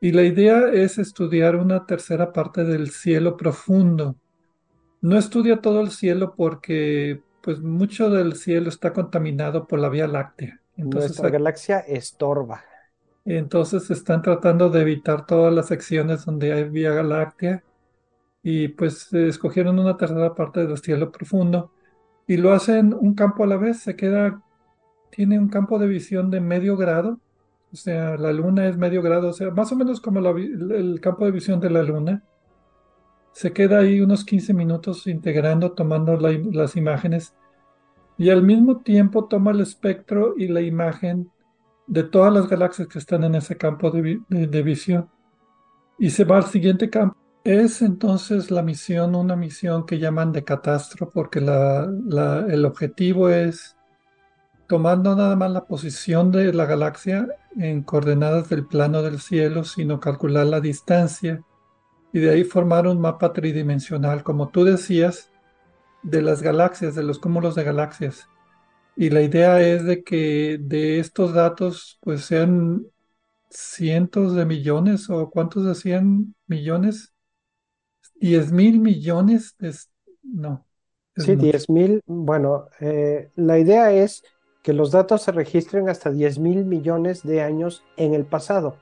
Y 0.01 0.13
la 0.13 0.23
idea 0.23 0.69
es 0.73 0.99
estudiar 0.99 1.57
una 1.57 1.85
tercera 1.85 2.33
parte 2.33 2.65
del 2.65 2.91
cielo 2.91 3.37
profundo. 3.37 4.15
No 5.01 5.19
estudia 5.19 5.61
todo 5.61 5.81
el 5.81 5.91
cielo 5.91 6.35
porque 6.37 7.21
pues 7.43 7.61
mucho 7.61 8.11
del 8.11 8.35
cielo 8.35 8.69
está 8.69 8.93
contaminado 8.93 9.67
por 9.67 9.81
la 9.81 9.89
Vía 9.89 10.07
Láctea. 10.07 10.61
Entonces, 10.77 11.11
Nuestra 11.11 11.31
galaxia 11.31 11.81
estorba. 11.81 12.63
Entonces 13.37 13.91
están 13.91 14.23
tratando 14.23 14.71
de 14.71 14.81
evitar 14.81 15.27
todas 15.27 15.53
las 15.53 15.67
secciones 15.67 16.25
donde 16.25 16.53
hay 16.53 16.65
Vía 16.65 17.03
Láctea. 17.03 17.63
Y 18.43 18.69
pues 18.69 19.13
escogieron 19.13 19.79
una 19.79 19.97
tercera 19.99 20.35
parte 20.35 20.67
del 20.67 20.79
cielo 20.79 21.13
profundo. 21.13 21.73
Y 22.27 22.39
lo 22.39 22.53
hacen 22.53 22.95
un 22.95 23.15
campo 23.15 23.45
a 23.45 23.47
la 23.47 23.57
vez, 23.57 23.81
se 23.81 23.97
queda, 23.97 24.43
tiene 25.11 25.39
un 25.39 25.49
campo 25.49 25.79
de 25.79 25.89
visión 25.89 26.31
de 26.31 26.41
medio 26.41 26.77
grado, 26.77 27.21
o 27.73 27.77
sea, 27.77 28.17
la 28.17 28.33
luna 28.33 28.67
es 28.67 28.79
medio 28.79 29.03
grado, 29.03 29.29
o 29.29 29.33
sea, 29.33 29.51
más 29.51 29.73
o 29.73 29.77
menos 29.77 30.01
como 30.01 30.21
el 30.21 31.01
campo 31.01 31.27
de 31.27 31.31
visión 31.31 31.61
de 31.61 31.71
la 31.71 31.83
luna. 31.83 32.23
Se 33.33 33.53
queda 33.53 33.81
ahí 33.81 34.01
unos 34.01 34.25
15 34.25 34.55
minutos 34.55 35.07
integrando, 35.07 35.73
tomando 35.73 36.17
las 36.17 36.77
imágenes. 36.77 37.35
Y 38.17 38.31
al 38.31 38.43
mismo 38.43 38.79
tiempo 38.79 39.27
toma 39.27 39.51
el 39.51 39.61
espectro 39.61 40.35
y 40.37 40.49
la 40.49 40.63
imagen 40.63 41.31
de 41.89 42.05
todas 42.05 42.33
las 42.33 42.49
galaxias 42.49 42.87
que 42.87 42.99
están 42.99 43.25
en 43.25 43.35
ese 43.35 43.57
campo 43.57 43.91
de, 43.91 44.63
visión. 44.63 45.09
Y 45.99 46.11
se 46.11 46.25
va 46.25 46.37
al 46.37 46.45
siguiente 46.45 46.89
campo. 46.91 47.17
Es 47.43 47.83
entonces 47.83 48.51
la 48.51 48.63
misión, 48.63 49.15
una 49.15 49.35
misión 49.35 49.87
que 49.87 49.99
llaman 49.99 50.33
de 50.33 50.45
catastro, 50.45 51.09
porque 51.09 51.39
el 51.39 52.65
objetivo 52.67 53.31
es, 53.31 53.77
tomando 54.69 55.17
nada 55.17 55.35
más 55.35 55.51
la 55.51 55.65
posición 55.65 56.31
de 56.31 56.53
la 56.53 56.67
galaxia 56.67 57.27
en 57.57 57.83
coordenadas 57.83 58.51
del 58.51 58.67
plano 58.67 59.03
del 59.03 59.19
cielo, 59.19 59.65
sino 59.65 59.99
calcular 59.99 60.47
la 60.47 60.61
distancia 60.61 61.43
y 62.13 62.21
de 62.21 62.31
ahí 62.31 62.45
formar 62.45 62.87
un 62.87 63.01
mapa 63.01 63.33
tridimensional, 63.33 64.23
como 64.23 64.49
tú 64.49 64.65
decías, 64.65 65.31
de 66.03 66.21
las 66.21 66.43
galaxias, 66.43 66.95
de 66.95 67.03
los 67.03 67.19
cúmulos 67.19 67.55
de 67.55 67.65
galaxias. 67.65 68.29
Y 69.01 69.11
la 69.11 69.23
idea 69.23 69.63
es 69.63 69.85
de 69.85 70.03
que 70.03 70.59
de 70.61 70.99
estos 70.99 71.33
datos 71.33 71.99
pues 72.01 72.25
sean 72.25 72.85
cientos 73.49 74.35
de 74.35 74.45
millones 74.45 75.09
o 75.09 75.31
cuántos 75.31 75.65
decían 75.65 76.35
millones 76.49 77.13
10 78.21 78.51
mil 78.51 78.81
millones 78.81 79.55
de... 79.61 79.73
No. 80.25 80.67
Sí, 81.17 81.37
10 81.37 81.71
mil. 81.71 82.03
Bueno, 82.07 82.67
eh, 82.81 83.31
la 83.37 83.59
idea 83.59 83.93
es 83.93 84.25
que 84.65 84.73
los 84.73 84.91
datos 84.91 85.23
se 85.23 85.33
registren 85.33 85.89
hasta 85.89 86.11
10 86.11 86.41
mil 86.41 86.65
millones 86.65 87.23
de 87.23 87.43
años 87.43 87.85
en 87.97 88.15
el 88.15 88.25
pasado. 88.25 88.77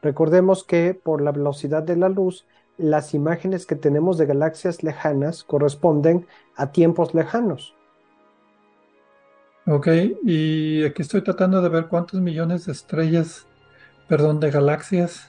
Recordemos 0.00 0.62
que 0.62 0.94
por 0.94 1.20
la 1.20 1.32
velocidad 1.32 1.82
de 1.82 1.96
la 1.96 2.08
luz, 2.08 2.46
las 2.78 3.14
imágenes 3.14 3.66
que 3.66 3.74
tenemos 3.74 4.16
de 4.16 4.26
galaxias 4.26 4.84
lejanas 4.84 5.42
corresponden 5.42 6.26
a 6.54 6.70
tiempos 6.70 7.14
lejanos. 7.14 7.75
Ok, 9.68 9.88
y 10.24 10.84
aquí 10.84 11.02
estoy 11.02 11.22
tratando 11.22 11.60
de 11.60 11.68
ver 11.68 11.88
cuántos 11.88 12.20
millones 12.20 12.66
de 12.66 12.72
estrellas, 12.72 13.46
perdón, 14.08 14.38
de 14.38 14.50
galaxias. 14.50 15.28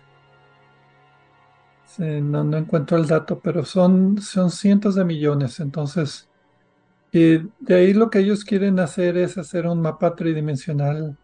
no, 1.98 2.44
no 2.44 2.58
encuentro 2.58 2.98
el 2.98 3.08
dato, 3.08 3.40
pero 3.40 3.66
son, 3.66 4.22
son 4.22 4.52
cientos 4.52 4.96
de 4.96 5.06
millones. 5.06 5.60
Entonces, 5.60 6.30
y 7.12 7.40
de 7.60 7.76
ahí 7.76 7.94
lo 7.94 8.10
que 8.10 8.20
ellos 8.20 8.46
quieren 8.46 8.80
hacer 8.80 9.18
es 9.18 9.38
hacer 9.38 9.68
un 9.68 9.82
mapa 9.82 10.16
tridimensional 10.16 11.18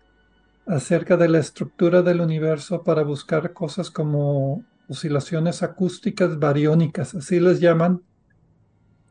acerca 0.67 1.17
de 1.17 1.29
la 1.29 1.39
estructura 1.39 2.01
del 2.03 2.21
universo 2.21 2.83
para 2.83 3.03
buscar 3.03 3.53
cosas 3.53 3.91
como 3.91 4.63
oscilaciones 4.87 5.63
acústicas 5.63 6.39
bariónicas, 6.39 7.15
así 7.15 7.39
les 7.39 7.59
llaman, 7.59 8.03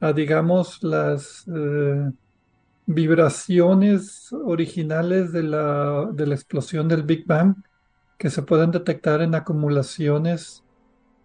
a 0.00 0.12
digamos 0.12 0.82
las... 0.82 1.44
Eh, 1.48 2.12
vibraciones 2.86 4.32
originales 4.32 5.32
de 5.32 5.42
la, 5.44 6.08
de 6.12 6.26
la 6.26 6.34
explosión 6.34 6.88
del 6.88 7.02
Big 7.04 7.26
Bang 7.26 7.56
que 8.18 8.30
se 8.30 8.42
pueden 8.42 8.70
detectar 8.70 9.22
en 9.22 9.34
acumulaciones 9.34 10.64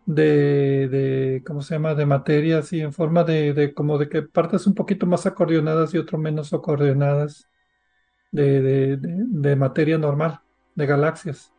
de, 0.05 0.87
de 0.89 1.43
¿cómo 1.45 1.61
se 1.61 1.75
llama?, 1.75 1.95
de 1.95 2.05
materia, 2.05 2.59
así 2.59 2.79
en 2.81 2.93
forma 2.93 3.23
de, 3.23 3.53
de, 3.53 3.73
como 3.73 3.97
de 3.97 4.09
que 4.09 4.21
partes 4.23 4.67
un 4.67 4.73
poquito 4.73 5.05
más 5.05 5.25
acordeonadas 5.25 5.93
y 5.93 5.97
otro 5.97 6.17
menos 6.17 6.53
acordeonadas 6.53 7.47
de, 8.31 8.61
de, 8.61 8.97
de 8.99 9.55
materia 9.55 9.97
normal, 9.97 10.39
de 10.75 10.85
galaxias. 10.85 11.53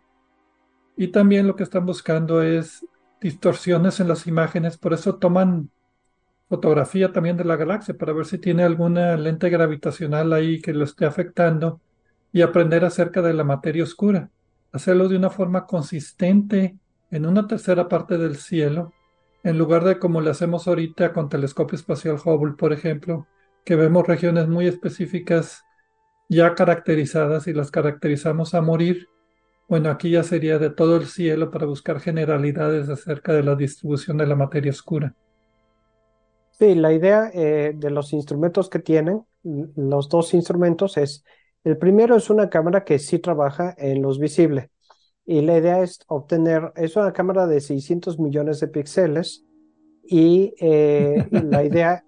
Y 0.97 1.09
también 1.09 1.47
lo 1.47 1.57
que 1.57 1.63
están 1.63 1.87
buscando 1.87 2.43
es 2.43 2.85
distorsiones 3.21 4.01
en 4.01 4.09
las 4.09 4.27
imágenes, 4.27 4.77
por 4.79 4.93
eso 4.93 5.17
toman 5.17 5.71
fotografía 6.49 7.13
también 7.13 7.37
de 7.37 7.45
la 7.45 7.57
galaxia 7.57 7.95
para 7.97 8.13
ver 8.13 8.27
si 8.27 8.39
tiene 8.39 8.63
alguna 8.63 9.17
lente 9.17 9.51
gravitacional 9.51 10.33
ahí 10.33 10.61
que 10.61 10.73
lo 10.73 10.85
esté 10.85 11.05
afectando 11.05 11.81
y 12.33 12.43
aprender 12.43 12.85
acerca 12.85 13.23
de 13.23 13.35
la 13.35 13.45
materia 13.45 13.83
oscura. 13.83 14.31
Hacerlo 14.73 15.09
de 15.09 15.17
una 15.17 15.31
forma 15.31 15.67
consistente 15.67 16.77
en 17.11 17.27
una 17.27 17.47
tercera 17.47 17.89
parte 17.89 18.19
del 18.19 18.37
cielo, 18.37 18.93
en 19.45 19.59
lugar 19.59 19.85
de 19.85 19.99
como 19.99 20.21
le 20.21 20.31
hacemos 20.31 20.67
ahorita 20.69 21.13
con 21.13 21.29
telescopio 21.29 21.77
espacial 21.77 22.17
Hubble, 22.23 22.55
por 22.55 22.73
ejemplo, 22.73 23.27
que 23.65 23.77
vemos 23.77 24.07
regiones 24.07 24.49
muy 24.49 24.67
específicas 24.67 25.65
ya 26.29 26.55
caracterizadas 26.55 27.47
y 27.47 27.53
las 27.53 27.71
caracterizamos 27.71 28.55
a 28.55 28.61
morir. 28.61 29.09
Bueno, 29.69 29.91
aquí 29.91 30.11
ya 30.11 30.23
sería 30.23 30.59
de 30.59 30.71
todo 30.71 30.97
el 30.97 31.07
cielo 31.07 31.51
para 31.51 31.67
buscar 31.67 32.01
generalidades 32.01 32.89
acerca 32.89 33.33
de 33.33 33.43
la 33.43 33.55
distribución 33.55 34.17
de 34.19 34.27
la 34.27 34.35
materia 34.35 34.71
oscura. 34.71 35.15
Sí, 36.59 36.75
la 36.75 36.93
idea 36.93 37.31
eh, 37.33 37.73
de 37.77 37.91
los 37.91 38.13
instrumentos 38.13 38.69
que 38.69 38.81
tienen, 38.81 39.25
los 39.43 40.09
dos 40.09 40.35
instrumentos 40.35 40.97
es, 40.97 41.25
el 41.63 41.79
primero 41.79 42.17
es 42.17 42.31
una 42.31 42.51
cámara 42.51 42.85
que 42.85 42.99
sí 42.99 43.21
trabaja 43.21 43.75
en 43.79 44.03
luz 44.03 44.19
visible 44.19 44.71
y 45.25 45.43
la 45.43 45.59
idea 45.59 45.83
es 45.83 46.01
obtener, 46.09 46.73
es 46.75 46.97
una 46.97 47.13
cámara 47.13 47.47
de 47.47 47.61
600 47.61 48.19
millones 48.19 48.59
de 48.59 48.69
píxeles 48.69 49.45
y 50.03 50.55
eh, 50.59 51.29
la 51.31 51.63
idea, 51.63 52.05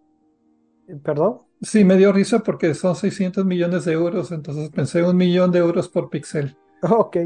perdón. 1.04 1.42
Sí, 1.62 1.84
me 1.84 1.96
dio 1.96 2.12
risa 2.12 2.40
porque 2.40 2.74
son 2.74 2.96
600 2.96 3.44
millones 3.44 3.84
de 3.84 3.92
euros, 3.92 4.32
entonces 4.32 4.70
pensé 4.70 5.02
un 5.04 5.16
millón 5.16 5.52
de 5.52 5.58
euros 5.58 5.88
por 5.88 6.10
píxel. 6.10 6.56
Ok, 6.82 7.18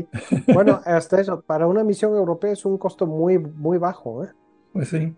bueno, 0.52 0.80
hasta 0.84 1.20
eso, 1.20 1.40
para 1.40 1.68
una 1.68 1.84
misión 1.84 2.12
europea 2.16 2.50
es 2.50 2.64
un 2.64 2.76
costo 2.76 3.06
muy, 3.06 3.38
muy 3.38 3.78
bajo. 3.78 4.24
¿eh? 4.24 4.30
Pues 4.72 4.88
sí. 4.88 5.14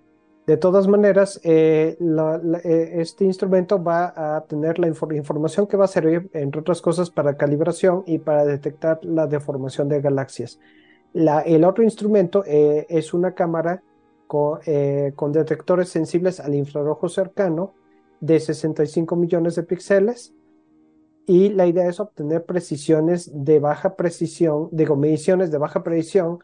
De 0.47 0.57
todas 0.57 0.86
maneras, 0.86 1.40
eh, 1.42 1.99
eh, 1.99 2.90
este 2.94 3.24
instrumento 3.24 3.82
va 3.82 4.36
a 4.36 4.44
tener 4.44 4.78
la 4.78 4.86
información 4.86 5.66
que 5.66 5.76
va 5.76 5.86
a 5.86 5.88
servir, 5.88 6.30
entre 6.34 6.61
otras 6.61 6.80
cosas, 6.80 7.11
para 7.11 7.36
calibración 7.36 8.05
y 8.07 8.18
para 8.18 8.44
detectar 8.44 9.01
la 9.03 9.26
deformación 9.26 9.88
de 9.88 10.01
galaxias. 10.01 10.61
el 11.12 11.64
otro 11.64 11.82
instrumento 11.82 12.44
eh, 12.47 12.86
es 12.88 13.12
una 13.12 13.34
cámara 13.34 13.82
con, 14.28 14.61
detectores 15.32 15.88
sensibles 15.88 16.38
al 16.38 16.55
infrarrojo 16.55 17.09
cercano 17.09 17.74
de 18.20 18.38
65 18.38 19.16
millones 19.16 19.57
de 19.57 19.64
píxeles. 19.64 20.32
Y 21.26 21.49
la 21.49 21.66
idea 21.66 21.88
es 21.88 21.99
obtener 21.99 22.44
precisiones 22.44 23.32
de 23.34 23.59
baja 23.59 23.97
precisión, 23.97 24.68
digo, 24.70 24.94
mediciones 24.94 25.51
de 25.51 25.59
baja 25.59 25.82
precisión 25.82 26.38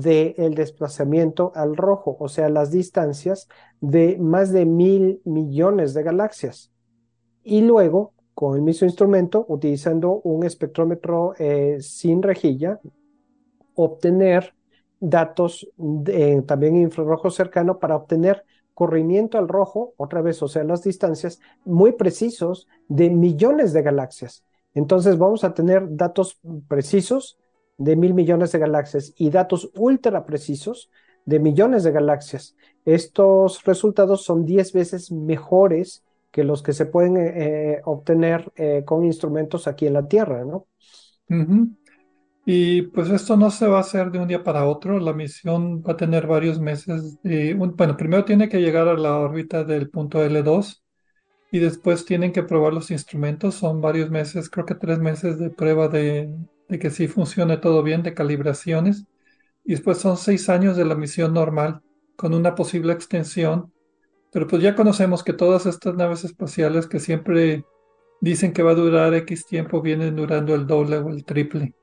del 0.00 0.54
desplazamiento 0.54 1.52
al 1.54 1.76
rojo, 1.76 2.16
o 2.20 2.28
sea, 2.28 2.48
las 2.48 2.70
distancias 2.70 3.48
de 3.80 4.18
más 4.18 4.52
de 4.52 4.66
mil 4.66 5.20
millones 5.24 5.94
de 5.94 6.02
galaxias. 6.02 6.70
Y 7.42 7.62
luego, 7.62 8.12
con 8.34 8.56
el 8.56 8.62
mismo 8.62 8.86
instrumento, 8.86 9.46
utilizando 9.48 10.20
un 10.24 10.44
espectrómetro 10.44 11.34
eh, 11.38 11.78
sin 11.80 12.22
rejilla, 12.22 12.80
obtener 13.74 14.54
datos 15.00 15.68
de, 15.76 16.42
también 16.42 16.76
infrarrojo 16.76 17.30
cercano 17.30 17.78
para 17.78 17.96
obtener 17.96 18.44
corrimiento 18.74 19.38
al 19.38 19.48
rojo, 19.48 19.94
otra 19.96 20.20
vez, 20.20 20.42
o 20.42 20.48
sea, 20.48 20.64
las 20.64 20.82
distancias 20.82 21.40
muy 21.64 21.92
precisos 21.92 22.68
de 22.88 23.08
millones 23.08 23.72
de 23.72 23.82
galaxias. 23.82 24.44
Entonces 24.74 25.16
vamos 25.16 25.44
a 25.44 25.54
tener 25.54 25.96
datos 25.96 26.38
precisos 26.68 27.38
de 27.78 27.96
mil 27.96 28.14
millones 28.14 28.52
de 28.52 28.58
galaxias 28.58 29.12
y 29.16 29.30
datos 29.30 29.70
ultra 29.74 30.24
precisos 30.24 30.90
de 31.26 31.40
millones 31.40 31.84
de 31.84 31.92
galaxias. 31.92 32.56
Estos 32.84 33.64
resultados 33.64 34.24
son 34.24 34.46
10 34.46 34.72
veces 34.72 35.12
mejores 35.12 36.04
que 36.30 36.44
los 36.44 36.62
que 36.62 36.72
se 36.72 36.86
pueden 36.86 37.16
eh, 37.16 37.32
eh, 37.36 37.80
obtener 37.84 38.52
eh, 38.56 38.82
con 38.84 39.04
instrumentos 39.04 39.66
aquí 39.66 39.86
en 39.86 39.94
la 39.94 40.06
Tierra, 40.06 40.44
¿no? 40.44 40.66
Y 42.48 42.82
pues 42.82 43.10
esto 43.10 43.36
no 43.36 43.50
se 43.50 43.66
va 43.66 43.78
a 43.78 43.80
hacer 43.80 44.12
de 44.12 44.20
un 44.20 44.28
día 44.28 44.44
para 44.44 44.66
otro. 44.66 45.00
La 45.00 45.12
misión 45.12 45.82
va 45.82 45.94
a 45.94 45.96
tener 45.96 46.28
varios 46.28 46.60
meses. 46.60 47.18
bueno, 47.56 47.96
primero 47.96 48.24
tiene 48.24 48.48
que 48.48 48.60
llegar 48.60 48.86
a 48.86 48.94
la 48.94 49.18
órbita 49.18 49.64
del 49.64 49.90
punto 49.90 50.24
L2 50.24 50.82
y 51.50 51.58
después 51.58 52.04
tienen 52.04 52.32
que 52.32 52.44
probar 52.44 52.72
los 52.72 52.92
instrumentos. 52.92 53.56
Son 53.56 53.80
varios 53.80 54.10
meses, 54.10 54.48
creo 54.48 54.64
que 54.64 54.76
tres 54.76 55.00
meses 55.00 55.38
de 55.40 55.50
prueba 55.50 55.88
de, 55.88 56.32
de 56.68 56.78
que 56.78 56.90
sí 56.90 57.08
funcione 57.08 57.56
todo 57.58 57.82
bien, 57.82 58.02
de 58.02 58.14
calibraciones, 58.14 59.06
y 59.64 59.72
después 59.72 59.98
son 59.98 60.16
seis 60.16 60.48
años 60.48 60.76
de 60.76 60.84
la 60.84 60.94
misión 60.94 61.34
normal, 61.34 61.82
con 62.16 62.34
una 62.34 62.54
posible 62.54 62.92
extensión, 62.92 63.72
pero 64.32 64.46
pues 64.46 64.62
ya 64.62 64.74
conocemos 64.74 65.22
que 65.22 65.32
todas 65.32 65.66
estas 65.66 65.94
naves 65.94 66.24
espaciales 66.24 66.86
que 66.86 67.00
siempre 67.00 67.64
dicen 68.20 68.52
que 68.52 68.62
va 68.62 68.72
a 68.72 68.74
durar 68.74 69.14
X 69.14 69.46
tiempo, 69.46 69.82
vienen 69.82 70.16
durando 70.16 70.54
el 70.54 70.66
doble 70.66 70.98
o 70.98 71.10
el 71.10 71.24
triple. 71.24 71.74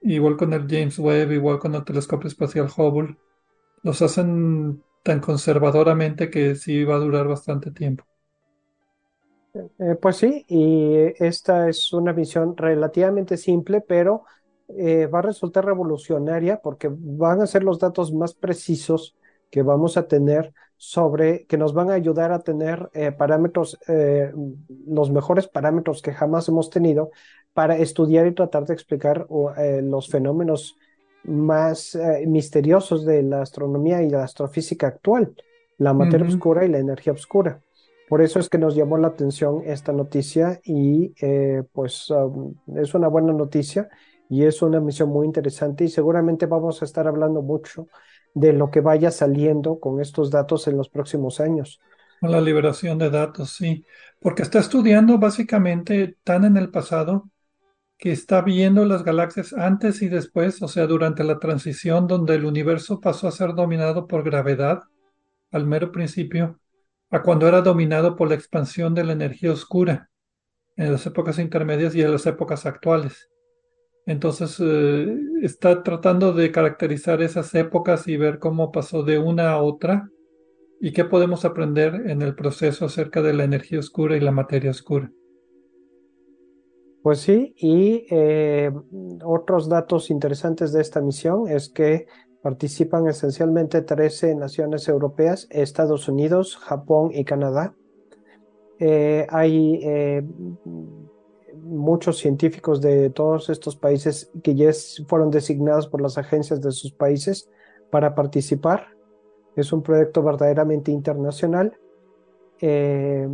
Igual 0.00 0.36
con 0.36 0.52
el 0.52 0.66
James 0.68 0.98
Webb, 0.98 1.32
igual 1.32 1.58
con 1.58 1.74
el 1.74 1.84
telescopio 1.84 2.28
espacial 2.28 2.68
Hubble, 2.74 3.16
los 3.82 4.02
hacen 4.02 4.82
tan 5.02 5.20
conservadoramente 5.20 6.30
que 6.30 6.54
sí 6.54 6.84
va 6.84 6.96
a 6.96 7.00
durar 7.00 7.26
bastante 7.26 7.70
tiempo. 7.70 8.04
Eh, 9.78 9.96
pues 10.00 10.16
sí, 10.16 10.44
y 10.48 10.94
esta 11.18 11.68
es 11.68 11.92
una 11.92 12.12
misión 12.12 12.56
relativamente 12.56 13.36
simple, 13.36 13.80
pero 13.80 14.24
eh, 14.68 15.06
va 15.06 15.20
a 15.20 15.22
resultar 15.22 15.64
revolucionaria 15.64 16.60
porque 16.60 16.90
van 16.90 17.40
a 17.40 17.46
ser 17.46 17.64
los 17.64 17.78
datos 17.78 18.12
más 18.12 18.34
precisos 18.34 19.16
que 19.50 19.62
vamos 19.62 19.96
a 19.96 20.06
tener 20.06 20.52
sobre, 20.76 21.46
que 21.46 21.56
nos 21.56 21.72
van 21.72 21.90
a 21.90 21.94
ayudar 21.94 22.32
a 22.32 22.40
tener 22.40 22.90
eh, 22.92 23.10
parámetros, 23.12 23.78
los 24.86 25.10
mejores 25.10 25.48
parámetros 25.48 26.02
que 26.02 26.12
jamás 26.12 26.48
hemos 26.48 26.70
tenido 26.70 27.10
para 27.54 27.78
estudiar 27.78 28.26
y 28.26 28.34
tratar 28.34 28.66
de 28.66 28.74
explicar 28.74 29.26
los 29.28 30.08
fenómenos 30.08 30.76
más 31.24 31.98
misteriosos 32.26 33.04
de 33.04 33.22
la 33.22 33.40
astronomía 33.40 34.02
y 34.02 34.10
la 34.10 34.22
astrofísica 34.22 34.86
actual, 34.86 35.34
la 35.78 35.94
materia 35.94 36.28
oscura 36.28 36.64
y 36.64 36.68
la 36.68 36.78
energía 36.78 37.14
oscura. 37.14 37.60
Por 38.08 38.22
eso 38.22 38.38
es 38.38 38.48
que 38.48 38.58
nos 38.58 38.74
llamó 38.74 38.96
la 38.98 39.08
atención 39.08 39.62
esta 39.64 39.92
noticia 39.92 40.60
y 40.64 41.14
eh, 41.20 41.62
pues 41.72 42.12
es 42.76 42.94
una 42.94 43.08
buena 43.08 43.32
noticia 43.32 43.88
y 44.30 44.44
es 44.44 44.62
una 44.62 44.80
misión 44.80 45.10
muy 45.10 45.26
interesante 45.26 45.84
y 45.84 45.88
seguramente 45.88 46.46
vamos 46.46 46.80
a 46.82 46.84
estar 46.84 47.06
hablando 47.06 47.42
mucho 47.42 47.86
de 48.34 48.52
lo 48.52 48.70
que 48.70 48.80
vaya 48.80 49.10
saliendo 49.10 49.78
con 49.78 50.00
estos 50.00 50.30
datos 50.30 50.68
en 50.68 50.76
los 50.76 50.88
próximos 50.88 51.40
años. 51.40 51.80
Con 52.20 52.30
la 52.32 52.40
liberación 52.40 52.98
de 52.98 53.10
datos, 53.10 53.50
sí, 53.50 53.84
porque 54.20 54.42
está 54.42 54.58
estudiando 54.58 55.18
básicamente 55.18 56.16
tan 56.24 56.44
en 56.44 56.56
el 56.56 56.70
pasado 56.70 57.30
que 57.98 58.12
está 58.12 58.42
viendo 58.42 58.84
las 58.84 59.02
galaxias 59.02 59.52
antes 59.52 60.02
y 60.02 60.08
después, 60.08 60.62
o 60.62 60.68
sea, 60.68 60.86
durante 60.86 61.24
la 61.24 61.38
transición 61.38 62.06
donde 62.06 62.36
el 62.36 62.44
universo 62.44 63.00
pasó 63.00 63.26
a 63.28 63.32
ser 63.32 63.54
dominado 63.54 64.06
por 64.06 64.22
gravedad 64.22 64.82
al 65.50 65.66
mero 65.66 65.90
principio, 65.90 66.60
a 67.10 67.22
cuando 67.22 67.48
era 67.48 67.62
dominado 67.62 68.16
por 68.16 68.28
la 68.28 68.34
expansión 68.34 68.94
de 68.94 69.04
la 69.04 69.12
energía 69.12 69.52
oscura 69.52 70.10
en 70.76 70.92
las 70.92 71.06
épocas 71.06 71.38
intermedias 71.38 71.94
y 71.94 72.02
en 72.02 72.12
las 72.12 72.26
épocas 72.26 72.66
actuales. 72.66 73.28
Entonces, 74.06 74.56
eh, 74.60 75.18
está 75.42 75.82
tratando 75.82 76.32
de 76.32 76.50
caracterizar 76.50 77.20
esas 77.20 77.54
épocas 77.54 78.08
y 78.08 78.16
ver 78.16 78.38
cómo 78.38 78.72
pasó 78.72 79.02
de 79.02 79.18
una 79.18 79.50
a 79.50 79.62
otra 79.62 80.08
y 80.80 80.92
qué 80.92 81.04
podemos 81.04 81.44
aprender 81.44 81.94
en 82.06 82.22
el 82.22 82.34
proceso 82.34 82.86
acerca 82.86 83.20
de 83.22 83.34
la 83.34 83.44
energía 83.44 83.80
oscura 83.80 84.16
y 84.16 84.20
la 84.20 84.30
materia 84.30 84.70
oscura. 84.70 85.12
Pues 87.02 87.20
sí, 87.20 87.54
y 87.56 88.06
eh, 88.10 88.70
otros 89.24 89.68
datos 89.68 90.10
interesantes 90.10 90.72
de 90.72 90.80
esta 90.80 91.00
misión 91.00 91.48
es 91.48 91.68
que 91.68 92.06
participan 92.42 93.06
esencialmente 93.08 93.82
13 93.82 94.34
naciones 94.34 94.88
europeas, 94.88 95.46
Estados 95.50 96.08
Unidos, 96.08 96.56
Japón 96.56 97.10
y 97.12 97.24
Canadá. 97.24 97.74
Eh, 98.78 99.26
hay 99.28 99.80
eh, 99.82 100.24
muchos 101.54 102.18
científicos 102.18 102.80
de 102.80 103.10
todos 103.10 103.50
estos 103.50 103.76
países 103.76 104.30
que 104.42 104.54
ya 104.54 104.70
fueron 105.06 105.30
designados 105.30 105.88
por 105.88 106.00
las 106.00 106.16
agencias 106.16 106.60
de 106.60 106.70
sus 106.70 106.92
países 106.92 107.50
para 107.90 108.14
participar. 108.14 108.88
Es 109.56 109.72
un 109.72 109.82
proyecto 109.82 110.22
verdaderamente 110.22 110.92
internacional. 110.92 111.76
Eh, 112.60 113.28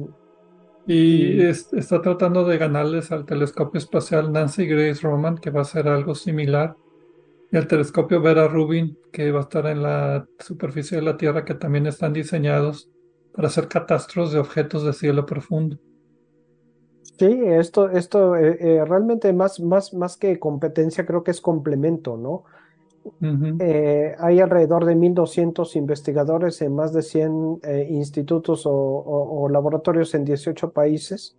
y, 0.87 1.41
está 1.43 2.03
tratando 2.03 2.45
de 2.45 2.59
ganarles 2.59 3.11
al 3.11 3.25
telescopio 3.25 3.79
espacial 3.79 4.33
Nancy 4.33 4.67
Grace 4.67 5.01
Roman, 5.03 5.39
que 5.39 5.51
va 5.51 5.63
a 5.63 5.65
ser 5.65 5.89
algo 5.89 6.15
similar, 6.15 6.77
y 7.55 7.57
al 7.57 7.69
telescopio 7.69 8.21
Vera 8.21 8.49
Rubin, 8.49 8.99
que 9.13 9.31
va 9.31 9.39
a 9.39 9.43
estar 9.43 9.65
en 9.67 9.81
la 9.81 10.27
superficie 10.41 10.97
de 10.97 11.05
la 11.05 11.17
Tierra, 11.17 11.45
que 11.45 11.55
también 11.55 11.87
están 11.87 12.13
diseñados 12.13 12.91
para 13.33 13.47
hacer 13.47 13.69
catastros 13.69 14.33
de 14.33 14.41
objetos 14.41 14.85
de 14.85 14.93
cielo 14.93 15.25
profundo. 15.25 15.79
Sí, 17.17 17.43
esto, 17.47 17.91
esto 17.91 18.35
eh, 18.35 18.59
eh, 18.59 18.85
realmente 18.85 19.33
más, 19.33 19.61
más, 19.61 19.95
más 19.95 20.17
que 20.17 20.41
competencia 20.41 21.07
creo 21.07 21.23
que 21.23 21.31
es 21.31 21.41
complemento, 21.41 22.17
¿no? 22.17 22.43
Eh, 23.61 24.17
hay 24.19 24.41
alrededor 24.41 24.85
de 24.85 24.97
1.200 24.97 25.77
investigadores 25.77 26.61
en 26.61 26.75
más 26.75 26.93
de 26.93 27.03
100 27.03 27.61
institutos 27.91 28.65
o, 28.65 29.49
laboratorios 29.49 30.13
en 30.17 30.25
18 30.25 30.73
países. 30.73 31.37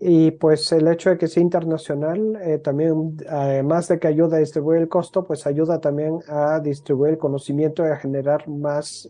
Y 0.00 0.30
pues 0.32 0.70
el 0.72 0.86
hecho 0.86 1.10
de 1.10 1.18
que 1.18 1.26
sea 1.26 1.42
internacional 1.42 2.38
también, 2.62 3.16
además 3.28 3.88
de 3.88 3.98
que 3.98 4.06
ayuda 4.06 4.36
a 4.36 4.40
distribuir 4.40 4.80
el 4.82 4.88
costo, 4.88 5.24
pues 5.24 5.44
ayuda 5.46 5.80
también 5.80 6.20
a 6.28 6.60
distribuir 6.60 7.14
el 7.14 7.18
conocimiento 7.18 7.84
y 7.84 7.88
a 7.88 7.96
generar 7.96 8.48
más, 8.48 9.08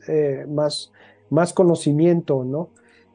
más 0.48 0.90
más 1.30 1.52
conocimiento, 1.52 2.44
¿no? 2.44 2.70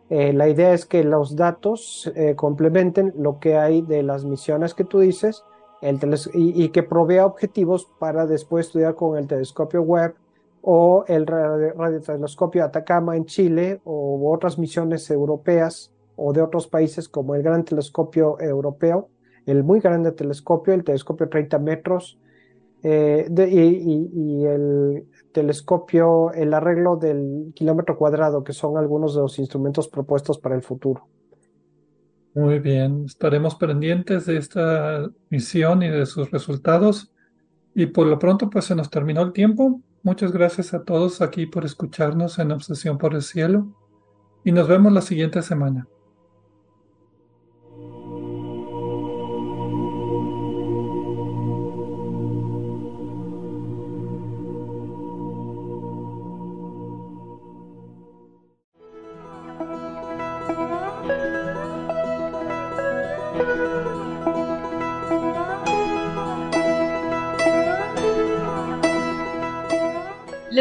Eh, 0.09 0.33
la 0.33 0.49
idea 0.49 0.73
es 0.73 0.85
que 0.85 1.03
los 1.03 1.35
datos 1.35 2.11
eh, 2.15 2.35
complementen 2.35 3.13
lo 3.17 3.39
que 3.39 3.57
hay 3.57 3.81
de 3.81 4.03
las 4.03 4.25
misiones 4.25 4.73
que 4.73 4.83
tú 4.83 4.99
dices 4.99 5.43
el 5.81 5.99
y, 6.33 6.69
que 6.69 6.83
provea 6.83 7.25
objetivos 7.25 7.89
para 7.99 8.25
después 8.25 8.67
estudiar 8.67 8.95
con 8.95 9.17
el 9.17 9.27
telescopio 9.27 9.81
web 9.81 10.13
o 10.61 11.03
el 11.07 11.25
radiotelescopio 11.25 12.63
Atacama 12.63 13.17
en 13.17 13.25
Chile 13.25 13.81
o 13.83 14.31
otras 14.31 14.57
misiones 14.57 15.09
europeas 15.09 15.91
o 16.15 16.33
de 16.33 16.41
otros 16.41 16.67
países 16.67 17.09
como 17.09 17.35
el 17.35 17.43
Gran 17.43 17.65
Telescopio 17.65 18.39
Europeo, 18.39 19.09
el 19.45 19.63
muy 19.63 19.79
grande 19.79 20.11
telescopio, 20.11 20.73
el 20.73 20.83
telescopio 20.83 21.29
30 21.29 21.59
metros, 21.59 22.19
eh, 22.85 23.29
y, 23.49 24.45
el 24.45 25.05
telescopio, 25.31 26.33
el 26.33 26.53
arreglo 26.53 26.97
del 26.97 27.53
kilómetro 27.55 27.97
cuadrado, 27.97 28.43
que 28.43 28.51
son 28.51 28.77
algunos 28.77 29.15
de 29.15 29.21
los 29.21 29.39
instrumentos 29.39 29.87
propuestos 29.87 30.37
para 30.37 30.55
el 30.55 30.61
futuro. 30.61 31.07
Muy 32.35 32.59
bien, 32.59 33.05
estaremos 33.05 33.55
pendientes 33.55 34.25
de 34.25 34.37
esta 34.37 35.09
misión 35.29 35.81
y 35.83 35.89
de 35.89 36.05
sus 36.05 36.29
resultados. 36.31 37.13
Y 37.73 37.85
por 37.85 38.07
lo 38.07 38.19
pronto, 38.19 38.49
pues 38.49 38.65
se 38.65 38.75
nos 38.75 38.89
terminó 38.89 39.21
el 39.21 39.31
tiempo. 39.31 39.79
Muchas 40.01 40.33
gracias 40.33 40.73
a 40.73 40.83
todos 40.83 41.21
aquí 41.21 41.45
por 41.45 41.63
escucharnos 41.63 42.37
en 42.39 42.51
Obsesión 42.51 42.97
por 42.97 43.13
el 43.13 43.21
Cielo. 43.21 43.67
Y 44.43 44.51
nos 44.51 44.67
vemos 44.67 44.91
la 44.91 45.01
siguiente 45.01 45.41
semana. 45.41 45.87